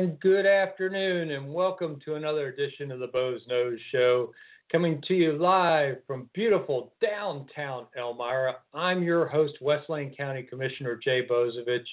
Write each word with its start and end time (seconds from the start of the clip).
And 0.00 0.18
good 0.18 0.46
afternoon, 0.46 1.32
and 1.32 1.52
welcome 1.52 2.00
to 2.06 2.14
another 2.14 2.48
edition 2.48 2.90
of 2.90 3.00
the 3.00 3.08
Boze 3.08 3.42
Noze 3.50 3.76
Show 3.92 4.32
coming 4.72 4.98
to 5.06 5.12
you 5.12 5.34
live 5.34 5.98
from 6.06 6.30
beautiful 6.32 6.94
downtown 7.02 7.84
Elmira. 7.98 8.56
I'm 8.72 9.02
your 9.02 9.26
host, 9.26 9.56
West 9.60 9.90
Lane 9.90 10.14
County 10.16 10.42
Commissioner 10.42 10.96
Jay 10.96 11.26
Bozievich, 11.26 11.84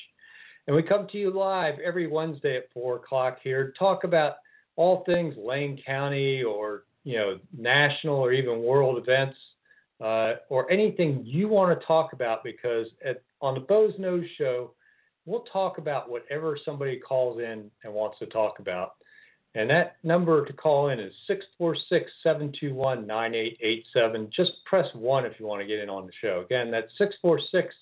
and 0.67 0.73
we 0.73 0.83
come 0.83 1.05
to 1.09 1.17
you 1.17 1.31
live 1.31 1.79
every 1.83 2.07
Wednesday 2.07 2.55
at 2.55 2.71
4 2.73 2.95
o'clock 2.95 3.39
here 3.43 3.71
to 3.71 3.77
talk 3.77 4.05
about 4.05 4.37
all 4.77 5.03
things 5.03 5.35
Lane 5.37 5.77
County 5.85 6.43
or, 6.43 6.83
you 7.03 7.17
know, 7.17 7.37
national 7.57 8.15
or 8.15 8.31
even 8.31 8.63
world 8.63 8.97
events 8.97 9.35
uh, 9.99 10.35
or 10.47 10.71
anything 10.71 11.23
you 11.25 11.49
want 11.49 11.77
to 11.77 11.85
talk 11.85 12.13
about 12.13 12.41
because 12.41 12.87
at, 13.05 13.21
on 13.41 13.53
the 13.53 13.59
Boze 13.59 13.95
Noze 13.99 14.29
Show, 14.37 14.71
we'll 15.27 15.41
talk 15.41 15.77
about 15.77 16.09
whatever 16.09 16.57
somebody 16.65 16.97
calls 16.97 17.39
in 17.39 17.69
and 17.83 17.93
wants 17.93 18.17
to 18.17 18.25
talk 18.25 18.57
about. 18.59 18.93
And 19.53 19.69
that 19.69 19.97
number 20.03 20.45
to 20.45 20.53
call 20.53 20.89
in 20.89 20.99
is 20.99 21.13
646 21.27 22.09
721 22.23 23.05
9887. 23.05 24.31
Just 24.35 24.51
press 24.65 24.87
1 24.93 25.25
if 25.25 25.33
you 25.39 25.45
want 25.45 25.61
to 25.61 25.67
get 25.67 25.79
in 25.79 25.89
on 25.89 26.05
the 26.05 26.13
show. 26.21 26.43
Again, 26.45 26.71
that's 26.71 26.91
646 26.97 27.75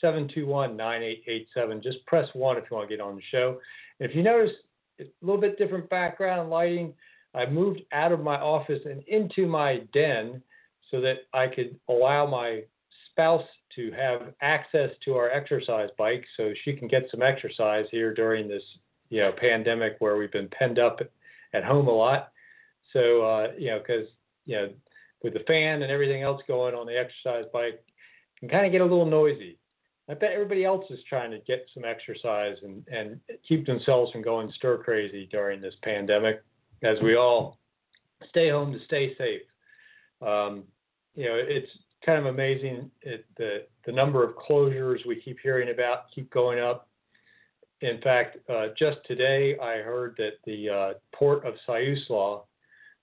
721 0.00 0.76
9887. 0.76 1.82
Just 1.82 2.04
press 2.06 2.28
1 2.32 2.56
if 2.56 2.64
you 2.70 2.76
want 2.76 2.88
to 2.88 2.96
get 2.96 3.02
on 3.02 3.16
the 3.16 3.22
show. 3.30 3.60
If 4.00 4.14
you 4.14 4.22
notice 4.22 4.52
a 5.00 5.04
little 5.20 5.40
bit 5.40 5.58
different 5.58 5.90
background 5.90 6.50
lighting, 6.50 6.94
I 7.34 7.46
moved 7.46 7.82
out 7.92 8.12
of 8.12 8.20
my 8.20 8.36
office 8.36 8.80
and 8.84 9.02
into 9.08 9.46
my 9.46 9.82
den 9.92 10.42
so 10.90 11.00
that 11.00 11.18
I 11.34 11.48
could 11.48 11.78
allow 11.88 12.26
my 12.26 12.62
spouse 13.18 13.44
to 13.74 13.90
have 13.92 14.32
access 14.42 14.90
to 15.04 15.16
our 15.16 15.28
exercise 15.30 15.88
bike 15.98 16.24
so 16.36 16.52
she 16.64 16.72
can 16.72 16.86
get 16.86 17.08
some 17.10 17.20
exercise 17.20 17.84
here 17.90 18.14
during 18.14 18.46
this 18.46 18.62
you 19.08 19.20
know 19.20 19.32
pandemic 19.32 19.96
where 19.98 20.16
we've 20.16 20.30
been 20.30 20.48
penned 20.56 20.78
up 20.78 21.00
at 21.52 21.64
home 21.64 21.88
a 21.88 21.92
lot. 21.92 22.30
So 22.92 23.22
uh, 23.22 23.48
you 23.58 23.70
know 23.70 23.80
because 23.80 24.06
you 24.46 24.56
know 24.56 24.68
with 25.24 25.32
the 25.32 25.44
fan 25.48 25.82
and 25.82 25.90
everything 25.90 26.22
else 26.22 26.40
going 26.46 26.76
on 26.76 26.86
the 26.86 26.96
exercise 26.96 27.46
bike 27.52 27.82
can 28.38 28.48
kind 28.48 28.66
of 28.66 28.70
get 28.70 28.82
a 28.82 28.84
little 28.84 29.04
noisy. 29.04 29.58
I 30.08 30.14
bet 30.14 30.32
everybody 30.32 30.64
else 30.64 30.84
is 30.88 31.00
trying 31.08 31.32
to 31.32 31.40
get 31.40 31.66
some 31.74 31.84
exercise 31.84 32.56
and, 32.62 32.86
and 32.86 33.20
keep 33.46 33.66
themselves 33.66 34.12
from 34.12 34.22
going 34.22 34.50
stir 34.56 34.78
crazy 34.78 35.28
during 35.30 35.60
this 35.60 35.74
pandemic 35.82 36.42
as 36.84 36.96
we 37.02 37.16
all 37.16 37.58
stay 38.28 38.48
home 38.48 38.72
to 38.72 38.78
stay 38.84 39.16
safe. 39.16 39.42
Um, 40.22 40.62
you 41.14 41.24
know, 41.24 41.34
it's 41.34 41.70
kind 42.04 42.18
of 42.18 42.26
amazing 42.26 42.90
it, 43.02 43.26
the 43.36 43.66
the 43.86 43.92
number 43.92 44.24
of 44.24 44.36
closures 44.36 45.06
we 45.06 45.20
keep 45.20 45.38
hearing 45.42 45.70
about 45.70 46.04
keep 46.14 46.30
going 46.30 46.58
up 46.58 46.88
in 47.80 48.00
fact, 48.00 48.38
uh, 48.48 48.68
just 48.76 48.98
today 49.06 49.56
I 49.58 49.76
heard 49.76 50.14
that 50.18 50.32
the 50.44 50.68
uh, 50.68 50.92
port 51.14 51.46
of 51.46 51.54
Siuslaw, 51.66 52.42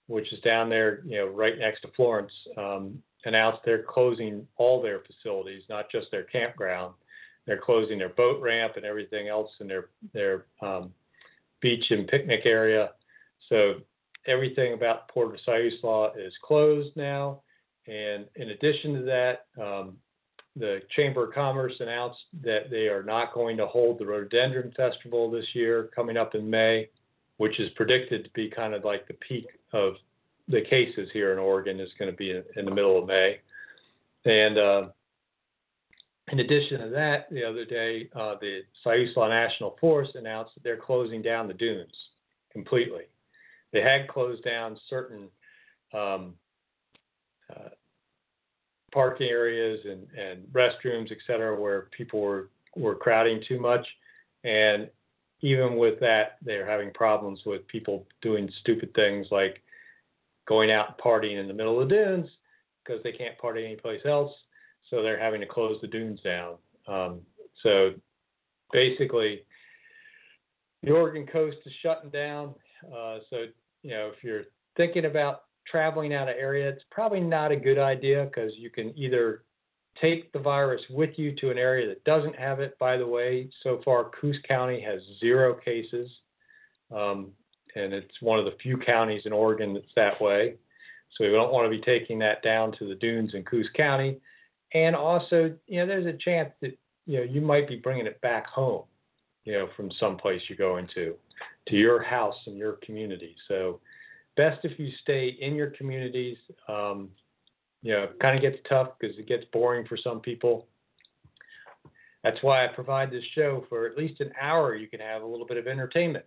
which 0.07 0.31
is 0.33 0.39
down 0.41 0.69
there, 0.69 1.01
you 1.05 1.17
know, 1.17 1.27
right 1.27 1.57
next 1.57 1.81
to 1.81 1.87
Florence, 1.95 2.31
um, 2.57 3.01
announced 3.23 3.59
they're 3.65 3.83
closing 3.83 4.45
all 4.57 4.81
their 4.81 5.01
facilities, 5.01 5.63
not 5.69 5.89
just 5.89 6.07
their 6.11 6.23
campground. 6.23 6.93
They're 7.47 7.61
closing 7.61 7.97
their 7.97 8.09
boat 8.09 8.41
ramp 8.41 8.73
and 8.75 8.85
everything 8.85 9.27
else 9.27 9.51
in 9.61 9.67
their 9.67 9.89
their 10.13 10.45
um, 10.61 10.91
beach 11.61 11.85
and 11.91 12.07
picnic 12.07 12.41
area. 12.45 12.91
So 13.49 13.75
everything 14.27 14.73
about 14.73 15.07
Port 15.07 15.33
of 15.33 15.39
Siuslaw 15.47 16.11
is 16.17 16.33
closed 16.43 16.95
now. 16.97 17.41
And 17.87 18.25
in 18.35 18.49
addition 18.49 18.93
to 18.95 19.01
that, 19.03 19.45
um, 19.61 19.97
the 20.55 20.81
Chamber 20.95 21.25
of 21.27 21.33
Commerce 21.33 21.73
announced 21.79 22.19
that 22.43 22.69
they 22.71 22.87
are 22.87 23.03
not 23.03 23.33
going 23.33 23.57
to 23.57 23.67
hold 23.67 23.99
the 23.99 24.05
Rhododendron 24.05 24.73
Festival 24.75 25.29
this 25.29 25.45
year, 25.53 25.89
coming 25.93 26.17
up 26.17 26.33
in 26.33 26.49
May, 26.49 26.89
which 27.37 27.59
is 27.59 27.69
predicted 27.75 28.23
to 28.23 28.29
be 28.31 28.49
kind 28.49 28.73
of 28.73 28.85
like 28.85 29.07
the 29.07 29.15
peak 29.15 29.47
of 29.73 29.95
the 30.47 30.61
cases 30.61 31.09
here 31.11 31.33
in 31.33 31.39
Oregon 31.39 31.79
is 31.79 31.89
going 31.99 32.09
to 32.09 32.15
be 32.15 32.31
in, 32.31 32.43
in 32.55 32.65
the 32.65 32.73
middle 32.73 32.97
of 32.97 33.07
May. 33.07 33.39
And 34.25 34.57
uh, 34.57 34.83
in 36.31 36.39
addition 36.39 36.79
to 36.81 36.89
that, 36.89 37.29
the 37.29 37.43
other 37.43 37.65
day, 37.65 38.09
uh, 38.15 38.35
the 38.39 38.61
Siuslaw 38.85 39.29
National 39.29 39.77
Forest 39.79 40.15
announced 40.15 40.53
that 40.55 40.63
they're 40.63 40.77
closing 40.77 41.21
down 41.21 41.47
the 41.47 41.53
dunes 41.53 41.93
completely. 42.51 43.03
They 43.73 43.81
had 43.81 44.07
closed 44.07 44.43
down 44.43 44.77
certain 44.89 45.27
um, 45.93 46.33
uh, 47.49 47.69
parking 48.93 49.27
areas 49.27 49.79
and, 49.83 50.07
and 50.17 50.43
restrooms, 50.53 51.11
et 51.11 51.17
cetera, 51.27 51.59
where 51.59 51.87
people 51.91 52.21
were, 52.21 52.49
were 52.75 52.95
crowding 52.95 53.43
too 53.47 53.59
much. 53.59 53.85
And 54.43 54.89
even 55.41 55.75
with 55.75 55.99
that, 55.99 56.37
they're 56.41 56.69
having 56.69 56.91
problems 56.93 57.41
with 57.45 57.67
people 57.67 58.07
doing 58.21 58.49
stupid 58.61 58.93
things 58.95 59.27
like 59.31 59.61
going 60.47 60.71
out 60.71 60.87
and 60.87 60.97
partying 60.97 61.39
in 61.39 61.47
the 61.47 61.53
middle 61.53 61.81
of 61.81 61.89
the 61.89 61.95
dunes 61.95 62.29
because 62.83 63.03
they 63.03 63.11
can't 63.11 63.37
party 63.37 63.65
anyplace 63.65 64.01
else. 64.05 64.31
So 64.89 65.01
they're 65.01 65.19
having 65.19 65.41
to 65.41 65.47
close 65.47 65.79
the 65.81 65.87
dunes 65.87 66.21
down. 66.21 66.55
Um, 66.87 67.21
so 67.63 67.93
basically, 68.71 69.43
the 70.83 70.91
Oregon 70.91 71.25
coast 71.25 71.57
is 71.65 71.73
shutting 71.81 72.11
down. 72.11 72.53
Uh, 72.85 73.17
so, 73.29 73.45
you 73.81 73.89
know, 73.89 74.11
if 74.15 74.23
you're 74.23 74.43
thinking 74.77 75.05
about 75.05 75.44
traveling 75.69 76.13
out 76.13 76.29
of 76.29 76.35
area, 76.37 76.69
it's 76.69 76.83
probably 76.91 77.19
not 77.19 77.51
a 77.51 77.55
good 77.55 77.77
idea 77.77 78.25
because 78.25 78.51
you 78.57 78.69
can 78.69 78.97
either 78.97 79.43
take 80.01 80.31
the 80.33 80.39
virus 80.39 80.81
with 80.89 81.17
you 81.17 81.33
to 81.35 81.51
an 81.51 81.57
area 81.57 81.87
that 81.87 82.03
doesn't 82.03 82.35
have 82.35 82.59
it. 82.59 82.77
By 82.79 82.97
the 82.97 83.07
way, 83.07 83.49
so 83.63 83.81
far 83.83 84.11
Coos 84.19 84.37
County 84.47 84.81
has 84.81 85.01
zero 85.19 85.53
cases, 85.53 86.09
um, 86.95 87.31
and 87.75 87.93
it's 87.93 88.21
one 88.21 88.39
of 88.39 88.45
the 88.45 88.55
few 88.61 88.77
counties 88.77 89.23
in 89.25 89.33
Oregon 89.33 89.73
that's 89.73 89.85
that 89.95 90.21
way. 90.21 90.55
So 91.17 91.23
we 91.23 91.31
don't 91.31 91.53
want 91.53 91.65
to 91.65 91.77
be 91.77 91.83
taking 91.83 92.19
that 92.19 92.43
down 92.43 92.73
to 92.73 92.87
the 92.87 92.95
dunes 92.95 93.33
in 93.33 93.43
Coos 93.43 93.69
County. 93.75 94.17
And 94.73 94.95
also, 94.95 95.55
you 95.67 95.79
know, 95.79 95.87
there's 95.87 96.05
a 96.05 96.17
chance 96.17 96.51
that 96.61 96.77
you 97.05 97.17
know 97.17 97.23
you 97.23 97.41
might 97.41 97.67
be 97.67 97.77
bringing 97.77 98.07
it 98.07 98.19
back 98.21 98.47
home, 98.47 98.83
you 99.45 99.53
know, 99.53 99.69
from 99.77 99.91
someplace 99.99 100.41
you're 100.49 100.57
going 100.57 100.89
to, 100.95 101.15
to 101.69 101.75
your 101.75 102.03
house 102.03 102.35
and 102.47 102.57
your 102.57 102.73
community. 102.83 103.35
So 103.47 103.79
best 104.35 104.59
if 104.63 104.77
you 104.79 104.89
stay 105.01 105.37
in 105.39 105.55
your 105.55 105.71
communities. 105.71 106.37
Um, 106.67 107.09
you 107.81 107.91
know, 107.91 108.03
it 108.03 108.19
kind 108.19 108.35
of 108.35 108.41
gets 108.41 108.57
tough 108.67 108.89
because 108.99 109.17
it 109.17 109.27
gets 109.27 109.45
boring 109.53 109.85
for 109.85 109.97
some 109.97 110.19
people. 110.19 110.67
That's 112.23 112.41
why 112.41 112.65
I 112.65 112.69
provide 112.69 113.11
this 113.11 113.23
show 113.35 113.65
for 113.69 113.85
at 113.85 113.97
least 113.97 114.19
an 114.19 114.31
hour. 114.41 114.75
You 114.75 114.87
can 114.87 114.99
have 114.99 115.21
a 115.21 115.25
little 115.25 115.45
bit 115.45 115.57
of 115.57 115.67
entertainment. 115.67 116.25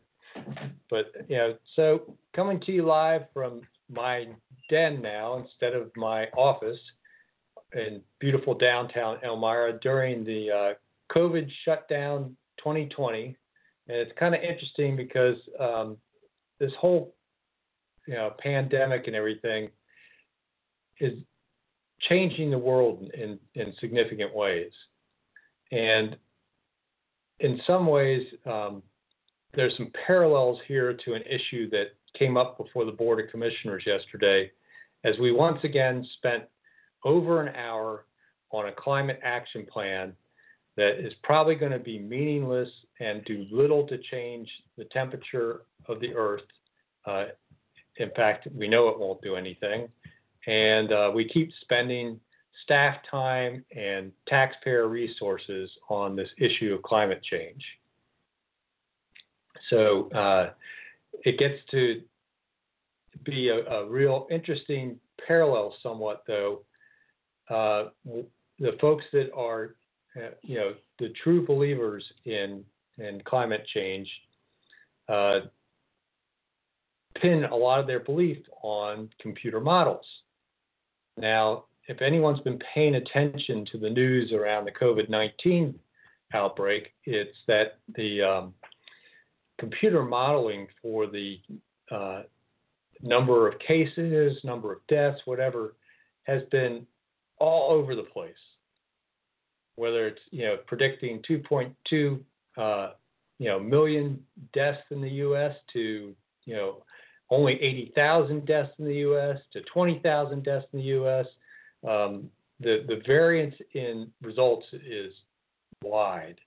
But 0.88 1.12
you 1.29 1.37
know, 1.37 1.55
so 1.75 2.17
coming 2.35 2.61
to 2.61 2.73
you 2.73 2.87
live 2.87 3.23
from 3.35 3.62
my 3.91 4.29
den 4.71 5.03
now 5.03 5.38
instead 5.38 5.75
of 5.75 5.91
my 5.97 6.27
office 6.37 6.79
in 7.73 8.00
beautiful 8.21 8.55
downtown 8.55 9.19
Elmira 9.25 9.79
during 9.81 10.25
the 10.25 10.50
uh, 10.50 11.15
COVID 11.15 11.50
shutdown 11.65 12.37
2020. 12.59 13.37
And 13.88 13.97
it's 13.97 14.12
kind 14.19 14.35
of 14.35 14.43
interesting 14.43 14.97
because 14.97 15.37
um, 15.59 15.97
this 16.61 16.73
whole 16.79 17.15
you 18.08 18.14
know 18.14 18.32
pandemic 18.38 19.06
and 19.06 19.14
everything 19.14 19.69
is 20.99 21.12
changing 22.08 22.50
the 22.50 22.58
world 22.58 23.10
in, 23.14 23.38
in 23.55 23.75
significant 23.81 24.34
ways. 24.34 24.72
And 25.70 26.16
in 27.40 27.60
some 27.66 27.87
ways, 27.87 28.26
um, 28.46 28.82
there's 29.55 29.76
some 29.76 29.93
parallels 30.06 30.58
here 30.66 30.96
to 31.05 31.14
an 31.14 31.22
issue 31.22 31.69
that 31.70 31.88
came 32.19 32.37
up 32.37 32.56
before 32.56 32.84
the 32.84 32.93
Board 32.93 33.22
of 33.22 33.31
Commissioners 33.31 33.84
yesterday, 33.87 34.50
as 35.05 35.14
we 35.20 35.31
once 35.31 35.58
again 35.62 36.06
spent 36.16 36.44
over 37.05 37.43
an 37.43 37.55
hour 37.55 38.06
on 38.50 38.69
a 38.69 38.72
climate 38.72 39.20
action 39.22 39.66
plan 39.70 40.12
that 40.76 41.05
is 41.05 41.12
probably 41.22 41.55
going 41.55 41.72
to 41.72 41.78
be 41.78 41.99
meaningless 41.99 42.69
and 43.00 43.25
do 43.25 43.44
little 43.50 43.87
to 43.87 43.99
change 44.10 44.49
the 44.78 44.84
temperature 44.87 45.62
of 45.87 46.00
the 46.00 46.14
Earth. 46.14 46.43
Uh, 47.05 47.26
in 47.99 48.11
fact, 48.17 48.49
we 48.55 48.69
know 48.69 48.89
it 48.89 48.99
won't 48.99 49.23
do 49.23 49.37
anything. 49.37 49.89
And 50.47 50.93
uh, 50.93 51.11
we 51.15 51.29
keep 51.29 51.50
spending 51.61 52.19
staff 52.62 52.97
time 53.11 53.65
and 53.77 54.12
taxpayer 54.27 54.89
resources 54.89 55.71
on 55.89 56.17
this 56.17 56.29
issue 56.39 56.75
of 56.75 56.83
climate 56.83 57.23
change. 57.23 57.62
So 59.71 60.11
uh, 60.11 60.50
it 61.25 61.39
gets 61.39 61.59
to 61.73 62.03
be 63.25 63.49
a, 63.49 63.65
a, 63.67 63.89
real 63.89 64.27
interesting 64.31 64.99
parallel, 65.27 65.75
somewhat 65.83 66.25
though. 66.27 66.62
Uh, 67.51 67.91
the 68.59 68.77
folks 68.81 69.05
that 69.12 69.31
are 69.35 69.75
uh, 70.17 70.31
you 70.43 70.56
know, 70.56 70.75
the 70.99 71.12
true 71.23 71.47
believers 71.47 72.05
in 72.25 72.65
in 72.99 73.21
climate 73.25 73.67
change 73.73 74.09
uh, 75.09 75.41
pin 77.20 77.44
a 77.44 77.56
lot 77.56 77.81
of 77.81 77.87
their 77.87 78.00
belief 78.00 78.38
on 78.62 79.09
computer 79.20 79.61
models. 79.61 80.06
Now, 81.17 81.65
if 81.88 82.03
anyone's 82.03 82.41
been 82.41 82.61
paying 82.75 82.97
attention 82.97 83.67
to 83.73 83.79
the 83.79 83.91
news 83.91 84.32
around 84.32 84.65
the 84.65 84.73
COVID 84.73 85.09
19 85.09 85.79
outbreak, 86.35 86.93
it's 87.05 87.37
that 87.47 87.79
the 87.97 88.23
um, 88.23 88.55
computer 89.59 90.03
modeling 90.03 90.69
for 90.82 91.06
the 91.06 91.41
uh, 91.91 92.23
number 93.03 93.49
of 93.49 93.59
cases, 93.61 94.38
number 94.44 94.73
of 94.73 94.79
deaths, 94.88 95.20
whatever, 95.25 95.75
has 96.25 96.43
been 96.50 96.87
all 97.38 97.73
over 97.73 97.94
the 97.94 98.03
place 98.03 98.35
whether 99.79 100.09
it's 100.09 100.20
you 100.31 100.44
know 100.44 100.56
predicting 100.67 101.23
2.2 101.31 102.20
uh, 102.56 102.91
you 103.38 103.49
know 103.49 103.59
million 103.59 104.19
deaths 104.53 104.82
in 104.91 105.00
the 105.00 105.09
U.S. 105.09 105.55
to 105.73 106.15
you 106.44 106.55
know 106.55 106.82
only 107.31 107.55
80,000 107.61 108.47
deaths 108.47 108.73
in 108.79 108.87
the 108.87 108.95
U.S. 108.97 109.39
to 109.53 109.61
20,000 109.63 110.45
deaths 110.45 110.67
in 110.73 110.79
the 110.79 110.85
U.S. 110.87 111.27
Um, 111.89 112.31
the 112.61 112.85
the 112.89 113.03
variance 113.07 113.55
in 113.75 114.11
results 114.21 114.67
is 114.73 115.13
wide, 115.83 116.41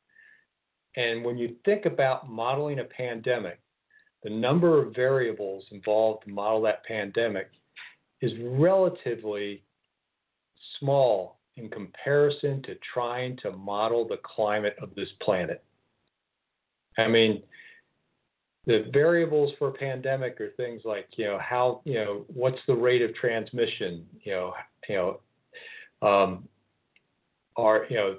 and 0.97 1.23
when 1.23 1.37
you 1.37 1.55
think 1.63 1.85
about 1.85 2.29
modeling 2.29 2.79
a 2.79 2.83
pandemic, 2.83 3.59
the 4.23 4.29
number 4.29 4.81
of 4.81 4.93
variables 4.93 5.63
involved 5.71 6.25
to 6.25 6.31
model 6.31 6.61
that 6.63 6.83
pandemic 6.83 7.49
is 8.21 8.33
relatively 8.41 9.63
small 10.79 11.37
in 11.55 11.69
comparison 11.69 12.61
to 12.63 12.75
trying 12.93 13.37
to 13.37 13.51
model 13.51 14.07
the 14.07 14.19
climate 14.23 14.75
of 14.81 14.93
this 14.95 15.09
planet. 15.21 15.63
I 16.97 17.07
mean, 17.07 17.41
the 18.65 18.89
variables 18.93 19.51
for 19.57 19.69
a 19.69 19.73
pandemic 19.73 20.39
are 20.39 20.51
things 20.51 20.81
like, 20.85 21.07
you 21.15 21.25
know, 21.25 21.39
how, 21.39 21.81
you 21.83 21.95
know, 21.95 22.25
what's 22.27 22.59
the 22.67 22.75
rate 22.75 23.01
of 23.01 23.13
transmission, 23.15 24.05
you 24.23 24.33
know, 24.33 24.53
you 24.87 24.95
know, 24.95 26.07
um, 26.07 26.47
are, 27.55 27.85
you 27.89 27.95
know, 27.95 28.17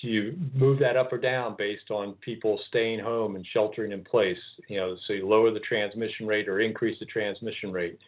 do 0.00 0.08
you 0.08 0.36
move 0.54 0.78
that 0.80 0.96
up 0.96 1.12
or 1.12 1.18
down 1.18 1.54
based 1.56 1.90
on 1.90 2.14
people 2.14 2.60
staying 2.68 3.00
home 3.00 3.36
and 3.36 3.46
sheltering 3.52 3.92
in 3.92 4.04
place? 4.04 4.38
You 4.68 4.78
know, 4.78 4.96
so 5.06 5.12
you 5.12 5.28
lower 5.28 5.50
the 5.50 5.60
transmission 5.60 6.26
rate 6.26 6.48
or 6.48 6.60
increase 6.60 6.98
the 6.98 7.06
transmission 7.06 7.72
rate. 7.72 7.98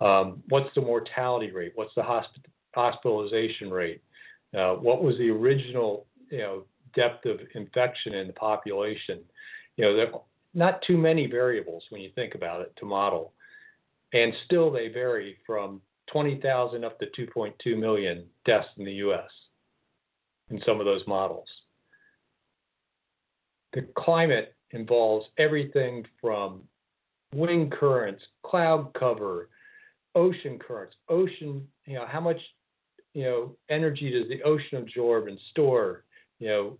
Um, 0.00 0.42
what's 0.48 0.72
the 0.74 0.80
mortality 0.80 1.50
rate? 1.50 1.72
What's 1.74 1.94
the 1.94 2.02
hosp- 2.02 2.46
hospitalization 2.74 3.70
rate? 3.70 4.02
Uh, 4.56 4.74
what 4.74 5.02
was 5.02 5.16
the 5.18 5.30
original, 5.30 6.06
you 6.30 6.38
know, 6.38 6.64
depth 6.94 7.26
of 7.26 7.40
infection 7.54 8.14
in 8.14 8.26
the 8.26 8.32
population? 8.32 9.20
You 9.76 9.84
know, 9.84 9.90
are 9.92 10.22
not 10.54 10.82
too 10.82 10.96
many 10.96 11.26
variables 11.26 11.84
when 11.90 12.00
you 12.00 12.10
think 12.14 12.34
about 12.34 12.60
it 12.60 12.72
to 12.76 12.84
model, 12.84 13.32
and 14.12 14.32
still 14.44 14.70
they 14.70 14.88
vary 14.88 15.38
from 15.46 15.80
20,000 16.12 16.84
up 16.84 16.98
to 16.98 17.06
2.2 17.06 17.78
million 17.78 18.24
deaths 18.44 18.68
in 18.76 18.84
the 18.84 18.92
U.S. 18.94 19.30
in 20.50 20.60
some 20.66 20.80
of 20.80 20.86
those 20.86 21.02
models. 21.06 21.48
The 23.72 23.86
climate 23.96 24.54
involves 24.72 25.26
everything 25.38 26.04
from 26.20 26.62
wind 27.34 27.72
currents, 27.72 28.22
cloud 28.42 28.92
cover, 28.92 29.48
ocean 30.14 30.58
currents, 30.58 30.96
ocean, 31.08 31.66
you 31.86 31.94
know, 31.94 32.06
how 32.06 32.20
much 32.20 32.38
you 33.14 33.24
know, 33.24 33.56
energy 33.68 34.10
does 34.10 34.28
the 34.28 34.42
ocean 34.42 34.78
absorb 34.78 35.26
and 35.28 35.38
store? 35.50 36.04
You 36.38 36.48
know, 36.48 36.78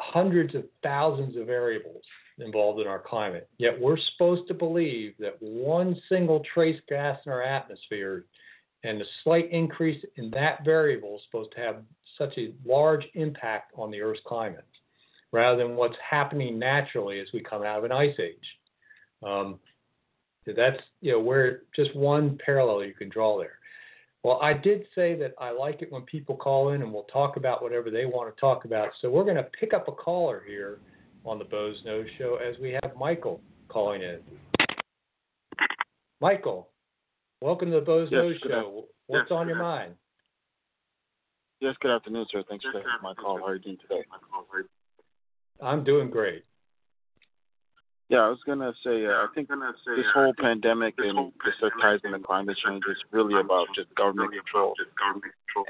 hundreds 0.00 0.54
of 0.54 0.64
thousands 0.82 1.36
of 1.36 1.46
variables 1.46 2.02
involved 2.38 2.80
in 2.80 2.86
our 2.86 2.98
climate. 2.98 3.48
Yet 3.58 3.78
we're 3.78 3.98
supposed 4.12 4.48
to 4.48 4.54
believe 4.54 5.14
that 5.18 5.36
one 5.40 6.00
single 6.08 6.42
trace 6.54 6.80
gas 6.88 7.18
in 7.26 7.32
our 7.32 7.42
atmosphere 7.42 8.24
and 8.82 9.00
a 9.00 9.04
slight 9.22 9.50
increase 9.52 10.02
in 10.16 10.30
that 10.30 10.64
variable 10.64 11.16
is 11.16 11.22
supposed 11.26 11.52
to 11.52 11.60
have 11.60 11.82
such 12.16 12.36
a 12.38 12.54
large 12.64 13.04
impact 13.14 13.72
on 13.76 13.90
the 13.90 14.00
Earth's 14.00 14.20
climate, 14.26 14.64
rather 15.32 15.62
than 15.62 15.76
what's 15.76 15.96
happening 16.08 16.58
naturally 16.58 17.20
as 17.20 17.28
we 17.34 17.40
come 17.40 17.62
out 17.62 17.78
of 17.78 17.84
an 17.84 17.92
ice 17.92 18.18
age. 18.18 18.58
Um, 19.22 19.60
that's 20.46 20.80
you 21.02 21.12
know 21.12 21.20
where 21.20 21.62
just 21.76 21.94
one 21.94 22.38
parallel 22.44 22.84
you 22.84 22.94
can 22.94 23.10
draw 23.10 23.38
there. 23.38 23.58
Well, 24.22 24.38
I 24.42 24.52
did 24.52 24.86
say 24.94 25.14
that 25.16 25.34
I 25.38 25.50
like 25.50 25.80
it 25.80 25.90
when 25.90 26.02
people 26.02 26.36
call 26.36 26.72
in 26.72 26.82
and 26.82 26.92
we'll 26.92 27.04
talk 27.04 27.36
about 27.36 27.62
whatever 27.62 27.90
they 27.90 28.04
want 28.04 28.34
to 28.34 28.38
talk 28.38 28.66
about. 28.66 28.90
So 29.00 29.08
we're 29.08 29.24
going 29.24 29.36
to 29.36 29.46
pick 29.58 29.72
up 29.72 29.88
a 29.88 29.92
caller 29.92 30.42
here 30.46 30.78
on 31.24 31.38
the 31.38 31.44
Boze 31.44 31.82
Noze 31.86 32.06
Show 32.18 32.36
as 32.36 32.56
we 32.60 32.76
have 32.82 32.96
Michael 32.98 33.40
calling 33.68 34.02
in. 34.02 34.18
Michael, 36.20 36.68
welcome 37.40 37.70
to 37.70 37.76
the 37.76 37.86
Boze 37.86 38.08
yes, 38.12 38.20
Noze 38.20 38.42
Show. 38.46 38.84
What's 39.06 39.30
yes, 39.30 39.36
on 39.36 39.48
your 39.48 39.56
mind? 39.58 39.94
Yes, 41.60 41.74
good 41.80 41.90
afternoon, 41.90 42.26
sir. 42.30 42.42
Thanks 42.46 42.64
for 42.64 42.72
taking 42.72 42.88
my 43.02 43.14
call. 43.14 43.38
How 43.38 43.46
are 43.46 43.54
you 43.54 43.62
doing 43.62 43.78
today? 43.88 44.02
I'm 45.62 45.82
doing 45.82 46.10
great. 46.10 46.44
Yeah, 48.10 48.26
I 48.26 48.28
was 48.28 48.40
gonna 48.44 48.72
say, 48.82 49.06
uh, 49.06 49.10
I 49.10 49.26
think 49.36 49.48
this 49.48 50.06
whole 50.12 50.34
pandemic 50.36 50.94
and 50.98 51.32
this 51.44 51.54
ties 51.80 52.00
into 52.02 52.18
climate 52.18 52.58
change 52.66 52.82
is 52.90 52.96
really 53.12 53.38
about 53.38 53.68
just 53.72 53.94
government 53.94 54.32
control, 54.32 54.74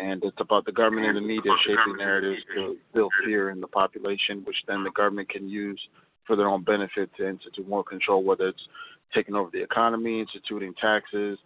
and 0.01 0.25
it's 0.25 0.41
about 0.41 0.65
the 0.65 0.73
government 0.73 1.09
and 1.09 1.17
the 1.19 1.21
media 1.21 1.53
shaping 1.67 1.99
narratives 1.99 2.41
to 2.55 2.79
build 2.95 3.13
fear 3.27 3.51
in 3.51 3.61
the 3.61 3.67
population, 3.67 4.43
which 4.45 4.57
then 4.67 4.83
the 4.85 4.91
government 4.93 5.29
can 5.29 5.51
use 5.51 5.79
for 6.27 6.35
their 6.35 6.49
own 6.49 6.65
benefit 6.65 7.11
to 7.19 7.29
institute 7.29 7.69
more 7.69 7.85
control, 7.85 8.25
whether 8.25 8.49
it's 8.49 8.67
taking 9.13 9.35
over 9.35 9.51
the 9.53 9.63
economy, 9.63 10.21
instituting 10.21 10.73
taxes, 10.81 11.39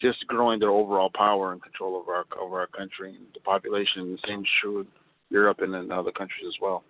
just 0.00 0.26
growing 0.28 0.58
their 0.60 0.70
overall 0.70 1.10
power 1.14 1.52
and 1.52 1.62
control 1.62 1.94
over 1.94 2.14
our 2.14 2.24
over 2.40 2.58
our 2.58 2.68
country 2.68 3.14
and 3.14 3.26
the 3.34 3.40
population. 3.40 4.12
The 4.12 4.28
same 4.28 4.40
is 4.40 4.46
true 4.62 4.80
in 4.80 4.86
Europe 5.28 5.58
and 5.60 5.74
in 5.74 5.92
other 5.92 6.12
countries 6.12 6.46
as 6.46 6.54
well. 6.62 6.84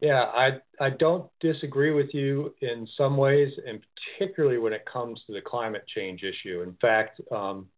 Yeah, 0.00 0.24
I 0.24 0.58
I 0.78 0.90
don't 0.90 1.30
disagree 1.40 1.92
with 1.92 2.12
you 2.12 2.54
in 2.60 2.86
some 2.96 3.16
ways, 3.16 3.52
and 3.66 3.80
particularly 4.18 4.58
when 4.58 4.74
it 4.74 4.84
comes 4.84 5.22
to 5.26 5.32
the 5.32 5.40
climate 5.40 5.84
change 5.94 6.22
issue. 6.22 6.62
In 6.62 6.74
fact, 6.80 7.20
um, 7.32 7.68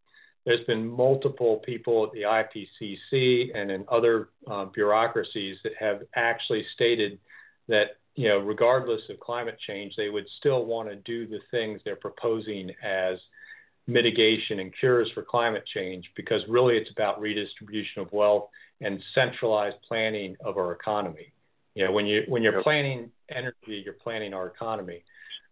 there's 0.44 0.64
been 0.66 0.87
multiple 0.87 1.58
people 1.64 2.04
at 2.04 2.12
the 2.12 2.22
IPCC 2.22 3.50
and 3.54 3.70
in 3.70 3.84
other 3.88 4.30
uh, 4.50 4.64
bureaucracies 4.64 5.58
that 5.62 5.75
have 5.78 6.02
actually 6.16 6.64
stated 6.75 7.18
that 7.68 7.98
you 8.18 8.28
know, 8.28 8.38
regardless 8.38 9.02
of 9.10 9.20
climate 9.20 9.56
change, 9.64 9.94
they 9.96 10.08
would 10.08 10.26
still 10.38 10.64
want 10.64 10.88
to 10.88 10.96
do 10.96 11.25
the 11.28 11.38
things 11.52 11.80
they're 11.84 11.94
proposing 11.94 12.72
as 12.82 13.16
mitigation 13.87 14.58
and 14.58 14.75
cures 14.76 15.08
for 15.14 15.22
climate 15.22 15.64
change, 15.72 16.10
because 16.16 16.42
really 16.48 16.76
it's 16.76 16.90
about 16.90 17.20
redistribution 17.20 18.02
of 18.02 18.10
wealth 18.10 18.48
and 18.80 19.00
centralized 19.14 19.76
planning 19.87 20.37
of 20.44 20.56
our 20.56 20.72
economy. 20.72 21.32
You 21.78 21.85
know, 21.85 21.92
when 21.92 22.06
you 22.06 22.25
when 22.26 22.42
you're 22.42 22.61
planning 22.64 23.08
energy, 23.30 23.82
you're 23.85 23.94
planning 23.94 24.35
our 24.35 24.49
economy. 24.49 25.04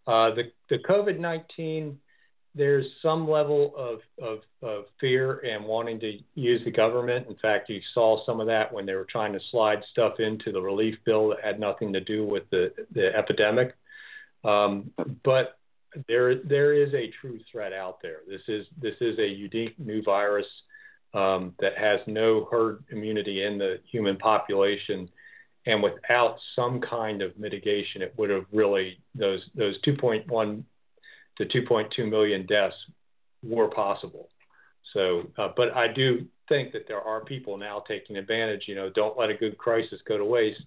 Uh, 0.09 0.35
the 0.35 0.50
the 0.68 0.78
COVID 0.78 1.21
nineteen, 1.21 2.00
there's 2.52 2.85
some 3.00 3.30
level 3.30 3.73
of, 3.76 4.00
of 4.21 4.40
of 4.61 4.87
fear 4.99 5.38
and 5.38 5.64
wanting 5.64 6.00
to 6.00 6.18
use 6.35 6.62
the 6.64 6.73
government. 6.73 7.28
In 7.28 7.37
fact, 7.37 7.71
you 7.71 7.80
saw 7.95 8.26
some 8.26 8.40
of 8.40 8.49
that 8.49 8.73
when 8.73 8.87
they 8.87 8.95
were 8.95 9.06
trying 9.09 9.35
to 9.35 9.40
slide 9.52 9.85
stuff 9.92 10.18
into 10.18 10.50
the 10.50 10.61
relief 10.61 10.97
bill 11.04 11.28
that 11.28 11.45
had 11.45 11.61
nothing 11.61 11.92
to 11.92 12.00
do 12.00 12.26
with 12.26 12.42
the 12.50 12.73
the 12.90 13.14
epidemic. 13.14 13.76
Um, 14.42 14.90
but 15.23 15.59
there 16.09 16.42
there 16.42 16.73
is 16.73 16.92
a 16.92 17.12
true 17.21 17.38
threat 17.52 17.73
out 17.73 18.02
there. 18.02 18.23
This 18.28 18.42
is 18.49 18.66
this 18.83 18.97
is 19.00 19.16
a 19.21 19.28
unique 19.28 19.78
new 19.78 20.02
virus 20.02 20.47
um, 21.14 21.54
that 21.61 21.78
has 21.78 22.00
no 22.09 22.49
herd 22.50 22.83
immunity 22.90 23.45
in 23.45 23.59
the 23.59 23.78
human 23.92 24.16
population 24.16 25.09
and 25.66 25.82
without 25.82 26.37
some 26.54 26.80
kind 26.80 27.23
of 27.23 27.37
mitigation, 27.38 28.00
it 28.00 28.14
would 28.16 28.30
have 28.30 28.46
really 28.52 28.99
those 29.14 29.40
those 29.54 29.80
2.1 29.82 30.62
to 31.38 31.44
2.2 31.44 32.08
million 32.08 32.46
deaths 32.46 32.76
were 33.42 33.68
possible. 33.68 34.28
So, 34.94 35.25
uh, 35.37 35.49
but 35.56 35.76
I 35.76 35.92
do 35.92 36.26
think 36.49 36.73
that 36.73 36.87
there 36.87 37.00
are 37.00 37.25
people 37.25 37.56
now 37.56 37.82
taking 37.87 38.16
advantage. 38.16 38.64
You 38.66 38.76
know, 38.76 38.90
don't 38.90 39.18
let 39.18 39.30
a 39.30 39.35
good 39.35 39.58
crisis 39.58 40.00
go 40.06 40.16
to 40.16 40.25
waste, 40.25 40.62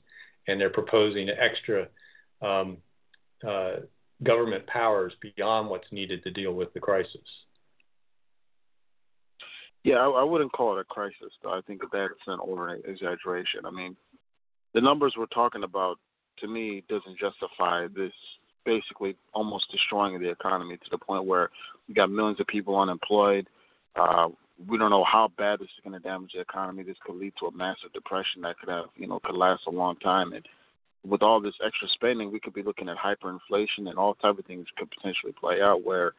and 0.47 0.59
they're 0.59 0.69
proposing 0.69 1.29
extra 1.29 1.87
um, 2.41 2.77
uh, 3.47 3.77
government 4.23 4.67
powers 4.67 5.13
beyond 5.21 5.69
what's 5.69 5.91
needed 5.91 6.23
to 6.23 6.31
deal 6.31 6.53
with 6.53 6.73
the 6.73 6.79
crisis. 6.79 7.21
Yeah, 9.83 9.95
I, 9.95 10.09
I 10.09 10.23
wouldn't 10.23 10.51
call 10.51 10.77
it 10.77 10.81
a 10.81 10.83
crisis. 10.83 11.31
Though. 11.41 11.53
I 11.53 11.61
think 11.61 11.81
that's 11.91 12.13
an 12.27 12.39
over 12.41 12.75
exaggeration. 12.75 13.65
I 13.65 13.71
mean, 13.71 13.95
the 14.73 14.81
numbers 14.81 15.15
we're 15.17 15.25
talking 15.27 15.63
about, 15.63 15.97
to 16.39 16.47
me, 16.47 16.83
doesn't 16.89 17.17
justify 17.19 17.87
this 17.87 18.13
basically 18.65 19.15
almost 19.33 19.71
destroying 19.71 20.19
the 20.19 20.29
economy 20.29 20.77
to 20.77 20.89
the 20.91 20.97
point 20.97 21.25
where 21.25 21.49
we 21.87 21.93
got 21.93 22.11
millions 22.11 22.39
of 22.39 22.47
people 22.47 22.79
unemployed. 22.79 23.47
Uh, 23.95 24.29
we 24.67 24.77
don't 24.77 24.89
know 24.89 25.05
how 25.05 25.29
bad 25.37 25.59
this 25.59 25.67
is 25.67 25.83
going 25.83 25.99
to 25.99 26.07
damage 26.07 26.31
the 26.33 26.41
economy. 26.41 26.83
This 26.83 26.97
could 27.05 27.15
lead 27.15 27.33
to 27.39 27.47
a 27.47 27.51
massive 27.51 27.93
depression 27.93 28.41
that 28.41 28.59
could 28.59 28.69
have, 28.69 28.85
you 28.95 29.07
know, 29.07 29.19
could 29.23 29.35
last 29.35 29.63
a 29.67 29.71
long 29.71 29.95
time. 29.97 30.33
And 30.33 30.45
with 31.07 31.21
all 31.21 31.39
this 31.39 31.53
extra 31.65 31.87
spending, 31.89 32.31
we 32.31 32.39
could 32.39 32.53
be 32.53 32.63
looking 32.63 32.89
at 32.89 32.97
hyperinflation 32.97 33.87
and 33.87 33.97
all 33.97 34.15
type 34.15 34.37
of 34.37 34.45
things 34.45 34.67
could 34.77 34.91
potentially 34.91 35.33
play 35.39 35.61
out. 35.61 35.83
Where 35.83 36.13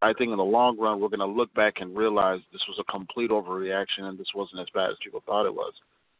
I 0.00 0.12
think 0.12 0.30
in 0.30 0.36
the 0.36 0.44
long 0.44 0.78
run, 0.78 1.00
we're 1.00 1.08
going 1.08 1.20
to 1.20 1.26
look 1.26 1.52
back 1.54 1.74
and 1.80 1.96
realize 1.96 2.40
this 2.52 2.64
was 2.68 2.78
a 2.78 2.90
complete 2.90 3.30
overreaction 3.30 4.02
and 4.02 4.18
this 4.18 4.32
wasn't 4.34 4.60
as 4.60 4.68
bad 4.72 4.90
as 4.90 4.96
people 5.02 5.22
thought 5.26 5.46
it 5.46 5.54
was. 5.54 5.72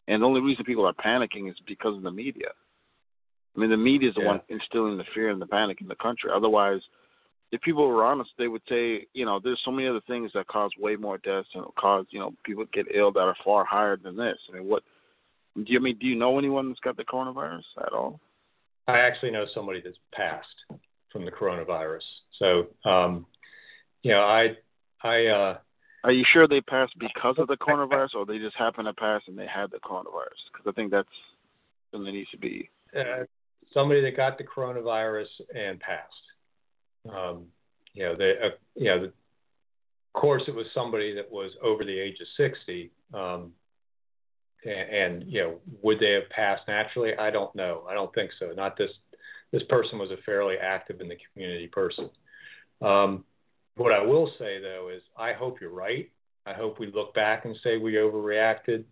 And 0.08 0.22
the 0.22 0.26
only 0.26 0.40
reason 0.40 0.64
people 0.64 0.86
are 0.86 0.92
panicking 0.92 1.50
is 1.50 1.56
because 1.66 1.96
of 1.96 2.02
the 2.02 2.10
media. 2.10 2.48
I 3.56 3.60
mean, 3.60 3.70
the 3.70 3.76
media 3.76 4.10
is 4.10 4.14
the 4.14 4.20
yeah. 4.20 4.28
one 4.28 4.40
instilling 4.48 4.98
the 4.98 5.04
fear 5.14 5.30
and 5.30 5.40
the 5.40 5.46
panic 5.46 5.80
in 5.80 5.88
the 5.88 5.96
country. 5.96 6.30
Otherwise, 6.34 6.80
if 7.52 7.60
people 7.62 7.86
were 7.88 8.04
honest, 8.04 8.30
they 8.38 8.48
would 8.48 8.62
say, 8.68 9.06
you 9.14 9.24
know, 9.24 9.40
there's 9.42 9.60
so 9.64 9.70
many 9.70 9.88
other 9.88 10.02
things 10.06 10.30
that 10.34 10.46
cause 10.48 10.70
way 10.78 10.96
more 10.96 11.18
deaths 11.18 11.48
and 11.54 11.64
cause, 11.78 12.04
you 12.10 12.18
know, 12.18 12.32
people 12.44 12.64
get 12.72 12.86
ill 12.94 13.12
that 13.12 13.20
are 13.20 13.36
far 13.44 13.64
higher 13.64 13.96
than 13.96 14.16
this. 14.16 14.36
I 14.48 14.58
mean, 14.58 14.68
what 14.68 14.82
do 15.56 15.64
you 15.66 15.78
I 15.78 15.82
mean? 15.82 15.98
Do 15.98 16.06
you 16.06 16.16
know 16.16 16.38
anyone 16.38 16.68
that's 16.68 16.80
got 16.80 16.96
the 16.96 17.04
coronavirus 17.04 17.62
at 17.78 17.92
all? 17.92 18.20
I 18.88 18.98
actually 18.98 19.30
know 19.30 19.46
somebody 19.54 19.80
that's 19.82 19.96
passed 20.12 20.80
from 21.10 21.24
the 21.24 21.30
coronavirus. 21.30 22.02
So, 22.38 22.66
um, 22.88 23.26
you 24.02 24.12
know, 24.12 24.20
I, 24.20 24.56
I. 25.02 25.26
uh 25.26 25.58
Are 26.06 26.12
you 26.12 26.24
sure 26.32 26.46
they 26.46 26.60
passed 26.60 26.96
because 27.00 27.34
of 27.36 27.48
the 27.48 27.56
coronavirus, 27.60 28.14
or 28.14 28.24
they 28.24 28.38
just 28.38 28.56
happened 28.56 28.86
to 28.86 28.94
pass 28.94 29.22
and 29.26 29.36
they 29.36 29.46
had 29.46 29.72
the 29.72 29.78
coronavirus? 29.78 30.38
Because 30.52 30.66
I 30.68 30.72
think 30.72 30.92
that's 30.92 31.08
something 31.90 32.06
that 32.06 32.12
needs 32.12 32.30
to 32.30 32.38
be. 32.38 32.70
Uh, 32.96 33.24
somebody 33.74 34.00
that 34.02 34.16
got 34.16 34.38
the 34.38 34.44
coronavirus 34.44 35.26
and 35.52 35.80
passed. 35.80 36.14
Um, 37.12 37.46
you 37.92 38.04
know, 38.04 38.14
they, 38.16 38.34
uh, 38.42 38.50
you 38.76 38.84
know, 38.84 39.00
the, 39.00 39.06
of 39.06 39.12
course, 40.14 40.44
it 40.46 40.54
was 40.54 40.66
somebody 40.72 41.12
that 41.16 41.30
was 41.30 41.50
over 41.60 41.84
the 41.84 41.98
age 41.98 42.18
of 42.20 42.28
60. 42.36 42.92
Um, 43.12 43.52
and, 44.64 44.90
and, 44.90 45.24
you 45.26 45.40
know, 45.40 45.58
would 45.82 45.98
they 45.98 46.12
have 46.12 46.30
passed 46.30 46.62
naturally? 46.68 47.16
I 47.16 47.30
don't 47.30 47.54
know. 47.56 47.84
I 47.90 47.94
don't 47.94 48.14
think 48.14 48.30
so. 48.38 48.52
Not 48.56 48.78
this. 48.78 48.90
This 49.52 49.62
person 49.68 49.98
was 49.98 50.10
a 50.10 50.16
fairly 50.24 50.56
active 50.56 51.00
in 51.00 51.08
the 51.08 51.16
community 51.32 51.66
person. 51.68 52.10
Um, 52.82 53.24
what 53.76 53.92
I 53.92 54.02
will 54.02 54.30
say 54.38 54.60
though 54.60 54.90
is, 54.94 55.02
I 55.16 55.32
hope 55.32 55.60
you're 55.60 55.70
right. 55.70 56.10
I 56.44 56.52
hope 56.52 56.78
we 56.78 56.92
look 56.92 57.14
back 57.14 57.44
and 57.44 57.56
say 57.62 57.76
we 57.76 57.94
overreacted. 57.94 58.84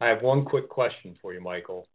I 0.00 0.08
have 0.08 0.22
one 0.22 0.44
quick 0.44 0.68
question 0.68 1.16
for 1.20 1.32
you, 1.32 1.40
Michael 1.40 1.86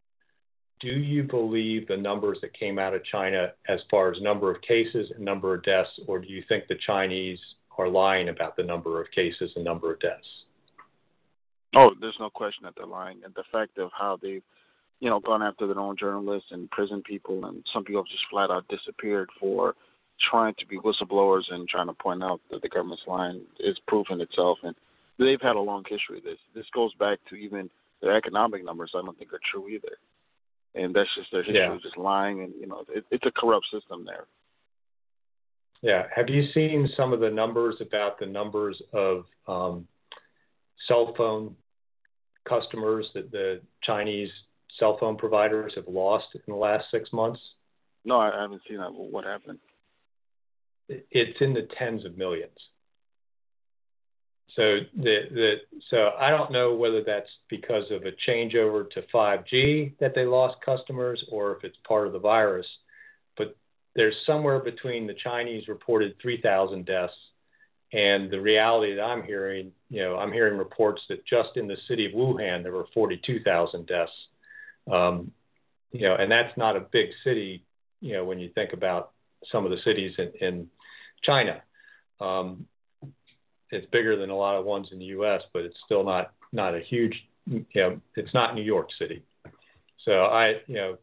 do 0.81 0.89
you 0.89 1.23
believe 1.23 1.87
the 1.87 1.97
numbers 1.97 2.37
that 2.41 2.53
came 2.53 2.77
out 2.77 2.93
of 2.93 3.03
China 3.05 3.51
as 3.67 3.79
far 3.89 4.11
as 4.11 4.21
number 4.21 4.51
of 4.53 4.61
cases 4.61 5.11
and 5.15 5.23
number 5.23 5.55
of 5.55 5.63
deaths, 5.63 5.89
or 6.07 6.19
do 6.19 6.27
you 6.27 6.43
think 6.47 6.67
the 6.67 6.77
Chinese 6.85 7.39
are 7.77 7.87
lying 7.87 8.29
about 8.29 8.55
the 8.55 8.63
number 8.63 9.01
of 9.01 9.09
cases 9.11 9.51
and 9.55 9.63
number 9.63 9.93
of 9.93 9.99
deaths? 9.99 10.27
Oh, 11.75 11.91
there's 11.99 12.17
no 12.19 12.29
question 12.29 12.63
that 12.63 12.73
they're 12.75 12.85
lying, 12.85 13.21
and 13.23 13.33
the 13.35 13.43
fact 13.51 13.77
of 13.77 13.89
how 13.97 14.17
they've, 14.21 14.43
you 14.99 15.09
know, 15.09 15.19
gone 15.19 15.41
after 15.41 15.67
their 15.67 15.79
own 15.79 15.97
journalists 15.97 16.49
and 16.51 16.69
prison 16.71 17.01
people, 17.01 17.45
and 17.45 17.63
some 17.73 17.83
people 17.83 18.01
have 18.03 18.11
just 18.11 18.23
flat 18.29 18.49
out 18.49 18.67
disappeared 18.67 19.29
for 19.39 19.75
trying 20.29 20.53
to 20.59 20.65
be 20.65 20.77
whistleblowers 20.79 21.51
and 21.51 21.67
trying 21.67 21.87
to 21.87 21.93
point 21.93 22.23
out 22.23 22.41
that 22.51 22.61
the 22.61 22.69
government's 22.69 23.03
lying 23.07 23.41
is 23.59 23.77
proven 23.87 24.21
itself, 24.21 24.57
and 24.63 24.75
they've 25.19 25.41
had 25.41 25.55
a 25.55 25.59
long 25.59 25.83
history 25.87 26.19
of 26.19 26.23
this. 26.23 26.37
This 26.53 26.65
goes 26.73 26.93
back 26.95 27.19
to 27.29 27.35
even 27.35 27.69
their 28.01 28.15
economic 28.15 28.63
numbers. 28.63 28.91
I 28.95 29.01
don't 29.01 29.17
think 29.17 29.33
are 29.33 29.39
true 29.51 29.67
either 29.69 29.97
and 30.75 30.93
that's 30.93 31.09
just 31.15 31.31
their 31.31 31.43
history 31.43 31.59
yeah. 31.59 31.77
just 31.81 31.97
lying, 31.97 32.41
and 32.41 32.53
you 32.59 32.67
know 32.67 32.83
it, 32.89 33.05
it's 33.09 33.25
a 33.25 33.31
corrupt 33.31 33.65
system 33.71 34.05
there. 34.05 34.25
Yeah. 35.81 36.03
Have 36.15 36.29
you 36.29 36.47
seen 36.53 36.89
some 36.95 37.13
of 37.13 37.19
the 37.19 37.29
numbers 37.29 37.75
about 37.79 38.19
the 38.19 38.25
numbers 38.25 38.81
of 38.93 39.25
um, 39.47 39.87
cell 40.87 41.13
phone 41.17 41.55
customers 42.47 43.07
that 43.13 43.31
the 43.31 43.61
Chinese 43.83 44.29
cell 44.79 44.97
phone 44.99 45.15
providers 45.15 45.73
have 45.75 45.87
lost 45.87 46.27
in 46.33 46.41
the 46.47 46.55
last 46.55 46.85
six 46.91 47.11
months? 47.13 47.39
No, 48.03 48.19
I 48.19 48.31
haven't 48.39 48.61
seen 48.67 48.77
that. 48.77 48.91
What 48.93 49.25
happened? 49.25 49.59
It's 50.87 51.41
in 51.41 51.53
the 51.53 51.67
tens 51.77 52.05
of 52.05 52.17
millions. 52.17 52.57
So 54.55 54.79
the, 54.95 55.19
the 55.31 55.55
so 55.89 56.11
I 56.17 56.29
don't 56.29 56.51
know 56.51 56.73
whether 56.75 57.03
that's 57.03 57.29
because 57.49 57.83
of 57.91 58.03
a 58.03 58.11
changeover 58.27 58.89
to 58.91 59.01
5G 59.13 59.97
that 59.99 60.15
they 60.15 60.25
lost 60.25 60.55
customers 60.63 61.23
or 61.29 61.55
if 61.57 61.63
it's 61.63 61.77
part 61.85 62.07
of 62.07 62.13
the 62.13 62.19
virus. 62.19 62.67
But 63.37 63.57
there's 63.95 64.15
somewhere 64.25 64.59
between 64.59 65.07
the 65.07 65.13
Chinese 65.13 65.67
reported 65.67 66.15
3,000 66.21 66.85
deaths 66.85 67.13
and 67.91 68.31
the 68.31 68.39
reality 68.39 68.95
that 68.95 69.03
I'm 69.03 69.23
hearing. 69.23 69.71
You 69.89 70.01
know, 70.01 70.17
I'm 70.17 70.31
hearing 70.31 70.57
reports 70.57 71.01
that 71.09 71.25
just 71.25 71.57
in 71.57 71.67
the 71.67 71.77
city 71.87 72.05
of 72.05 72.13
Wuhan 72.13 72.63
there 72.63 72.71
were 72.71 72.87
42,000 72.93 73.85
deaths. 73.85 74.11
Um, 74.89 75.31
you 75.91 76.07
know, 76.07 76.15
and 76.15 76.31
that's 76.31 76.55
not 76.57 76.77
a 76.77 76.81
big 76.81 77.09
city. 77.23 77.63
You 77.99 78.13
know, 78.13 78.25
when 78.25 78.39
you 78.39 78.49
think 78.49 78.73
about 78.73 79.11
some 79.51 79.65
of 79.65 79.71
the 79.71 79.81
cities 79.83 80.13
in, 80.17 80.31
in 80.39 80.67
China. 81.25 81.61
Um, 82.19 82.65
it's 83.71 83.85
bigger 83.91 84.15
than 84.15 84.29
a 84.29 84.35
lot 84.35 84.55
of 84.55 84.65
ones 84.65 84.89
in 84.91 84.99
the 84.99 85.05
U.S., 85.05 85.41
but 85.53 85.63
it's 85.63 85.77
still 85.85 86.03
not 86.03 86.33
not 86.51 86.75
a 86.75 86.79
huge. 86.79 87.15
You 87.47 87.65
know, 87.75 88.01
it's 88.15 88.33
not 88.33 88.55
New 88.55 88.63
York 88.63 88.89
City. 88.97 89.23
So 90.03 90.25
I, 90.25 90.61
you 90.67 90.75
know, 90.75 90.97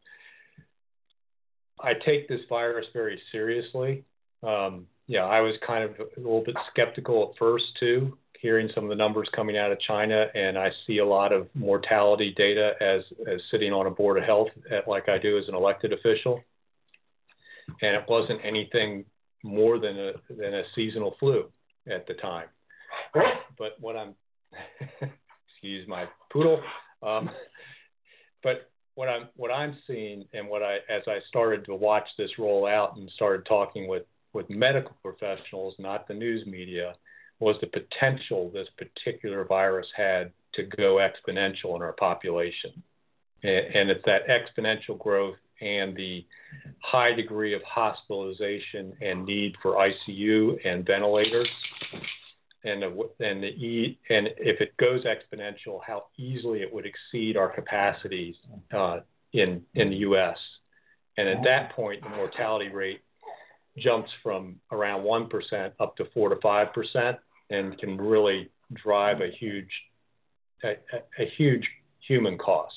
I 1.80 1.92
take 1.94 2.28
this 2.28 2.40
virus 2.48 2.86
very 2.92 3.20
seriously. 3.30 4.04
Um, 4.42 4.86
yeah, 5.06 5.24
I 5.24 5.40
was 5.40 5.54
kind 5.66 5.84
of 5.84 5.90
a 6.00 6.20
little 6.20 6.42
bit 6.44 6.56
skeptical 6.70 7.30
at 7.30 7.38
first 7.38 7.64
too, 7.78 8.16
hearing 8.40 8.70
some 8.74 8.84
of 8.84 8.90
the 8.90 8.96
numbers 8.96 9.28
coming 9.34 9.56
out 9.56 9.72
of 9.72 9.80
China, 9.80 10.26
and 10.34 10.56
I 10.56 10.70
see 10.86 10.98
a 10.98 11.06
lot 11.06 11.32
of 11.32 11.48
mortality 11.54 12.32
data 12.36 12.72
as 12.80 13.02
as 13.30 13.40
sitting 13.50 13.72
on 13.72 13.86
a 13.86 13.90
board 13.90 14.18
of 14.18 14.24
health, 14.24 14.48
at, 14.70 14.88
like 14.88 15.08
I 15.08 15.18
do 15.18 15.38
as 15.38 15.48
an 15.48 15.54
elected 15.54 15.92
official, 15.92 16.42
and 17.82 17.96
it 17.96 18.04
wasn't 18.08 18.40
anything 18.44 19.04
more 19.42 19.78
than 19.78 19.98
a 19.98 20.12
than 20.30 20.54
a 20.54 20.62
seasonal 20.74 21.16
flu 21.18 21.48
at 21.90 22.06
the 22.06 22.14
time. 22.14 22.46
But 23.58 23.80
what 23.80 23.96
I'm, 23.96 24.14
excuse 25.50 25.86
my 25.88 26.06
poodle, 26.32 26.62
um, 27.02 27.30
but 28.42 28.70
what 28.94 29.08
I'm 29.08 29.28
what 29.36 29.50
I'm 29.50 29.76
seeing 29.86 30.24
and 30.32 30.48
what 30.48 30.62
I 30.62 30.76
as 30.90 31.02
I 31.06 31.18
started 31.28 31.64
to 31.66 31.74
watch 31.74 32.06
this 32.18 32.30
roll 32.38 32.66
out 32.66 32.96
and 32.96 33.10
started 33.10 33.46
talking 33.46 33.88
with 33.88 34.04
with 34.32 34.48
medical 34.48 34.96
professionals, 35.02 35.74
not 35.78 36.08
the 36.08 36.14
news 36.14 36.46
media, 36.46 36.94
was 37.38 37.56
the 37.60 37.66
potential 37.66 38.50
this 38.50 38.68
particular 38.78 39.44
virus 39.44 39.86
had 39.96 40.32
to 40.54 40.62
go 40.62 40.96
exponential 40.96 41.76
in 41.76 41.82
our 41.82 41.92
population. 41.92 42.82
And, 43.42 43.66
and 43.74 43.90
it's 43.90 44.04
that 44.06 44.28
exponential 44.28 44.98
growth 44.98 45.36
and 45.62 45.96
the 45.96 46.26
high 46.80 47.12
degree 47.12 47.54
of 47.54 47.62
hospitalization 47.62 48.92
and 49.00 49.24
need 49.24 49.54
for 49.62 49.76
ICU 49.76 50.58
and 50.64 50.84
ventilators 50.84 51.48
and 52.64 52.82
the, 52.82 53.08
and 53.20 53.42
the 53.42 53.48
e 53.48 53.98
and 54.10 54.28
if 54.38 54.60
it 54.60 54.76
goes 54.76 55.04
exponential, 55.04 55.80
how 55.84 56.04
easily 56.16 56.62
it 56.62 56.72
would 56.72 56.86
exceed 56.86 57.36
our 57.36 57.48
capacities 57.48 58.36
uh, 58.76 59.00
in 59.32 59.62
in 59.74 59.90
the 59.90 59.96
U.S. 59.96 60.36
And 61.18 61.28
at 61.28 61.42
that 61.44 61.72
point, 61.72 62.02
the 62.02 62.08
mortality 62.08 62.68
rate 62.68 63.00
jumps 63.78 64.10
from 64.22 64.56
around 64.70 65.02
one 65.02 65.28
percent 65.28 65.74
up 65.80 65.96
to 65.96 66.04
four 66.14 66.28
to 66.28 66.36
five 66.40 66.72
percent, 66.72 67.16
and 67.50 67.76
can 67.78 67.98
really 67.98 68.50
drive 68.74 69.20
a 69.20 69.30
huge 69.30 69.70
a, 70.64 70.74
a, 71.20 71.26
huge 71.36 71.68
human 72.06 72.38
cost. 72.38 72.74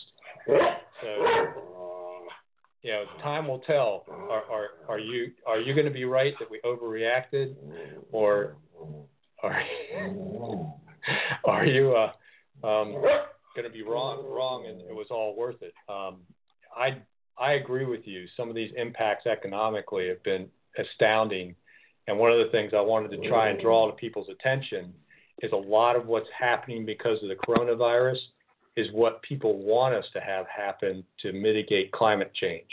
So 0.48 1.65
you 2.86 2.92
know, 2.92 3.06
time 3.24 3.48
will 3.48 3.60
tell. 3.60 4.06
Are, 4.30 4.44
are, 4.44 4.68
are 4.88 5.00
you 5.00 5.32
are 5.48 5.60
you 5.60 5.74
going 5.74 5.88
to 5.88 5.92
be 5.92 6.06
right 6.06 6.36
that 6.38 6.52
we 6.52 6.60
overreacted, 6.64 7.56
or 8.12 8.58
are 9.42 9.64
you, 9.92 10.72
are 11.46 11.66
you 11.66 11.96
uh, 11.96 12.68
um, 12.68 12.92
going 13.56 13.64
to 13.64 13.72
be 13.72 13.82
wrong 13.82 14.24
wrong 14.24 14.68
and 14.68 14.82
it 14.82 14.94
was 14.94 15.08
all 15.10 15.36
worth 15.36 15.64
it? 15.64 15.74
Um, 15.90 16.18
I 16.78 16.98
I 17.40 17.54
agree 17.54 17.86
with 17.86 18.02
you. 18.06 18.28
Some 18.38 18.50
of 18.50 18.56
these 18.56 18.72
impacts 18.78 19.26
economically 19.26 20.08
have 20.10 20.22
been 20.22 20.48
astounding, 20.78 21.56
and 22.06 22.20
one 22.20 22.32
of 22.32 22.38
the 22.38 22.52
things 22.52 22.74
I 22.76 22.82
wanted 22.82 23.10
to 23.20 23.28
try 23.28 23.50
and 23.50 23.60
draw 23.60 23.90
to 23.90 23.94
people's 23.94 24.30
attention 24.30 24.94
is 25.42 25.52
a 25.54 25.56
lot 25.56 25.96
of 25.96 26.06
what's 26.06 26.30
happening 26.40 26.86
because 26.86 27.18
of 27.24 27.30
the 27.30 27.36
coronavirus 27.36 28.20
is 28.76 28.88
what 28.92 29.22
people 29.22 29.58
want 29.58 29.96
us 29.96 30.06
to 30.14 30.20
have 30.20 30.46
happen 30.48 31.04
to 31.22 31.32
mitigate 31.32 31.92
climate 31.92 32.32
change 32.34 32.70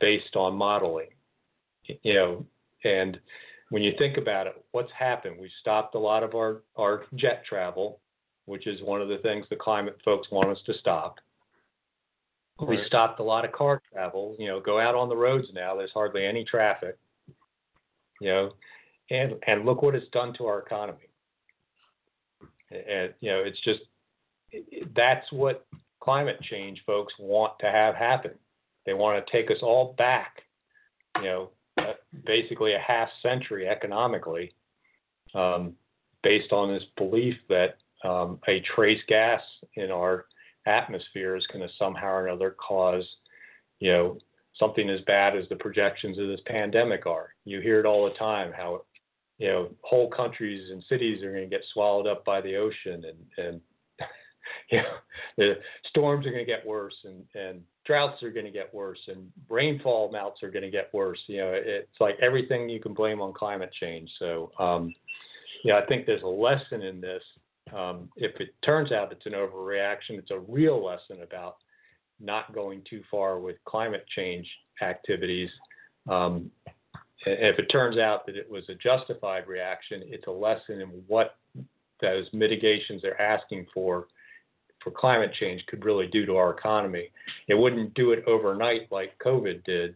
based 0.00 0.34
on 0.34 0.54
modeling. 0.54 1.10
You 2.02 2.14
know, 2.14 2.46
and 2.84 3.18
when 3.70 3.82
you 3.82 3.92
think 3.98 4.16
about 4.16 4.46
it, 4.46 4.64
what's 4.72 4.92
happened? 4.98 5.36
We 5.38 5.50
stopped 5.60 5.94
a 5.94 5.98
lot 5.98 6.22
of 6.22 6.34
our, 6.34 6.62
our 6.76 7.04
jet 7.14 7.44
travel, 7.48 8.00
which 8.46 8.66
is 8.66 8.82
one 8.82 9.00
of 9.00 9.08
the 9.08 9.18
things 9.18 9.46
the 9.50 9.56
climate 9.56 9.98
folks 10.04 10.28
want 10.30 10.50
us 10.50 10.58
to 10.66 10.74
stop. 10.74 11.18
Right. 12.60 12.70
We 12.70 12.84
stopped 12.86 13.20
a 13.20 13.22
lot 13.22 13.44
of 13.44 13.52
car 13.52 13.80
travel. 13.92 14.36
You 14.38 14.48
know, 14.48 14.60
go 14.60 14.78
out 14.78 14.94
on 14.94 15.08
the 15.08 15.16
roads 15.16 15.48
now. 15.54 15.76
There's 15.76 15.92
hardly 15.92 16.26
any 16.26 16.44
traffic. 16.44 16.98
You 18.20 18.28
know, 18.28 18.52
and 19.10 19.34
and 19.46 19.64
look 19.64 19.82
what 19.82 19.94
it's 19.94 20.08
done 20.12 20.34
to 20.34 20.46
our 20.46 20.60
economy. 20.60 21.08
And 22.70 23.14
you 23.20 23.30
know, 23.30 23.42
it's 23.44 23.60
just 23.64 23.80
that's 24.94 25.30
what 25.30 25.66
climate 26.02 26.40
change 26.42 26.82
folks 26.86 27.12
want 27.18 27.52
to 27.60 27.66
have 27.66 27.94
happen. 27.94 28.32
They 28.86 28.94
want 28.94 29.24
to 29.24 29.32
take 29.32 29.50
us 29.50 29.58
all 29.62 29.94
back. 29.98 30.42
You 31.16 31.24
know, 31.24 31.50
uh, 31.78 31.92
basically 32.24 32.74
a 32.74 32.78
half 32.78 33.08
century 33.22 33.68
economically, 33.68 34.54
um, 35.34 35.74
based 36.22 36.52
on 36.52 36.72
this 36.72 36.84
belief 36.96 37.36
that 37.48 37.76
um, 38.04 38.38
a 38.48 38.60
trace 38.74 39.02
gas 39.08 39.42
in 39.74 39.90
our 39.90 40.26
atmosphere 40.66 41.36
is 41.36 41.46
going 41.52 41.66
to 41.66 41.74
somehow 41.78 42.08
or 42.08 42.26
another 42.26 42.56
cause, 42.66 43.04
you 43.80 43.92
know, 43.92 44.18
something 44.58 44.88
as 44.90 45.00
bad 45.02 45.36
as 45.36 45.48
the 45.48 45.56
projections 45.56 46.18
of 46.18 46.28
this 46.28 46.40
pandemic 46.46 47.06
are. 47.06 47.34
You 47.44 47.60
hear 47.60 47.80
it 47.80 47.86
all 47.86 48.04
the 48.04 48.16
time 48.16 48.52
how, 48.56 48.82
you 49.38 49.48
know, 49.48 49.70
whole 49.82 50.10
countries 50.10 50.70
and 50.70 50.84
cities 50.88 51.22
are 51.22 51.32
going 51.32 51.48
to 51.48 51.56
get 51.56 51.64
swallowed 51.72 52.06
up 52.06 52.24
by 52.24 52.40
the 52.40 52.56
ocean 52.56 53.04
and, 53.04 53.46
and 53.46 53.60
you 54.70 54.78
know, 54.78 54.94
the 55.36 55.54
storms 55.88 56.26
are 56.26 56.30
going 56.30 56.44
to 56.44 56.50
get 56.50 56.66
worse 56.66 56.94
and, 57.04 57.24
and 57.34 57.60
droughts 57.84 58.22
are 58.22 58.30
going 58.30 58.46
to 58.46 58.52
get 58.52 58.72
worse 58.74 59.00
and 59.08 59.30
rainfall 59.48 60.08
amounts 60.08 60.42
are 60.42 60.50
going 60.50 60.62
to 60.62 60.70
get 60.70 60.92
worse. 60.92 61.18
You 61.26 61.38
know, 61.38 61.52
it's 61.54 62.00
like 62.00 62.16
everything 62.20 62.68
you 62.68 62.80
can 62.80 62.94
blame 62.94 63.20
on 63.20 63.32
climate 63.32 63.72
change. 63.78 64.10
So, 64.18 64.52
um, 64.58 64.94
yeah, 65.64 65.78
I 65.78 65.86
think 65.86 66.06
there's 66.06 66.22
a 66.22 66.26
lesson 66.26 66.82
in 66.82 67.00
this. 67.00 67.22
Um, 67.74 68.08
if 68.16 68.40
it 68.40 68.54
turns 68.64 68.92
out 68.92 69.12
it's 69.12 69.26
an 69.26 69.32
overreaction, 69.32 70.18
it's 70.18 70.30
a 70.30 70.40
real 70.40 70.84
lesson 70.84 71.22
about 71.22 71.56
not 72.18 72.52
going 72.54 72.82
too 72.88 73.02
far 73.10 73.38
with 73.38 73.56
climate 73.64 74.04
change 74.14 74.48
activities. 74.82 75.50
Um, 76.08 76.50
if 77.26 77.58
it 77.58 77.66
turns 77.66 77.98
out 77.98 78.26
that 78.26 78.36
it 78.36 78.50
was 78.50 78.64
a 78.68 78.74
justified 78.74 79.46
reaction, 79.46 80.02
it's 80.06 80.26
a 80.26 80.30
lesson 80.30 80.80
in 80.80 80.88
what 81.06 81.36
those 82.00 82.26
mitigations 82.32 83.02
they're 83.02 83.20
asking 83.20 83.66
for 83.74 84.06
for 84.82 84.90
climate 84.90 85.32
change 85.38 85.64
could 85.66 85.84
really 85.84 86.06
do 86.06 86.26
to 86.26 86.36
our 86.36 86.50
economy. 86.50 87.10
It 87.48 87.54
wouldn't 87.54 87.94
do 87.94 88.12
it 88.12 88.24
overnight 88.26 88.90
like 88.90 89.18
COVID 89.24 89.64
did, 89.64 89.94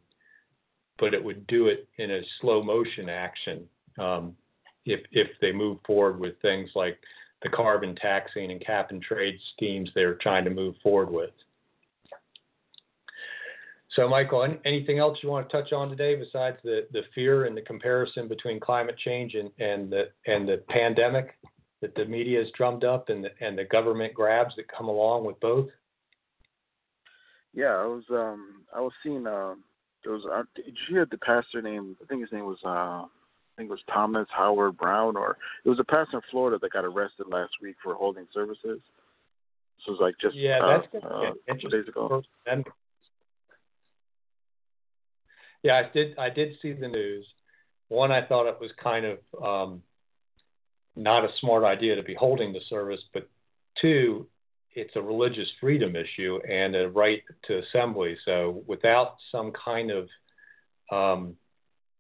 but 0.99 1.14
it 1.14 1.23
would 1.23 1.47
do 1.47 1.69
it 1.69 1.88
in 1.99 2.11
a 2.11 2.21
slow 2.41 2.62
motion 2.62 3.09
action 3.09 3.64
um, 3.99 4.37
if 4.85 5.00
if 5.12 5.29
they 5.41 5.53
move 5.53 5.79
forward 5.87 6.21
with 6.21 6.41
things 6.43 6.71
like 6.75 6.99
the 7.43 7.49
carbon 7.49 7.95
taxing 7.97 8.50
and 8.50 8.64
cap 8.64 8.91
and 8.91 9.03
trade 9.03 9.38
schemes 9.55 9.91
they're 9.95 10.14
trying 10.14 10.45
to 10.45 10.50
move 10.50 10.75
forward 10.83 11.11
with. 11.11 11.31
So, 13.95 14.09
Michael, 14.09 14.57
anything 14.64 14.99
else 14.99 15.19
you 15.23 15.29
want 15.29 15.49
to 15.49 15.57
touch 15.57 15.73
on 15.73 15.88
today 15.88 16.17
besides 16.17 16.57
the, 16.64 16.87
the 16.93 17.03
fear 17.14 17.45
and 17.45 17.57
the 17.57 17.62
comparison 17.62 18.26
between 18.26 18.59
climate 18.59 18.97
change 18.99 19.35
and, 19.35 19.50
and 19.61 19.91
the 19.91 20.09
and 20.26 20.49
the 20.49 20.62
pandemic? 20.69 21.37
That 21.85 21.95
the 21.95 22.07
media 22.07 22.38
has 22.38 22.49
drummed 22.57 22.83
up 22.83 23.11
and 23.11 23.23
the, 23.23 23.29
and 23.43 23.59
the 23.59 23.64
government 23.64 24.14
grabs 24.14 24.57
that 24.57 24.64
come 24.75 24.88
along 24.88 25.26
with 25.26 25.38
both? 25.41 25.69
Yeah, 27.53 27.76
I 27.76 27.85
was 27.85 28.05
um 28.11 28.62
I 28.75 28.81
was 28.81 28.93
seeing 29.03 29.26
uh 29.26 29.55
there 30.03 30.14
was 30.14 30.23
uh, 30.33 30.45
did 30.57 30.64
you 30.89 30.95
hear 30.95 31.06
the 31.11 31.19
pastor 31.19 31.61
name 31.61 31.95
I 32.02 32.06
think 32.06 32.23
his 32.23 32.32
name 32.32 32.47
was 32.47 32.56
uh 32.65 33.04
I 33.04 33.06
think 33.58 33.69
it 33.69 33.71
was 33.71 33.82
Thomas 33.93 34.26
Howard 34.35 34.78
Brown 34.78 35.15
or 35.19 35.37
it 35.63 35.69
was 35.69 35.78
a 35.78 35.85
pastor 35.85 36.17
in 36.17 36.23
Florida 36.30 36.58
that 36.58 36.73
got 36.73 36.87
arrested 36.87 37.26
last 37.28 37.52
week 37.61 37.76
for 37.82 37.95
holding 37.95 38.26
services. 38.32 38.80
This 39.76 39.87
was 39.87 39.99
like 40.00 40.15
just 40.23 40.35
yeah, 40.35 40.61
uh, 40.63 40.80
that's 40.93 41.04
uh, 41.04 41.08
a 41.08 41.35
couple 41.54 41.69
days 41.69 41.87
ago. 41.87 42.23
Yeah, 45.63 45.76
I 45.76 45.93
did. 45.93 46.19
I 46.19 46.30
did 46.30 46.54
see 46.63 46.73
the 46.73 46.89
news. 46.89 47.26
One, 47.89 48.11
I 48.11 48.25
thought 48.25 48.49
it 48.49 48.58
was 48.58 48.71
kind 48.82 49.04
of 49.04 49.19
um, 49.43 49.82
not 50.97 51.25
a 51.25 51.28
smart 51.41 51.65
idea 51.65 51.97
to 51.97 52.02
be 52.02 52.15
holding 52.15 52.52
the 52.52 52.61
service, 52.69 53.00
but 53.13 53.28
two, 53.80 54.26
it's 54.73 54.97
a 54.97 55.02
religious 55.02 55.49
freedom 55.61 55.95
issue 55.97 56.39
and 56.49 56.75
a 56.75 56.89
right 56.89 57.23
to 57.45 57.59
assembly. 57.59 58.17
So 58.25 58.63
without 58.67 59.17
some 59.30 59.52
kind 59.52 59.91
of 59.91 60.09
um, 60.93 61.37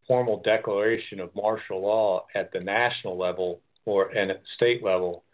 formal 0.06 0.42
declaration 0.42 1.20
of 1.20 1.34
martial 1.34 1.80
law 1.80 2.26
at 2.34 2.52
the 2.52 2.60
national 2.60 3.16
level 3.16 3.60
or 3.84 4.08
and 4.08 4.30
at 4.30 4.42
state 4.56 4.82
level, 4.82 5.24